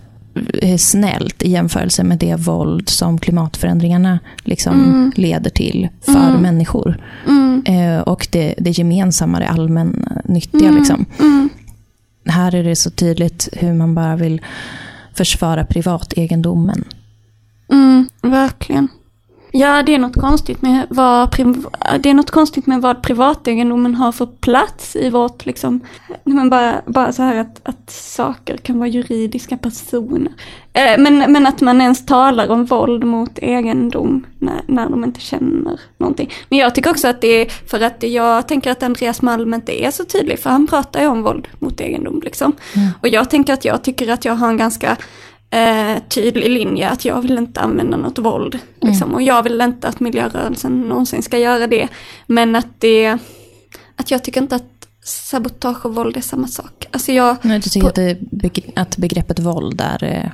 eh, 0.62 0.76
snällt 0.76 1.42
i 1.42 1.50
jämförelse 1.50 2.04
med 2.04 2.18
det 2.18 2.36
våld 2.36 2.88
som 2.88 3.18
klimatförändringarna 3.18 4.18
liksom 4.44 5.12
leder 5.16 5.50
till 5.50 5.88
för 6.00 6.38
människor. 6.38 7.04
mm, 7.28 7.40
Eh, 7.64 8.00
och 8.00 8.28
det, 8.32 8.54
det 8.58 8.70
gemensamma, 8.70 9.38
det 9.38 9.48
allmännyttiga. 9.48 10.70
Liksom. 10.70 11.06
mm, 11.20 11.48
Här 12.26 12.54
är 12.54 12.64
det 12.64 12.76
så 12.76 12.90
tydligt 12.90 13.48
hur 13.52 13.74
man 13.74 13.94
bara 13.94 14.16
vill 14.16 14.40
försvara 15.14 15.64
privategendomen. 15.64 16.84
mm, 17.72 18.08
verkligen. 18.22 18.88
Ja, 19.52 19.82
det 19.82 19.94
är 19.94 19.98
något 19.98 20.20
konstigt 20.20 20.62
med 20.62 20.86
vad, 20.90 21.30
det 22.00 22.10
är 22.10 22.14
något 22.14 22.30
konstigt 22.30 22.66
med 22.66 22.80
vad 22.80 23.02
privategendomen 23.02 23.94
har 23.94 24.12
för 24.12 24.26
plats 24.26 24.96
i 24.96 25.10
vårt, 25.10 25.46
liksom, 25.46 25.80
men 26.24 26.50
bara, 26.50 26.82
bara 26.86 27.12
så 27.12 27.22
här 27.22 27.36
att, 27.36 27.60
att 27.62 27.90
saker 27.90 28.56
kan 28.56 28.78
vara 28.78 28.88
juridiska 28.88 29.56
personer. 29.56 30.32
Eh, 30.72 30.98
men, 30.98 31.32
men 31.32 31.46
att 31.46 31.60
man 31.60 31.80
ens 31.80 32.06
talar 32.06 32.48
om 32.48 32.64
våld 32.64 33.04
mot 33.04 33.38
egendom 33.38 34.26
när, 34.38 34.62
när 34.66 34.88
de 34.88 35.04
inte 35.04 35.20
känner 35.20 35.80
någonting. 35.98 36.30
Men 36.48 36.58
jag 36.58 36.74
tycker 36.74 36.90
också 36.90 37.08
att 37.08 37.20
det 37.20 37.28
är, 37.28 37.48
för 37.70 37.80
att 37.80 38.02
jag 38.02 38.48
tänker 38.48 38.70
att 38.70 38.82
Andreas 38.82 39.22
Malm 39.22 39.54
inte 39.54 39.84
är 39.84 39.90
så 39.90 40.04
tydlig, 40.04 40.38
för 40.38 40.50
han 40.50 40.66
pratar 40.66 41.00
ju 41.00 41.06
om 41.06 41.22
våld 41.22 41.48
mot 41.58 41.80
egendom 41.80 42.20
liksom. 42.24 42.52
Och 43.00 43.08
jag 43.08 43.30
tänker 43.30 43.52
att 43.52 43.64
jag 43.64 43.84
tycker 43.84 44.12
att 44.12 44.24
jag 44.24 44.34
har 44.34 44.48
en 44.48 44.56
ganska 44.56 44.96
eh, 45.50 46.02
tydlig 46.08 46.50
linje 46.50 46.88
att 46.88 47.04
jag 47.04 47.22
vill 47.22 47.38
inte 47.38 47.60
använda 47.60 47.96
något 47.96 48.18
våld. 48.18 48.58
Liksom. 48.80 49.14
Och 49.14 49.22
jag 49.22 49.42
vill 49.42 49.60
inte 49.60 49.88
att 49.88 50.00
miljörörelsen 50.00 50.80
någonsin 50.80 51.22
ska 51.22 51.38
göra 51.38 51.66
det. 51.66 51.88
Men 52.26 52.56
att 52.56 52.66
det, 52.78 53.18
att 53.96 54.10
jag 54.10 54.24
tycker 54.24 54.40
inte 54.42 54.56
att 54.56 54.64
sabotage 55.04 55.86
och 55.86 55.94
våld 55.94 56.16
är 56.16 56.20
samma 56.20 56.46
sak. 56.48 56.86
Alltså 56.90 57.12
jag, 57.12 57.36
Men 57.42 57.60
du 57.60 57.68
tycker 57.70 57.80
På- 57.80 57.88
att, 57.88 57.94
det, 57.94 58.18
beg- 58.20 58.72
att 58.76 58.96
begreppet 58.96 59.38
våld 59.38 59.80
är... 59.80 60.04
Eh, 60.04 60.30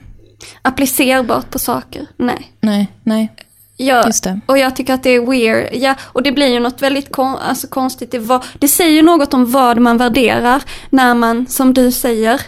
applicerbart 0.62 1.50
på 1.50 1.58
saker, 1.58 2.06
nej. 2.16 2.52
nej, 2.60 2.88
nej, 3.02 3.32
Jag, 3.76 4.04
och 4.46 4.58
jag 4.58 4.76
tycker 4.76 4.94
att 4.94 5.02
det 5.02 5.10
är 5.10 5.26
weird. 5.26 5.68
Ja, 5.72 5.94
och 6.00 6.22
det 6.22 6.32
blir 6.32 6.46
ju 6.46 6.60
något 6.60 6.82
väldigt 6.82 7.12
kon, 7.12 7.36
alltså 7.36 7.66
konstigt. 7.66 8.10
Det, 8.10 8.18
var, 8.18 8.44
det 8.58 8.68
säger 8.68 9.02
något 9.02 9.34
om 9.34 9.50
vad 9.50 9.78
man 9.78 9.98
värderar 9.98 10.62
när 10.90 11.14
man, 11.14 11.46
som 11.46 11.74
du 11.74 11.92
säger, 11.92 12.40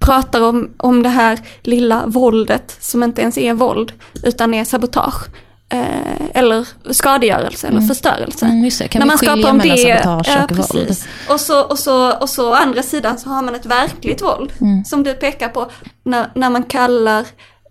pratar 0.00 0.40
om, 0.40 0.70
om 0.76 1.02
det 1.02 1.08
här 1.08 1.38
lilla 1.62 2.06
våldet 2.06 2.76
som 2.80 3.02
inte 3.02 3.22
ens 3.22 3.38
är 3.38 3.54
våld, 3.54 3.92
utan 4.22 4.54
är 4.54 4.64
sabotage. 4.64 5.26
Eh, 5.72 6.20
eller 6.34 6.68
skadegörelse 6.92 7.66
eller 7.68 7.80
förstörelse. 7.80 8.46
Mm, 8.46 8.64
just 8.64 8.78
det. 8.78 8.88
Kan 8.88 9.00
när 9.00 9.06
man 9.06 9.18
skapar 9.18 9.50
om 9.50 9.58
det, 9.58 9.76
sabotage 9.76 10.36
och 10.50 10.56
våld? 10.56 10.70
precis. 10.70 11.06
Och 11.28 11.40
så, 11.40 11.62
och, 11.62 11.78
så, 11.78 12.12
och 12.12 12.28
så 12.28 12.50
å 12.50 12.54
andra 12.54 12.82
sidan 12.82 13.18
så 13.18 13.28
har 13.28 13.42
man 13.42 13.54
ett 13.54 13.66
verkligt 13.66 14.22
våld. 14.22 14.52
Mm. 14.60 14.84
Som 14.84 15.02
du 15.02 15.14
pekar 15.14 15.48
på. 15.48 15.70
När, 16.04 16.30
när 16.34 16.50
man 16.50 16.62
kallar 16.62 17.20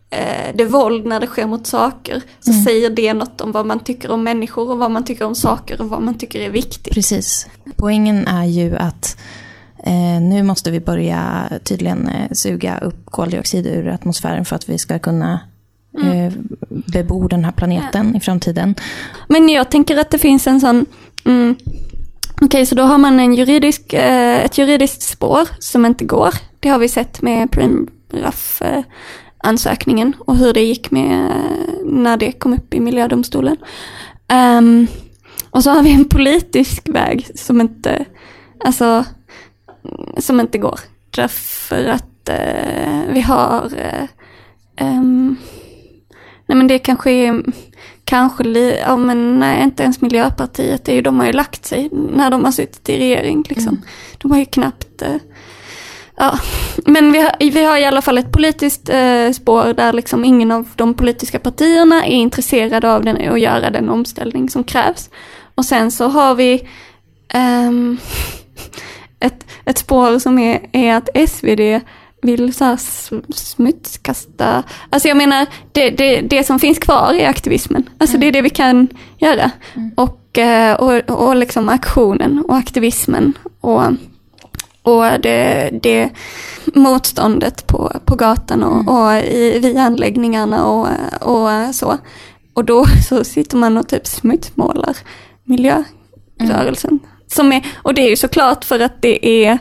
eh, 0.09 0.55
det 0.55 0.65
våld 0.65 1.05
när 1.05 1.19
det 1.19 1.27
sker 1.27 1.45
mot 1.45 1.67
saker. 1.67 2.21
Så 2.39 2.51
Mm. 2.51 2.63
säger 2.63 2.89
det 2.89 3.13
något 3.13 3.41
om 3.41 3.51
vad 3.51 3.65
man 3.65 3.79
tycker 3.79 4.11
om 4.11 4.23
människor 4.23 4.69
och 4.71 4.77
vad 4.77 4.91
man 4.91 5.03
tycker 5.03 5.25
om 5.25 5.35
saker 5.35 5.81
och 5.81 5.89
vad 5.89 6.01
man 6.01 6.17
tycker 6.17 6.39
är 6.39 6.49
viktigt. 6.49 6.93
Precis. 6.93 7.47
Poängen 7.75 8.27
är 8.27 8.45
ju 8.45 8.75
att 8.77 9.17
nu 10.21 10.43
måste 10.43 10.71
vi 10.71 10.79
börja 10.79 11.49
tydligen 11.63 12.07
eh, 12.07 12.31
suga 12.31 12.77
upp 12.77 13.05
koldioxid 13.05 13.67
ur 13.67 13.87
atmosfären 13.87 14.45
för 14.45 14.55
att 14.55 14.69
vi 14.69 14.77
ska 14.77 14.99
kunna 14.99 15.39
eh, 16.03 16.33
bebor 16.69 17.29
den 17.29 17.45
här 17.45 17.51
planeten 17.51 18.15
i 18.15 18.19
framtiden. 18.19 18.75
Men 19.27 19.49
jag 19.49 19.71
tänker 19.71 19.97
att 19.97 20.09
det 20.09 20.19
finns 20.19 20.47
en 20.47 20.59
sån, 20.59 20.85
mm, 21.25 21.55
okej 22.41 22.65
så 22.65 22.75
då 22.75 22.83
har 22.83 22.97
man 22.97 23.19
en 23.19 23.33
juridisk, 23.33 23.93
eh, 23.93 24.45
ett 24.45 24.57
juridiskt 24.57 25.01
spår 25.01 25.47
som 25.59 25.85
inte 25.85 26.05
går. 26.05 26.33
Det 26.59 26.69
har 26.69 26.79
vi 26.79 26.89
sett 26.89 27.21
med 27.21 27.51
Preemraff 27.51 28.61
eh, 28.61 28.83
ansökningen 29.37 30.13
och 30.19 30.37
hur 30.37 30.53
det 30.53 30.61
gick 30.61 30.91
med 30.91 31.25
eh, 31.25 31.85
när 31.85 32.17
det 32.17 32.31
kom 32.31 32.53
upp 32.53 32.73
i 32.73 32.79
miljödomstolen. 32.79 33.57
Ehm, 34.27 34.87
och 35.49 35.63
så 35.63 35.69
har 35.69 35.83
vi 35.83 35.93
en 35.93 36.05
politisk 36.05 36.89
väg 36.89 37.27
som 37.35 37.61
inte, 37.61 38.05
alltså, 38.65 39.05
som 40.17 40.39
inte 40.39 40.57
går. 40.57 40.79
Därför 41.09 41.85
att 41.85 42.29
eh, 42.29 43.01
vi 43.07 43.21
har, 43.21 43.71
eh, 43.77 44.03
ehm, 44.75 45.35
nej 46.45 46.57
men 46.57 46.67
det 46.67 46.79
kanske 46.79 47.11
är, 47.11 47.43
kanske, 48.05 48.43
li, 48.43 48.79
ja 48.79 48.97
men 48.97 49.39
nej 49.39 49.63
inte 49.63 49.83
ens 49.83 50.01
Miljöpartiet, 50.01 50.85
det 50.85 50.91
är 50.91 50.95
ju, 50.95 51.01
de 51.01 51.19
har 51.19 51.25
ju 51.25 51.31
lagt 51.31 51.65
sig 51.65 51.89
när 51.91 52.31
de 52.31 52.45
har 52.45 52.51
suttit 52.51 52.89
i 52.89 52.97
regering 52.97 53.45
liksom. 53.49 53.81
De 54.17 54.31
har 54.31 54.39
ju 54.39 54.45
knappt, 54.45 55.01
eh, 55.01 55.15
ja, 56.15 56.39
men 56.85 57.11
vi 57.11 57.21
har, 57.21 57.31
vi 57.39 57.63
har 57.63 57.77
i 57.77 57.85
alla 57.85 58.01
fall 58.01 58.17
ett 58.17 58.31
politiskt 58.31 58.89
eh, 58.89 59.31
spår 59.31 59.73
där 59.73 59.93
liksom 59.93 60.25
ingen 60.25 60.51
av 60.51 60.67
de 60.75 60.93
politiska 60.93 61.39
partierna 61.39 62.05
är 62.05 62.11
intresserade 62.11 62.93
av 62.93 63.03
den, 63.03 63.31
att 63.31 63.39
göra 63.39 63.69
den 63.69 63.89
omställning 63.89 64.49
som 64.49 64.63
krävs. 64.63 65.09
Och 65.55 65.65
sen 65.65 65.91
så 65.91 66.07
har 66.07 66.35
vi 66.35 66.67
ehm, 67.33 67.97
ett, 69.19 69.45
ett 69.65 69.77
spår 69.77 70.19
som 70.19 70.39
är, 70.39 70.69
är 70.71 70.95
att 70.95 71.29
SvD 71.29 71.81
vill 72.21 72.53
så 72.53 72.63
här 72.63 72.79
smutskasta, 73.33 74.63
alltså 74.89 75.07
jag 75.07 75.17
menar 75.17 75.45
det, 75.71 75.89
det, 75.89 76.21
det 76.21 76.43
som 76.43 76.59
finns 76.59 76.79
kvar 76.79 77.13
är 77.13 77.29
aktivismen, 77.29 77.89
alltså 77.97 78.17
det 78.17 78.27
är 78.27 78.31
det 78.31 78.41
vi 78.41 78.49
kan 78.49 78.87
göra. 79.17 79.51
Och, 79.95 80.37
eh, 80.37 80.75
och, 80.75 81.27
och 81.27 81.35
liksom 81.35 81.69
aktionen 81.69 82.45
och 82.47 82.55
aktivismen 82.55 83.33
och, 83.61 83.83
och 84.81 85.03
det, 85.21 85.69
det 85.83 86.09
motståndet 86.73 87.67
på, 87.67 87.91
på 88.05 88.15
gatan 88.15 88.63
och, 88.63 89.03
och 89.03 89.13
i, 89.17 89.59
vid 89.59 89.77
anläggningarna 89.77 90.65
och, 90.65 90.87
och 91.21 91.75
så. 91.75 91.97
Och 92.53 92.65
då 92.65 92.85
så 93.09 93.23
sitter 93.23 93.57
man 93.57 93.77
och 93.77 93.87
typ 93.87 94.07
smutsmålar 94.07 94.97
miljörörelsen. 95.43 96.99
Som 97.31 97.51
är, 97.51 97.65
och 97.75 97.93
det 97.93 98.01
är 98.01 98.09
ju 98.09 98.15
såklart 98.15 98.65
för 98.65 98.79
att 98.79 99.01
det 99.01 99.45
är, 99.45 99.51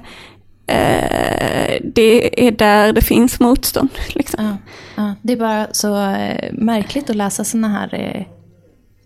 eh, 0.67 1.81
det 1.85 2.47
är 2.47 2.51
där 2.51 2.93
det 2.93 3.03
finns 3.03 3.41
motstånd. 3.41 3.91
Liksom. 4.15 4.45
Ja, 4.45 4.57
ja. 4.97 5.15
Det 5.23 5.33
är 5.33 5.37
bara 5.37 5.67
så 5.73 6.01
eh, 6.11 6.53
märkligt 6.53 7.11
att 7.11 7.17
läsa 7.17 7.45
såna 7.45 7.69
här 7.69 7.95
eh, 7.95 8.23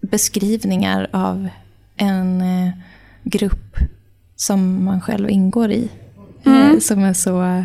beskrivningar 0.00 1.08
av 1.12 1.48
en 1.96 2.40
eh, 2.40 2.70
grupp 3.22 3.76
som 4.36 4.84
man 4.84 5.00
själv 5.00 5.30
ingår 5.30 5.70
i. 5.70 5.88
Eh, 6.44 6.78
som 6.78 7.04
är 7.04 7.12
så... 7.12 7.64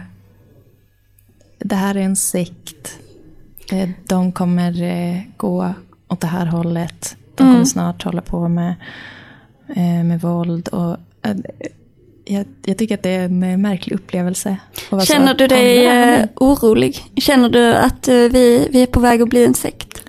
Det 1.59 1.75
här 1.75 1.95
är 1.95 2.01
en 2.01 2.15
sekt. 2.15 2.99
Eh, 3.71 3.89
de 4.07 4.31
kommer 4.31 4.73
gå 5.37 5.73
åt 6.07 6.21
det 6.21 6.27
här 6.27 6.45
hållet. 6.45 7.17
De 7.35 7.43
kommer 7.53 7.65
snart 7.65 8.03
hålla 8.03 8.21
på 8.21 8.47
med, 8.47 8.75
med 10.03 10.21
våld. 10.21 10.67
Och, 10.67 10.91
eh, 11.25 11.35
jag, 12.25 12.45
jag 12.65 12.77
tycker 12.77 12.95
att 12.95 13.03
det 13.03 13.09
är 13.09 13.25
en 13.25 13.43
eh, 13.43 13.57
märklig 13.57 13.95
upplevelse. 13.95 14.57
Känner 15.05 15.33
du 15.33 15.47
dig 15.47 15.85
eh, 15.85 16.25
orolig? 16.35 16.99
Känner 17.15 17.49
du 17.49 17.73
att 17.73 18.07
eh, 18.07 18.13
vi, 18.15 18.67
vi 18.71 18.81
är 18.81 18.85
på 18.85 18.99
väg 18.99 19.21
att 19.21 19.29
bli 19.29 19.45
en 19.45 19.53
sekt? 19.53 20.03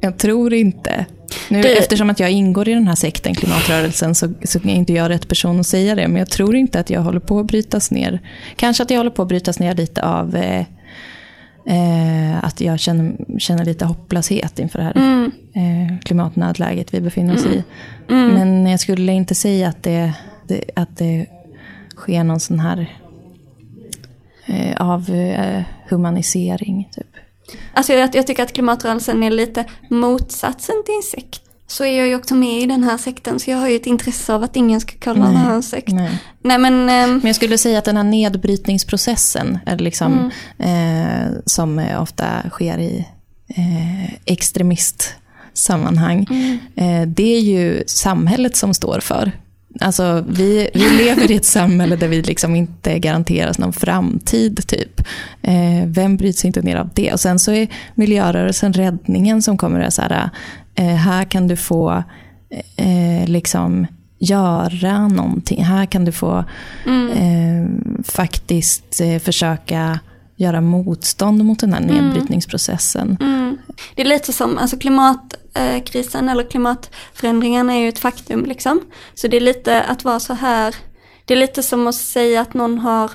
Jag 0.00 0.18
tror 0.18 0.54
inte. 0.54 1.06
Nu, 1.50 1.62
Det- 1.62 1.78
Eftersom 1.78 2.10
att 2.10 2.20
jag 2.20 2.30
ingår 2.30 2.68
i 2.68 2.74
den 2.74 2.86
här 2.86 2.94
sekten, 2.94 3.34
klimatrörelsen, 3.34 4.14
så, 4.14 4.32
så 4.44 4.58
är 4.58 4.66
inte 4.68 4.92
jag 4.92 5.08
rätt 5.10 5.28
person 5.28 5.60
att 5.60 5.66
säga 5.66 5.94
det. 5.94 6.08
Men 6.08 6.16
jag 6.16 6.30
tror 6.30 6.56
inte 6.56 6.80
att 6.80 6.90
jag 6.90 7.00
håller 7.00 7.20
på 7.20 7.38
att 7.40 7.46
brytas 7.46 7.90
ner. 7.90 8.20
Kanske 8.56 8.82
att 8.82 8.90
jag 8.90 8.98
håller 8.98 9.10
på 9.10 9.22
att 9.22 9.28
brytas 9.28 9.58
ner 9.58 9.74
lite 9.74 10.02
av 10.04 10.36
eh, 10.36 10.64
eh, 11.66 12.44
att 12.44 12.60
jag 12.60 12.80
känner, 12.80 13.38
känner 13.38 13.64
lite 13.64 13.84
hopplöshet 13.84 14.58
inför 14.58 14.78
det 14.78 14.84
här 14.84 15.24
eh, 15.54 15.98
klimatnödläget 16.04 16.94
vi 16.94 17.00
befinner 17.00 17.34
oss 17.34 17.46
i. 17.46 17.64
Men 18.06 18.66
jag 18.66 18.80
skulle 18.80 19.12
inte 19.12 19.34
säga 19.34 19.68
att 19.68 19.82
det, 19.82 20.14
det, 20.48 20.64
att 20.76 20.96
det 20.96 21.26
sker 21.96 22.24
någon 22.24 22.40
sån 22.40 22.60
här 22.60 22.98
eh, 24.46 24.76
av 24.76 25.10
eh, 25.10 25.62
humanisering. 25.88 26.88
Typ. 26.92 27.06
Alltså 27.74 27.92
jag, 27.92 28.14
jag 28.14 28.26
tycker 28.26 28.42
att 28.42 28.52
klimatrörelsen 28.52 29.22
är 29.22 29.30
lite 29.30 29.64
motsatsen 29.88 30.76
till 30.84 30.94
en 30.94 31.02
sekt. 31.02 31.42
Så 31.72 31.84
är 31.84 31.98
jag 31.98 32.08
ju 32.08 32.16
också 32.16 32.34
med 32.34 32.62
i 32.62 32.66
den 32.66 32.84
här 32.84 32.98
sekten 32.98 33.40
så 33.40 33.50
jag 33.50 33.58
har 33.58 33.68
ju 33.68 33.76
ett 33.76 33.86
intresse 33.86 34.34
av 34.34 34.42
att 34.42 34.56
ingen 34.56 34.80
ska 34.80 34.92
kalla 34.98 35.24
den 35.24 35.36
här 35.36 35.54
en 35.54 35.62
sekt. 35.62 35.92
Nej. 35.92 36.18
Nej 36.42 36.58
men, 36.58 36.88
ehm, 36.88 37.10
Men 37.10 37.26
jag 37.26 37.36
skulle 37.36 37.58
säga 37.58 37.78
att 37.78 37.84
den 37.84 37.96
här 37.96 38.04
nedbrytningsprocessen, 38.04 39.58
är 39.66 39.78
liksom, 39.78 40.30
eh, 40.58 41.26
som 41.46 41.78
eh, 41.78 42.02
ofta 42.02 42.26
sker 42.50 42.78
i 42.78 43.06
eh, 43.48 44.14
extremistsammanhang, 44.24 46.26
eh, 46.76 47.02
det 47.06 47.36
är 47.36 47.40
ju 47.40 47.82
samhället 47.86 48.56
som 48.56 48.74
står 48.74 49.00
för. 49.00 49.32
Alltså, 49.80 50.24
vi, 50.28 50.70
vi 50.74 50.90
lever 50.90 51.30
i 51.30 51.34
ett 51.34 51.44
samhälle 51.44 51.96
där 51.96 52.08
vi 52.08 52.22
liksom 52.22 52.56
inte 52.56 52.98
garanteras 52.98 53.58
någon 53.58 53.72
framtid. 53.72 54.68
typ. 54.68 55.00
Eh, 55.42 55.86
vem 55.86 56.16
bryr 56.16 56.32
sig 56.32 56.46
inte 56.46 56.62
ner 56.62 56.76
av 56.76 56.90
det? 56.94 57.12
Och 57.12 57.20
sen 57.20 57.38
så 57.38 57.52
är 57.52 57.68
miljörörelsen 57.94 58.72
räddningen 58.72 59.42
som 59.42 59.58
kommer 59.58 59.80
att 59.80 59.94
säga, 59.94 60.30
eh, 60.74 60.84
här 60.84 61.24
kan 61.24 61.48
du 61.48 61.56
få 61.56 62.02
eh, 62.76 63.28
liksom 63.28 63.86
göra 64.18 65.08
någonting. 65.08 65.64
Här 65.64 65.86
kan 65.86 66.04
du 66.04 66.12
få 66.12 66.44
eh, 66.86 67.66
faktiskt 68.04 69.00
eh, 69.00 69.18
försöka 69.18 70.00
göra 70.36 70.60
motstånd 70.60 71.44
mot 71.44 71.58
den 71.58 71.72
här 71.72 71.80
nedbrytningsprocessen. 71.80 73.16
mm, 73.20 73.58
det 73.94 74.02
är 74.02 74.06
lite 74.06 74.32
som, 74.32 74.58
alltså 74.58 74.76
klimatkrisen 74.76 76.28
eller 76.28 76.50
klimatförändringarna 76.50 77.74
är 77.74 77.78
ju 77.78 77.88
ett 77.88 77.98
faktum 77.98 78.44
liksom. 78.44 78.80
Så 79.14 79.28
det 79.28 79.36
är 79.36 79.40
lite 79.40 79.82
att 79.82 80.04
vara 80.04 80.20
så 80.20 80.34
här, 80.34 80.74
det 81.24 81.34
är 81.34 81.38
lite 81.38 81.62
som 81.62 81.86
att 81.86 81.94
säga 81.94 82.40
att 82.40 82.54
någon 82.54 82.78
har, 82.78 83.10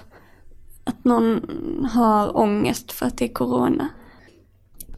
att 0.83 1.05
någon 1.05 1.41
har 1.91 2.37
ångest 2.37 2.91
för 2.91 3.05
att 3.05 3.17
det 3.17 3.25
är 3.25 3.33
corona. 3.33 3.89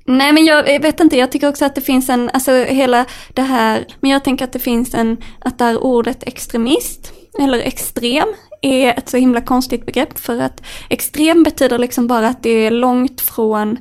Nej 0.10 0.34
men 0.34 0.46
jag 0.46 0.82
vet 0.82 1.00
inte, 1.00 1.18
jag 1.18 1.32
tycker 1.32 1.50
också 1.50 1.66
att 1.66 1.76
det 1.76 1.82
finns 1.82 2.10
en, 2.10 2.30
alltså 2.34 2.52
hela 2.52 3.06
det 3.34 3.42
här, 3.42 3.88
men 4.00 4.12
jag 4.12 4.24
tänker 4.24 4.46
att 4.46 4.54
det 4.54 4.60
finns 4.60 4.94
en, 4.94 5.18
att 5.40 5.58
det 5.58 5.64
här 5.64 5.84
ordet 5.84 6.24
extremist, 6.24 7.14
eller 7.40 7.60
extrem, 7.60 8.28
är 8.62 8.98
ett 8.98 9.10
så 9.10 9.18
himla 9.18 9.42
konstigt 9.42 9.86
begrepp. 9.86 10.20
För 10.20 10.42
att 10.42 10.64
extrem 10.90 11.44
betyder 11.44 11.78
liksom 11.78 12.08
bara 12.08 12.28
att 12.28 12.44
det 12.44 12.50
är 12.50 12.72
långt 12.72 13.22
från 13.22 13.78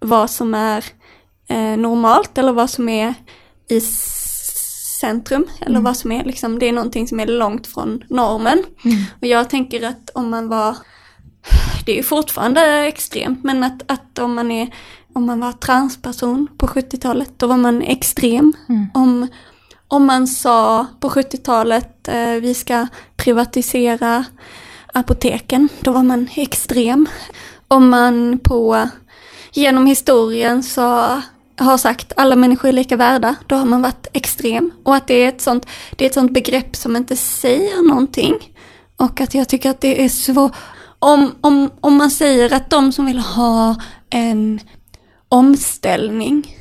vad 0.00 0.30
som 0.30 0.54
är 0.54 0.84
eh, 1.48 1.76
normalt 1.76 2.38
eller 2.38 2.52
vad 2.52 2.70
som 2.70 2.88
är 2.88 3.14
i 3.68 3.80
centrum 5.00 5.46
eller 5.60 5.80
vad 5.80 5.96
som 5.96 6.12
är 6.12 6.24
liksom, 6.24 6.58
det 6.58 6.68
är 6.68 6.72
någonting 6.72 7.08
som 7.08 7.20
är 7.20 7.26
långt 7.26 7.66
från 7.66 8.04
normen. 8.08 8.64
Och 9.20 9.26
jag 9.26 9.50
tänker 9.50 9.86
att 9.86 10.10
om 10.14 10.30
man 10.30 10.48
var 10.48 10.76
det 11.86 11.92
är 11.92 11.96
ju 11.96 12.02
fortfarande 12.02 12.86
extremt, 12.86 13.44
men 13.44 13.64
att, 13.64 13.90
att 13.90 14.18
om 14.18 14.34
man 14.34 14.50
är 14.50 14.74
om 15.18 15.26
man 15.26 15.40
var 15.40 15.52
transperson 15.52 16.48
på 16.58 16.66
70-talet, 16.66 17.32
då 17.36 17.46
var 17.46 17.56
man 17.56 17.82
extrem. 17.82 18.52
Om, 18.94 19.26
om 19.88 20.04
man 20.04 20.26
sa 20.26 20.86
på 21.00 21.08
70-talet, 21.08 22.08
eh, 22.08 22.32
vi 22.32 22.54
ska 22.54 22.86
privatisera 23.16 24.24
apoteken, 24.94 25.68
då 25.80 25.92
var 25.92 26.02
man 26.02 26.28
extrem. 26.34 27.08
Om 27.68 27.88
man 27.88 28.38
på, 28.38 28.88
genom 29.52 29.86
historien 29.86 30.62
så 30.62 31.20
har 31.56 31.78
sagt 31.78 32.12
alla 32.16 32.36
människor 32.36 32.68
är 32.68 32.72
lika 32.72 32.96
värda, 32.96 33.36
då 33.46 33.56
har 33.56 33.64
man 33.64 33.82
varit 33.82 34.06
extrem. 34.12 34.70
Och 34.84 34.96
att 34.96 35.06
det 35.06 35.14
är 35.14 35.28
ett 35.28 35.40
sånt, 35.40 35.66
det 35.96 36.04
är 36.04 36.08
ett 36.08 36.14
sånt 36.14 36.34
begrepp 36.34 36.76
som 36.76 36.96
inte 36.96 37.16
säger 37.16 37.88
någonting. 37.88 38.34
Och 38.96 39.20
att 39.20 39.34
jag 39.34 39.48
tycker 39.48 39.70
att 39.70 39.80
det 39.80 40.04
är 40.04 40.08
svårt. 40.08 40.52
Om, 40.98 41.34
om, 41.40 41.70
om 41.80 41.96
man 41.96 42.10
säger 42.10 42.52
att 42.52 42.70
de 42.70 42.92
som 42.92 43.06
vill 43.06 43.18
ha 43.18 43.76
en 44.10 44.60
omställning 45.28 46.56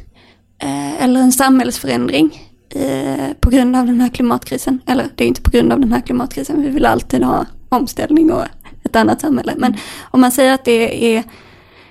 eh, 0.62 1.04
eller 1.04 1.20
en 1.20 1.32
samhällsförändring 1.32 2.42
eh, 2.70 3.34
på 3.40 3.50
grund 3.50 3.76
av 3.76 3.86
den 3.86 4.02
här 4.02 4.10
klimatkrisen, 4.10 4.82
eller 4.88 5.10
det 5.16 5.24
är 5.24 5.28
inte 5.28 5.42
på 5.42 5.52
grund 5.52 5.74
av 5.74 5.80
den 5.80 5.94
här 5.94 6.02
klimatkrisen, 6.02 6.62
vi 6.62 6.70
vill 6.70 6.86
alltid 6.86 7.24
ha 7.24 7.46
omställning 7.70 8.32
och 8.32 8.44
ett 8.84 8.96
annat 8.96 9.22
samhälle. 9.22 9.54
Men 9.58 9.78
om 10.12 10.22
man 10.22 10.32
säger 10.32 10.54
att 10.54 10.66
det 10.66 11.16
är 11.16 11.24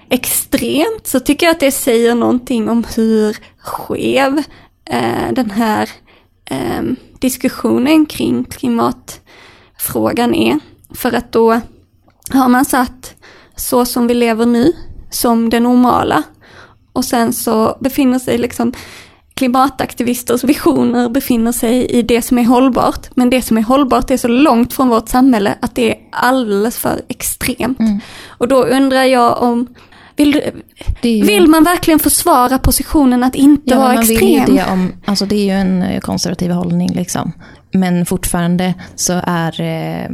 extremt 0.08 1.06
så 1.06 1.20
tycker 1.20 1.46
jag 1.46 1.54
att 1.54 1.60
det 1.60 1.70
säger 1.70 2.14
någonting 2.14 2.68
om 2.68 2.84
hur 2.96 3.36
skev 3.58 4.42
eh, 4.84 5.32
den 5.32 5.50
här 5.50 5.90
eh, 6.44 6.82
diskussionen 7.18 8.06
kring 8.06 8.44
klimatfrågan 8.44 10.34
är. 10.34 10.58
För 10.94 11.12
att 11.12 11.32
då 11.32 11.60
har 12.30 12.48
man 12.48 12.64
satt 12.64 13.14
så 13.56 13.84
som 13.84 14.06
vi 14.06 14.14
lever 14.14 14.46
nu 14.46 14.72
som 15.10 15.50
det 15.50 15.60
normala 15.60 16.22
och 16.96 17.04
sen 17.04 17.32
så 17.32 17.76
befinner 17.80 18.18
sig 18.18 18.38
liksom 18.38 18.72
klimataktivisters 19.34 20.44
visioner 20.44 21.08
befinner 21.08 21.52
sig 21.52 21.86
i 21.86 22.02
det 22.02 22.22
som 22.22 22.38
är 22.38 22.44
hållbart. 22.44 23.06
Men 23.14 23.30
det 23.30 23.42
som 23.42 23.58
är 23.58 23.62
hållbart 23.62 24.10
är 24.10 24.16
så 24.16 24.28
långt 24.28 24.72
från 24.72 24.88
vårt 24.88 25.08
samhälle 25.08 25.54
att 25.60 25.74
det 25.74 25.90
är 25.90 25.96
alldeles 26.12 26.78
för 26.78 27.00
extremt. 27.08 27.80
Mm. 27.80 28.00
Och 28.28 28.48
då 28.48 28.64
undrar 28.64 29.02
jag 29.04 29.42
om, 29.42 29.66
vill, 30.16 30.42
ju- 31.02 31.22
vill 31.22 31.46
man 31.48 31.64
verkligen 31.64 31.98
försvara 32.00 32.58
positionen 32.58 33.24
att 33.24 33.34
inte 33.34 33.70
Ja, 33.74 33.78
vara 33.78 33.94
man 33.94 34.04
vill 34.06 34.22
ju 34.22 34.36
extrem? 34.38 34.56
det 34.56 34.64
om, 34.72 34.92
alltså 35.04 35.26
det 35.26 35.36
är 35.36 35.44
ju 35.44 35.50
en 35.60 35.82
eh, 35.82 36.00
konservativ 36.00 36.50
hållning 36.50 36.92
liksom. 36.94 37.32
Men 37.72 38.06
fortfarande 38.06 38.74
så 38.94 39.20
är 39.26 39.60
eh, 39.60 40.04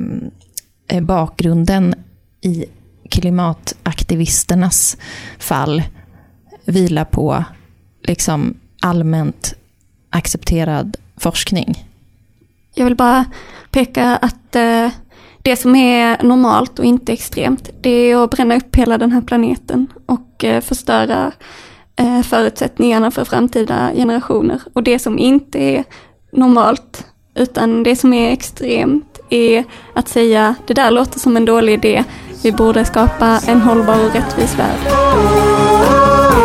eh, 0.97 1.03
bakgrunden 1.03 1.95
i 2.41 2.65
klimataktivisternas 3.11 4.97
fall 5.39 5.83
vila 6.65 7.05
på 7.05 7.45
liksom 8.03 8.55
allmänt 8.81 9.55
accepterad 10.11 10.97
forskning. 11.17 11.85
Jag 12.75 12.85
vill 12.85 12.97
bara 12.97 13.25
peka 13.71 14.17
att 14.17 14.57
eh, 14.57 14.89
det 15.43 15.57
som 15.57 15.77
är 15.77 16.23
normalt 16.23 16.79
och 16.79 16.85
inte 16.85 17.13
extremt, 17.13 17.71
det 17.81 17.91
är 17.91 18.25
att 18.25 18.31
bränna 18.31 18.57
upp 18.57 18.77
hela 18.77 18.99
den 18.99 19.13
här 19.13 19.21
planeten 19.21 19.87
och 20.07 20.45
eh, 20.45 20.61
förstöra 20.61 21.33
eh, 21.97 22.23
förutsättningarna 22.23 23.11
för 23.11 23.25
framtida 23.25 23.91
generationer. 23.95 24.61
Och 24.73 24.83
det 24.83 24.99
som 24.99 25.19
inte 25.19 25.59
är 25.59 25.85
normalt, 26.33 27.07
utan 27.35 27.83
det 27.83 27.97
som 27.97 28.13
är 28.13 28.33
extremt, 28.33 29.19
är 29.31 29.65
att 29.95 30.09
säga 30.09 30.55
det 30.67 30.75
där 30.75 30.91
låter 30.91 31.19
som 31.19 31.37
en 31.37 31.45
dålig 31.45 31.73
idé, 31.73 32.05
vi 32.43 32.53
borde 32.53 32.85
skapa 32.85 33.41
en 33.47 33.61
hållbar 33.61 34.07
och 34.07 34.15
rättvis 34.15 34.59
värld. 34.59 36.12